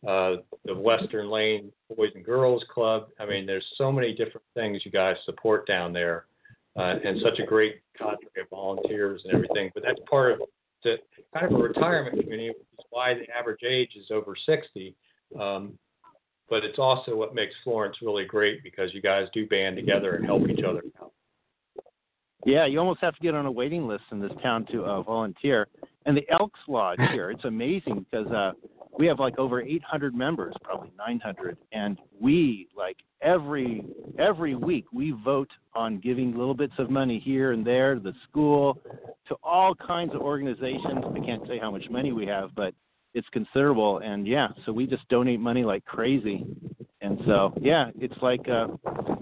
uh, 0.08 0.36
the 0.66 0.76
Western 0.76 1.30
Lane 1.30 1.72
Boys 1.96 2.12
and 2.16 2.26
Girls 2.26 2.64
Club. 2.74 3.08
I 3.20 3.26
mean, 3.26 3.46
there's 3.46 3.66
so 3.78 3.92
many 3.92 4.14
different 4.14 4.46
things 4.56 4.82
you 4.84 4.92
guys 4.92 5.16
support 5.26 5.68
down 5.68 5.94
there, 5.94 6.26
uh, 6.76 6.96
and 7.04 7.22
such 7.22 7.40
a 7.40 7.46
great 7.46 7.82
cadre 7.98 8.42
of 8.42 8.50
volunteers 8.50 9.22
and 9.26 9.34
everything. 9.34 9.72
But 9.74 9.84
that's 9.84 10.00
part 10.10 10.34
of 10.34 10.42
the 10.84 10.98
kind 11.34 11.52
of 11.52 11.60
a 11.60 11.64
retirement 11.64 12.20
community, 12.20 12.50
which 12.50 12.80
is 12.80 12.86
why 12.90 13.14
the 13.14 13.28
average 13.36 13.62
age 13.68 13.92
is 13.96 14.10
over 14.12 14.36
60. 14.46 14.96
Um, 15.40 15.78
but 16.52 16.66
it's 16.66 16.78
also 16.78 17.16
what 17.16 17.34
makes 17.34 17.56
Florence 17.64 17.96
really 18.02 18.26
great 18.26 18.62
because 18.62 18.94
you 18.94 19.02
guys 19.02 19.26
do 19.34 19.48
band 19.48 19.78
together 19.78 20.16
and 20.16 20.26
help 20.26 20.48
each 20.50 20.64
other. 20.64 20.84
Yeah, 22.46 22.66
you 22.66 22.78
almost 22.78 23.00
have 23.00 23.16
to 23.16 23.22
get 23.22 23.34
on 23.34 23.46
a 23.46 23.52
waiting 23.52 23.88
list 23.88 24.04
in 24.12 24.20
this 24.20 24.34
town 24.44 24.66
to 24.72 24.84
uh, 24.84 25.02
volunteer. 25.02 25.70
And 26.06 26.18
the 26.18 26.30
Elks 26.30 26.60
Lodge 26.68 27.00
here, 27.14 27.32
it's 27.32 27.46
amazing 27.46 28.06
because 28.12 28.30
uh, 28.34 28.52
we 29.00 29.08
have 29.08 29.18
like 29.18 29.40
over 29.40 29.62
800 29.62 30.14
members, 30.14 30.54
probably 30.62 30.92
900, 30.98 31.58
and 31.72 31.98
we 32.20 32.68
like 32.76 32.98
every 33.22 33.86
every 34.20 34.56
week 34.56 34.86
we 34.92 35.14
vote 35.24 35.50
on 35.74 36.00
giving 36.00 36.36
little 36.36 36.56
bits 36.56 36.74
of 36.80 36.90
money 36.90 37.22
here 37.24 37.54
and 37.54 37.66
there 37.66 37.94
to 37.94 38.02
the 38.02 38.14
school, 38.30 38.78
to 39.30 39.36
all 39.42 39.74
kinds 39.74 40.14
of 40.14 40.20
organizations. 40.20 41.06
I 41.16 41.26
can't 41.26 41.48
say 41.48 41.60
how 41.60 41.72
much 41.72 41.90
money 41.90 42.12
we 42.12 42.26
have, 42.26 42.54
but 42.56 42.74
it's 43.14 43.28
considerable. 43.32 44.00
And 44.00 44.28
yeah, 44.28 44.50
so 44.66 44.72
we 44.72 44.86
just 44.88 45.08
donate 45.10 45.40
money 45.40 45.64
like 45.64 45.86
crazy. 45.86 46.46
And 47.02 47.20
so 47.26 47.54
yeah, 47.60 47.90
it's 48.00 48.22
like 48.22 48.48
uh, 48.50 48.68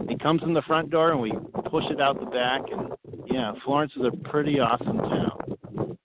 it 0.10 0.22
comes 0.22 0.42
in 0.44 0.54
the 0.54 0.62
front 0.64 0.90
door 0.90 1.12
and 1.12 1.22
we 1.22 1.32
push 1.70 1.86
it 1.90 2.02
out 2.02 2.20
the 2.20 2.26
back. 2.26 2.62
And 2.72 2.90
yeah, 3.32 3.54
Florence 3.64 3.94
is 3.96 4.04
a 4.06 4.30
pretty 4.30 4.60
awesome 4.60 4.98
town. 4.98 5.98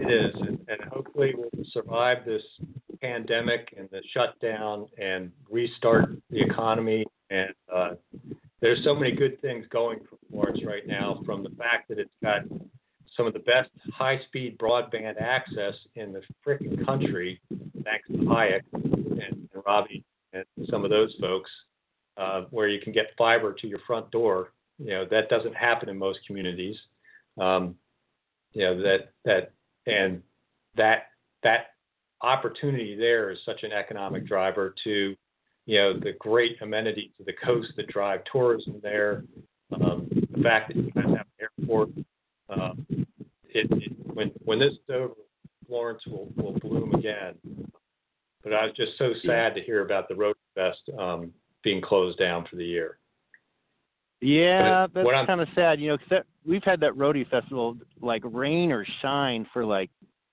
It 0.00 0.10
is, 0.10 0.34
and, 0.40 0.56
hopefully 0.92 1.34
we'll 1.36 1.64
survive 1.72 2.18
this 2.24 2.42
pandemic 3.02 3.74
and 3.76 3.88
the 3.90 4.00
shutdown 4.14 4.86
and 4.98 5.30
restart 5.50 6.16
the 6.30 6.40
economy. 6.40 7.04
And 7.28 7.50
uh, 7.74 7.90
there's 8.60 8.82
so 8.84 8.94
many 8.94 9.12
good 9.12 9.40
things 9.42 9.66
going 9.70 10.00
for 10.08 10.16
Florence 10.30 10.60
right 10.64 10.86
now, 10.86 11.20
from 11.26 11.42
the 11.42 11.50
fact 11.50 11.88
that 11.88 11.98
it's 11.98 12.10
got 12.22 12.42
some 13.16 13.26
of 13.26 13.32
the 13.32 13.40
best 13.40 13.70
high-speed 13.92 14.58
broadband 14.58 15.20
access 15.20 15.74
in 15.94 16.12
the 16.12 16.20
freaking 16.46 16.84
country, 16.84 17.40
thanks 17.84 18.06
to 18.08 18.18
Hayek 18.18 18.62
and, 18.72 19.20
and 19.20 19.48
Robbie 19.66 20.04
and 20.32 20.44
some 20.70 20.84
of 20.84 20.90
those 20.90 21.14
folks, 21.20 21.50
uh, 22.16 22.42
where 22.50 22.68
you 22.68 22.80
can 22.80 22.92
get 22.92 23.06
fiber 23.16 23.52
to 23.52 23.66
your 23.66 23.80
front 23.86 24.10
door. 24.10 24.52
You 24.78 24.90
know 24.90 25.06
that 25.10 25.30
doesn't 25.30 25.54
happen 25.54 25.88
in 25.88 25.96
most 25.98 26.18
communities. 26.26 26.76
Um, 27.40 27.76
you 28.52 28.62
know 28.62 28.82
that 28.82 29.12
that 29.24 29.52
and 29.86 30.22
that 30.76 31.08
that 31.42 31.72
opportunity 32.22 32.96
there 32.96 33.30
is 33.30 33.38
such 33.44 33.62
an 33.62 33.72
economic 33.72 34.26
driver 34.26 34.74
to 34.84 35.14
you 35.66 35.78
know 35.78 35.98
the 35.98 36.12
great 36.18 36.56
amenities 36.62 37.10
of 37.20 37.26
the 37.26 37.32
coast 37.44 37.68
that 37.76 37.86
drive 37.88 38.20
tourism 38.30 38.80
there 38.82 39.24
um, 39.80 40.08
the 40.10 40.42
fact 40.42 40.68
that 40.68 40.76
you 40.76 40.90
guys 40.92 41.04
have 41.04 41.26
an 41.38 41.48
airport 41.60 41.90
um, 42.48 43.05
it, 43.56 43.66
it, 43.70 43.92
when 44.14 44.30
when 44.44 44.58
this 44.58 44.72
is 44.72 44.78
over 44.92 45.14
Florence 45.66 46.02
will 46.06 46.30
will 46.36 46.58
bloom 46.60 46.94
again 46.94 47.34
but 48.42 48.52
I 48.52 48.64
was 48.64 48.74
just 48.76 48.92
so 48.98 49.12
sad 49.24 49.54
to 49.56 49.62
hear 49.62 49.84
about 49.84 50.08
the 50.08 50.14
Road 50.14 50.36
Fest 50.54 50.82
um, 50.98 51.32
being 51.64 51.80
closed 51.80 52.18
down 52.18 52.46
for 52.48 52.56
the 52.56 52.64
year 52.64 52.98
yeah, 54.20 54.86
that's 54.94 55.08
kind 55.26 55.40
of 55.40 55.48
sad, 55.54 55.80
you 55.80 55.88
know, 55.88 55.98
because 55.98 56.24
we've 56.46 56.64
had 56.64 56.80
that 56.80 56.96
Rhody 56.96 57.24
festival 57.24 57.76
like 58.00 58.22
rain 58.24 58.72
or 58.72 58.86
shine 59.02 59.46
for 59.52 59.64
like 59.64 59.90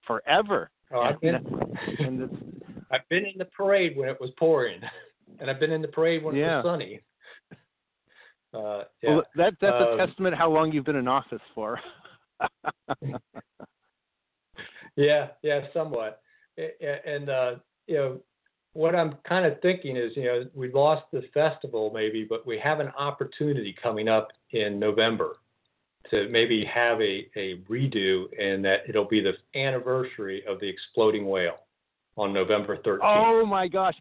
forever. 0.08 0.70
Oh, 0.94 1.02
I've 1.02 1.20
been, 1.20 1.36
I've 2.92 3.08
been 3.10 3.26
in 3.26 3.38
the 3.38 3.46
parade 3.46 3.98
when 3.98 4.08
it 4.08 4.20
was 4.22 4.30
pouring, 4.38 4.80
and 5.40 5.50
I've 5.50 5.60
been 5.60 5.72
in 5.72 5.82
the 5.82 5.88
parade 5.88 6.24
when 6.24 6.36
yeah. 6.36 6.60
it 6.60 6.64
was 6.64 6.66
sunny. 6.66 7.02
Uh, 8.56 8.84
yeah. 9.02 9.10
Well, 9.10 9.24
that 9.36 9.56
that's 9.60 9.82
um, 9.82 10.00
a 10.00 10.06
testament 10.06 10.36
how 10.36 10.48
long 10.48 10.72
you've 10.72 10.86
been 10.86 10.96
in 10.96 11.08
office 11.08 11.42
for. 11.56 11.80
yeah, 14.96 15.28
yeah, 15.42 15.62
somewhat, 15.74 16.22
and 16.58 17.30
uh, 17.30 17.56
you 17.88 17.96
know, 17.96 18.20
what 18.74 18.96
I'm 18.96 19.16
kind 19.28 19.46
of 19.46 19.62
thinking 19.62 19.98
is, 19.98 20.12
you 20.16 20.24
know, 20.24 20.46
we 20.54 20.72
lost 20.72 21.06
the 21.12 21.24
festival 21.34 21.92
maybe, 21.94 22.26
but 22.28 22.46
we 22.46 22.58
have 22.60 22.80
an 22.80 22.90
opportunity 22.98 23.76
coming 23.82 24.08
up 24.08 24.30
in 24.52 24.80
November 24.80 25.38
to 26.10 26.28
maybe 26.30 26.66
have 26.66 27.00
a, 27.00 27.30
a 27.36 27.58
redo 27.70 28.26
and 28.40 28.66
that 28.66 28.82
it'll 28.90 29.08
be 29.08 29.22
the 29.22 29.34
anniversary 29.58 30.44
of 30.48 30.60
the 30.60 30.68
exploding 30.68 31.28
whale 31.28 31.60
on 32.18 32.34
November 32.34 32.78
13th. 32.78 33.00
Oh 33.04 33.46
my 33.46 33.68
gosh. 33.68 33.96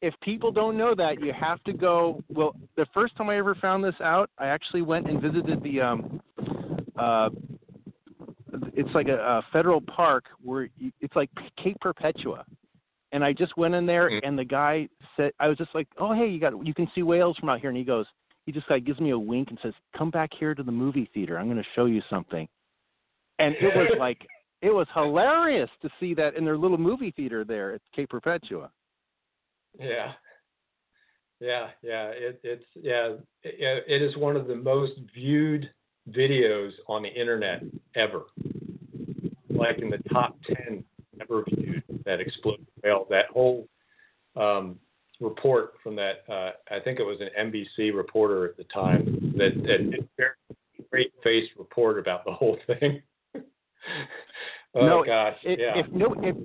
If 0.00 0.14
people 0.20 0.50
don't 0.50 0.76
know 0.76 0.94
that, 0.96 1.20
you 1.20 1.32
have 1.32 1.62
to 1.62 1.72
go. 1.72 2.24
Well, 2.28 2.56
the 2.76 2.86
first 2.92 3.16
time 3.16 3.28
I 3.28 3.38
ever 3.38 3.54
found 3.54 3.84
this 3.84 3.94
out, 4.02 4.30
I 4.36 4.48
actually 4.48 4.82
went 4.82 5.08
and 5.08 5.22
visited 5.22 5.62
the 5.62 5.80
um 5.80 6.20
uh 6.98 7.28
it's 8.74 8.94
like 8.94 9.08
a, 9.08 9.18
a 9.18 9.42
federal 9.52 9.80
park 9.80 10.24
where 10.42 10.68
you, 10.76 10.90
it's 11.00 11.14
like 11.16 11.30
Cape 11.62 11.76
Perpetua 11.80 12.44
and 13.12 13.22
I 13.22 13.32
just 13.32 13.56
went 13.56 13.74
in 13.74 13.86
there, 13.86 14.10
mm-hmm. 14.10 14.26
and 14.26 14.38
the 14.38 14.44
guy 14.44 14.88
said, 15.16 15.32
I 15.38 15.48
was 15.48 15.58
just 15.58 15.74
like, 15.74 15.86
oh 15.98 16.14
hey, 16.14 16.28
you 16.28 16.40
got 16.40 16.66
you 16.66 16.74
can 16.74 16.90
see 16.94 17.02
whales 17.02 17.36
from 17.36 17.50
out 17.50 17.60
here, 17.60 17.68
and 17.68 17.76
he 17.76 17.84
goes, 17.84 18.06
he 18.46 18.52
just 18.52 18.68
like 18.70 18.84
gives 18.84 19.00
me 19.00 19.10
a 19.10 19.18
wink 19.18 19.50
and 19.50 19.58
says, 19.62 19.74
come 19.96 20.10
back 20.10 20.30
here 20.38 20.54
to 20.54 20.62
the 20.62 20.72
movie 20.72 21.08
theater, 21.14 21.38
I'm 21.38 21.46
going 21.46 21.58
to 21.58 21.68
show 21.74 21.84
you 21.84 22.02
something, 22.10 22.48
and 23.38 23.54
it 23.60 23.76
was 23.76 23.90
like 23.98 24.26
it 24.62 24.70
was 24.70 24.86
hilarious 24.94 25.70
to 25.82 25.90
see 26.00 26.14
that 26.14 26.36
in 26.36 26.44
their 26.44 26.56
little 26.56 26.78
movie 26.78 27.12
theater 27.14 27.44
there 27.44 27.74
at 27.74 27.80
Cape 27.94 28.10
Perpetua. 28.10 28.70
Yeah. 29.78 30.12
Yeah, 31.40 31.70
yeah, 31.82 32.06
it, 32.10 32.40
it's 32.44 32.64
yeah, 32.76 33.14
it, 33.42 33.84
it 33.88 34.00
is 34.00 34.16
one 34.16 34.36
of 34.36 34.46
the 34.46 34.54
most 34.54 34.92
viewed 35.12 35.68
videos 36.08 36.70
on 36.86 37.02
the 37.02 37.08
internet 37.08 37.64
ever. 37.96 38.22
Like 39.62 39.78
in 39.78 39.90
the 39.90 39.98
top 40.12 40.36
ten 40.46 40.84
ever 41.20 41.44
viewed 41.48 41.82
that 42.04 42.20
exploded 42.20 42.66
whale. 42.82 43.06
That 43.10 43.26
whole 43.32 43.68
um, 44.36 44.78
report 45.20 45.74
from 45.82 45.96
that, 45.96 46.24
uh, 46.28 46.50
I 46.70 46.80
think 46.80 46.98
it 46.98 47.04
was 47.04 47.18
an 47.20 47.50
NBC 47.50 47.94
reporter 47.94 48.44
at 48.44 48.56
the 48.56 48.64
time, 48.64 49.34
that, 49.36 49.54
that 49.62 50.06
very 50.16 50.30
great 50.90 51.12
faced 51.22 51.50
report 51.58 51.98
about 51.98 52.24
the 52.24 52.32
whole 52.32 52.58
thing. 52.66 53.02
oh 54.74 54.86
no, 54.86 55.04
gosh, 55.04 55.36
it, 55.44 55.58
yeah. 55.58 55.78
If 55.78 55.90
no, 55.92 56.14
if 56.18 56.36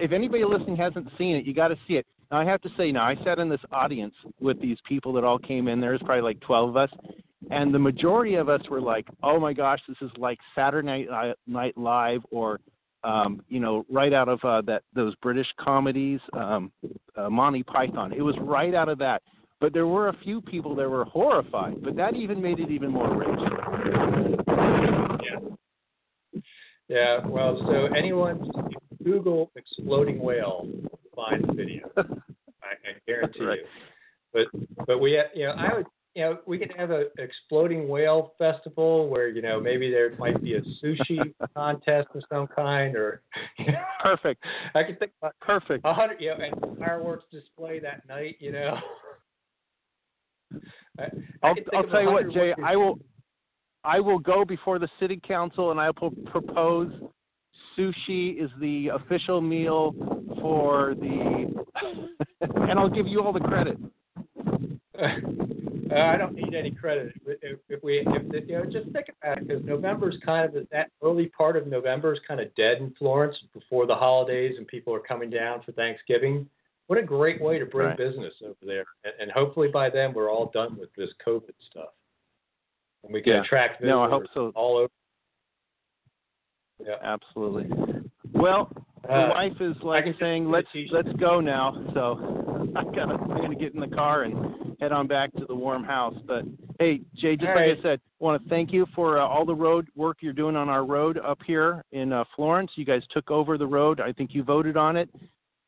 if 0.00 0.12
anybody 0.12 0.44
listening 0.44 0.76
hasn't 0.76 1.08
seen 1.16 1.36
it, 1.36 1.44
you 1.44 1.54
got 1.54 1.68
to 1.68 1.76
see 1.86 1.94
it. 1.94 2.06
Now 2.30 2.38
I 2.38 2.44
have 2.44 2.60
to 2.62 2.70
say, 2.76 2.92
now 2.92 3.04
I 3.04 3.16
sat 3.24 3.38
in 3.38 3.48
this 3.48 3.60
audience 3.72 4.14
with 4.40 4.60
these 4.60 4.78
people 4.86 5.12
that 5.14 5.24
all 5.24 5.38
came 5.38 5.68
in. 5.68 5.80
There's 5.80 6.00
probably 6.00 6.22
like 6.22 6.40
12 6.40 6.70
of 6.70 6.76
us, 6.76 6.90
and 7.50 7.74
the 7.74 7.78
majority 7.78 8.34
of 8.34 8.48
us 8.48 8.60
were 8.70 8.80
like, 8.80 9.06
"Oh 9.22 9.40
my 9.40 9.52
gosh, 9.52 9.80
this 9.88 9.96
is 10.02 10.10
like 10.18 10.38
Saturday 10.54 11.06
Night, 11.06 11.36
Night 11.46 11.76
Live 11.76 12.20
or 12.30 12.60
um, 13.04 13.42
you 13.48 13.60
know, 13.60 13.84
right 13.88 14.12
out 14.12 14.28
of 14.28 14.40
uh, 14.44 14.60
that 14.62 14.82
those 14.94 15.14
British 15.16 15.46
comedies, 15.58 16.20
um, 16.32 16.72
uh, 17.16 17.30
Monty 17.30 17.62
Python. 17.62 18.12
It 18.12 18.22
was 18.22 18.34
right 18.40 18.74
out 18.74 18.88
of 18.88 18.98
that. 18.98 19.22
But 19.60 19.72
there 19.72 19.86
were 19.86 20.08
a 20.08 20.16
few 20.18 20.40
people 20.40 20.74
that 20.76 20.88
were 20.88 21.04
horrified, 21.04 21.82
but 21.82 21.96
that 21.96 22.14
even 22.14 22.40
made 22.40 22.60
it 22.60 22.70
even 22.70 22.90
more 22.90 23.12
rich. 23.16 23.40
Yeah. 25.24 26.40
Yeah. 26.88 27.26
Well, 27.26 27.58
so 27.66 27.88
anyone 27.96 28.50
Google 29.02 29.50
exploding 29.56 30.20
whale 30.20 30.68
find 31.18 31.44
the 31.46 31.52
video. 31.52 31.90
I, 31.96 32.02
I 32.02 32.94
guarantee 33.06 33.44
right. 33.44 33.58
you. 33.58 33.66
But 34.32 34.86
but 34.86 34.98
we 35.00 35.20
you 35.34 35.46
know 35.46 35.52
I 35.52 35.74
would 35.74 35.86
you 36.14 36.24
know, 36.24 36.38
we 36.46 36.58
could 36.58 36.72
have 36.76 36.90
a 36.90 37.04
exploding 37.18 37.86
whale 37.86 38.32
festival 38.38 39.08
where 39.08 39.28
you 39.28 39.40
know 39.40 39.60
maybe 39.60 39.88
there 39.88 40.16
might 40.18 40.42
be 40.42 40.54
a 40.54 40.60
sushi 40.82 41.32
contest 41.54 42.08
of 42.14 42.22
some 42.28 42.48
kind, 42.48 42.96
or 42.96 43.22
you 43.58 43.66
know, 43.72 43.78
perfect. 44.02 44.42
I 44.74 44.82
could 44.82 44.98
think 44.98 45.12
about 45.22 45.34
perfect. 45.40 45.84
A 45.84 45.94
hundred, 45.94 46.20
you 46.20 46.30
know, 46.30 46.44
and 46.44 46.78
fireworks 46.78 47.24
display 47.30 47.78
that 47.80 48.08
night. 48.08 48.36
You 48.40 48.50
know. 48.50 48.78
I, 50.98 51.04
I'll, 51.44 51.54
I'll 51.74 51.84
tell 51.84 52.02
you 52.02 52.10
what, 52.10 52.32
Jay. 52.32 52.52
I 52.64 52.74
will. 52.74 52.98
I 53.84 54.00
will 54.00 54.18
go 54.18 54.44
before 54.44 54.80
the 54.80 54.88
city 54.98 55.20
council 55.26 55.70
and 55.70 55.78
I 55.78 55.90
will 56.00 56.10
propose 56.26 56.90
sushi 57.78 58.42
is 58.42 58.50
the 58.60 58.88
official 58.88 59.40
meal 59.40 59.94
for 60.40 60.94
the, 60.94 61.64
and 62.40 62.78
I'll 62.78 62.88
give 62.88 63.06
you 63.06 63.22
all 63.22 63.32
the 63.32 63.40
credit. 63.40 63.78
Uh, 65.90 66.00
I 66.00 66.16
don't 66.16 66.34
need 66.34 66.54
any 66.54 66.70
credit. 66.70 67.14
If, 67.26 67.58
if 67.68 67.82
we, 67.82 68.00
if 68.06 68.28
the, 68.30 68.40
you 68.40 68.58
know, 68.58 68.64
just 68.64 68.90
think 68.90 69.06
about 69.22 69.38
it, 69.38 69.48
because 69.48 69.64
November's 69.64 70.16
kind 70.24 70.54
of 70.54 70.68
that 70.70 70.90
early 71.02 71.26
part 71.26 71.56
of 71.56 71.66
November 71.66 72.12
is 72.12 72.20
kind 72.26 72.40
of 72.40 72.54
dead 72.56 72.78
in 72.78 72.94
Florence 72.98 73.36
before 73.54 73.86
the 73.86 73.94
holidays 73.94 74.56
and 74.58 74.66
people 74.66 74.94
are 74.94 75.00
coming 75.00 75.30
down 75.30 75.62
for 75.62 75.72
Thanksgiving. 75.72 76.46
What 76.88 76.98
a 76.98 77.02
great 77.02 77.40
way 77.40 77.58
to 77.58 77.66
bring 77.66 77.88
right. 77.88 77.96
business 77.96 78.34
over 78.44 78.56
there, 78.62 78.84
and, 79.04 79.14
and, 79.20 79.30
hopefully 79.30 79.68
by 79.68 79.90
then 79.90 80.12
we're 80.14 80.30
all 80.30 80.50
done 80.52 80.76
with 80.78 80.88
this 80.94 81.10
COVID 81.26 81.54
stuff, 81.70 81.90
and 83.04 83.12
we 83.12 83.22
can 83.22 83.34
yeah. 83.34 83.42
attract 83.42 83.80
visitors 83.80 83.90
no, 83.90 84.02
I 84.02 84.08
hope 84.08 84.24
so. 84.34 84.52
all 84.54 84.76
over. 84.76 84.88
Yeah, 86.80 86.94
absolutely. 87.02 87.68
Well, 88.32 88.70
uh, 89.08 89.28
wife 89.30 89.60
is 89.60 89.76
like 89.82 90.04
saying, 90.20 90.50
"Let's 90.50 90.68
let's 90.90 91.12
go 91.18 91.40
now." 91.40 91.84
So 91.94 92.72
I 92.76 92.84
gotta 92.84 93.14
I'm 93.14 93.28
gonna 93.28 93.54
get 93.54 93.74
in 93.74 93.80
the 93.80 93.88
car 93.88 94.22
and 94.22 94.76
head 94.80 94.92
on 94.92 95.06
back 95.06 95.32
to 95.36 95.46
the 95.46 95.54
warm 95.54 95.84
house. 95.84 96.14
But 96.26 96.44
hey, 96.78 97.00
Jay, 97.14 97.36
just 97.36 97.48
all 97.48 97.54
like 97.54 97.62
right. 97.62 97.78
I 97.78 97.82
said, 97.82 98.00
I 98.20 98.24
want 98.24 98.42
to 98.42 98.48
thank 98.48 98.72
you 98.72 98.86
for 98.94 99.18
uh, 99.18 99.26
all 99.26 99.44
the 99.44 99.54
road 99.54 99.88
work 99.96 100.18
you're 100.20 100.32
doing 100.32 100.56
on 100.56 100.68
our 100.68 100.84
road 100.84 101.18
up 101.18 101.38
here 101.46 101.84
in 101.92 102.12
uh, 102.12 102.24
Florence. 102.36 102.70
You 102.74 102.84
guys 102.84 103.02
took 103.10 103.30
over 103.30 103.58
the 103.58 103.66
road. 103.66 104.00
I 104.00 104.12
think 104.12 104.30
you 104.34 104.42
voted 104.42 104.76
on 104.76 104.96
it 104.96 105.08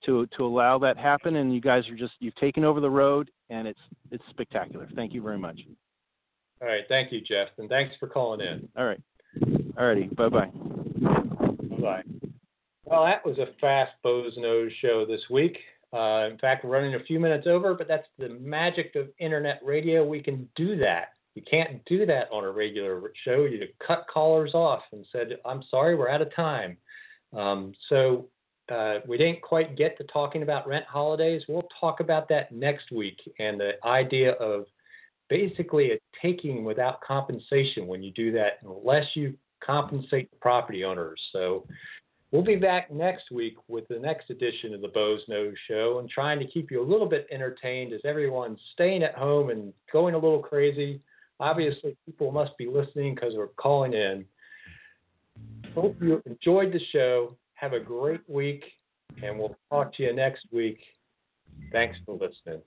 to 0.04 0.26
to 0.36 0.44
allow 0.44 0.78
that 0.78 0.96
happen, 0.96 1.36
and 1.36 1.54
you 1.54 1.60
guys 1.60 1.88
are 1.88 1.96
just 1.96 2.12
you've 2.20 2.36
taken 2.36 2.64
over 2.64 2.80
the 2.80 2.90
road, 2.90 3.30
and 3.48 3.66
it's 3.66 3.80
it's 4.10 4.24
spectacular. 4.30 4.88
Thank 4.94 5.14
you 5.14 5.22
very 5.22 5.38
much. 5.38 5.60
All 6.62 6.68
right, 6.68 6.84
thank 6.88 7.10
you, 7.10 7.20
Jeff, 7.22 7.48
and 7.56 7.68
thanks 7.68 7.94
for 7.98 8.06
calling 8.06 8.40
in. 8.40 8.68
All 8.76 8.84
right, 8.84 9.00
all 9.78 9.86
righty, 9.86 10.08
bye 10.08 10.28
bye. 10.28 10.50
Bye. 11.80 12.02
Well, 12.84 13.04
that 13.04 13.24
was 13.24 13.38
a 13.38 13.48
fast 13.60 13.92
Boze 14.02 14.36
Noze 14.38 14.70
show 14.80 15.06
this 15.06 15.22
week. 15.30 15.58
Uh, 15.92 16.28
in 16.30 16.38
fact, 16.38 16.64
we're 16.64 16.70
running 16.70 16.94
a 16.94 17.04
few 17.04 17.18
minutes 17.18 17.46
over, 17.46 17.74
but 17.74 17.88
that's 17.88 18.06
the 18.18 18.28
magic 18.40 18.94
of 18.94 19.08
internet 19.18 19.60
radio. 19.64 20.04
We 20.04 20.22
can 20.22 20.48
do 20.56 20.76
that. 20.78 21.08
You 21.34 21.42
can't 21.48 21.84
do 21.84 22.04
that 22.06 22.28
on 22.32 22.44
a 22.44 22.50
regular 22.50 23.12
show. 23.24 23.44
You 23.44 23.66
cut 23.84 24.06
callers 24.12 24.54
off 24.54 24.82
and 24.92 25.06
said, 25.10 25.38
"I'm 25.44 25.62
sorry, 25.70 25.94
we're 25.94 26.08
out 26.08 26.22
of 26.22 26.34
time." 26.34 26.76
Um, 27.32 27.72
so 27.88 28.28
uh, 28.70 28.98
we 29.06 29.16
didn't 29.16 29.42
quite 29.42 29.76
get 29.76 29.96
to 29.98 30.04
talking 30.04 30.42
about 30.42 30.66
rent 30.66 30.84
holidays. 30.86 31.42
We'll 31.48 31.68
talk 31.80 32.00
about 32.00 32.28
that 32.28 32.52
next 32.52 32.92
week 32.92 33.18
and 33.38 33.58
the 33.58 33.72
idea 33.84 34.32
of 34.32 34.66
basically 35.28 35.92
a 35.92 35.98
taking 36.20 36.64
without 36.64 37.00
compensation 37.00 37.86
when 37.86 38.02
you 38.02 38.12
do 38.12 38.32
that, 38.32 38.58
unless 38.64 39.06
you 39.14 39.34
compensate 39.64 40.30
the 40.30 40.36
property 40.38 40.84
owners. 40.84 41.20
So 41.32 41.66
We'll 42.32 42.42
be 42.42 42.56
back 42.56 42.92
next 42.92 43.32
week 43.32 43.56
with 43.66 43.88
the 43.88 43.98
next 43.98 44.30
edition 44.30 44.72
of 44.72 44.80
the 44.80 44.88
Boze 44.88 45.22
Noze 45.28 45.54
Show 45.66 45.98
and 45.98 46.08
trying 46.08 46.38
to 46.38 46.46
keep 46.46 46.70
you 46.70 46.80
a 46.80 46.86
little 46.86 47.08
bit 47.08 47.26
entertained 47.32 47.92
as 47.92 48.00
everyone's 48.04 48.60
staying 48.72 49.02
at 49.02 49.16
home 49.16 49.50
and 49.50 49.72
going 49.92 50.14
a 50.14 50.18
little 50.18 50.38
crazy. 50.38 51.00
Obviously, 51.40 51.96
people 52.06 52.30
must 52.30 52.56
be 52.56 52.68
listening 52.68 53.16
because 53.16 53.34
we're 53.34 53.48
calling 53.48 53.94
in. 53.94 54.24
Hope 55.74 55.96
you 56.00 56.22
enjoyed 56.24 56.72
the 56.72 56.80
show. 56.92 57.36
Have 57.54 57.72
a 57.72 57.80
great 57.80 58.20
week, 58.28 58.62
and 59.24 59.36
we'll 59.36 59.56
talk 59.68 59.92
to 59.96 60.04
you 60.04 60.14
next 60.14 60.46
week. 60.52 60.78
Thanks 61.72 61.98
for 62.06 62.12
listening. 62.12 62.62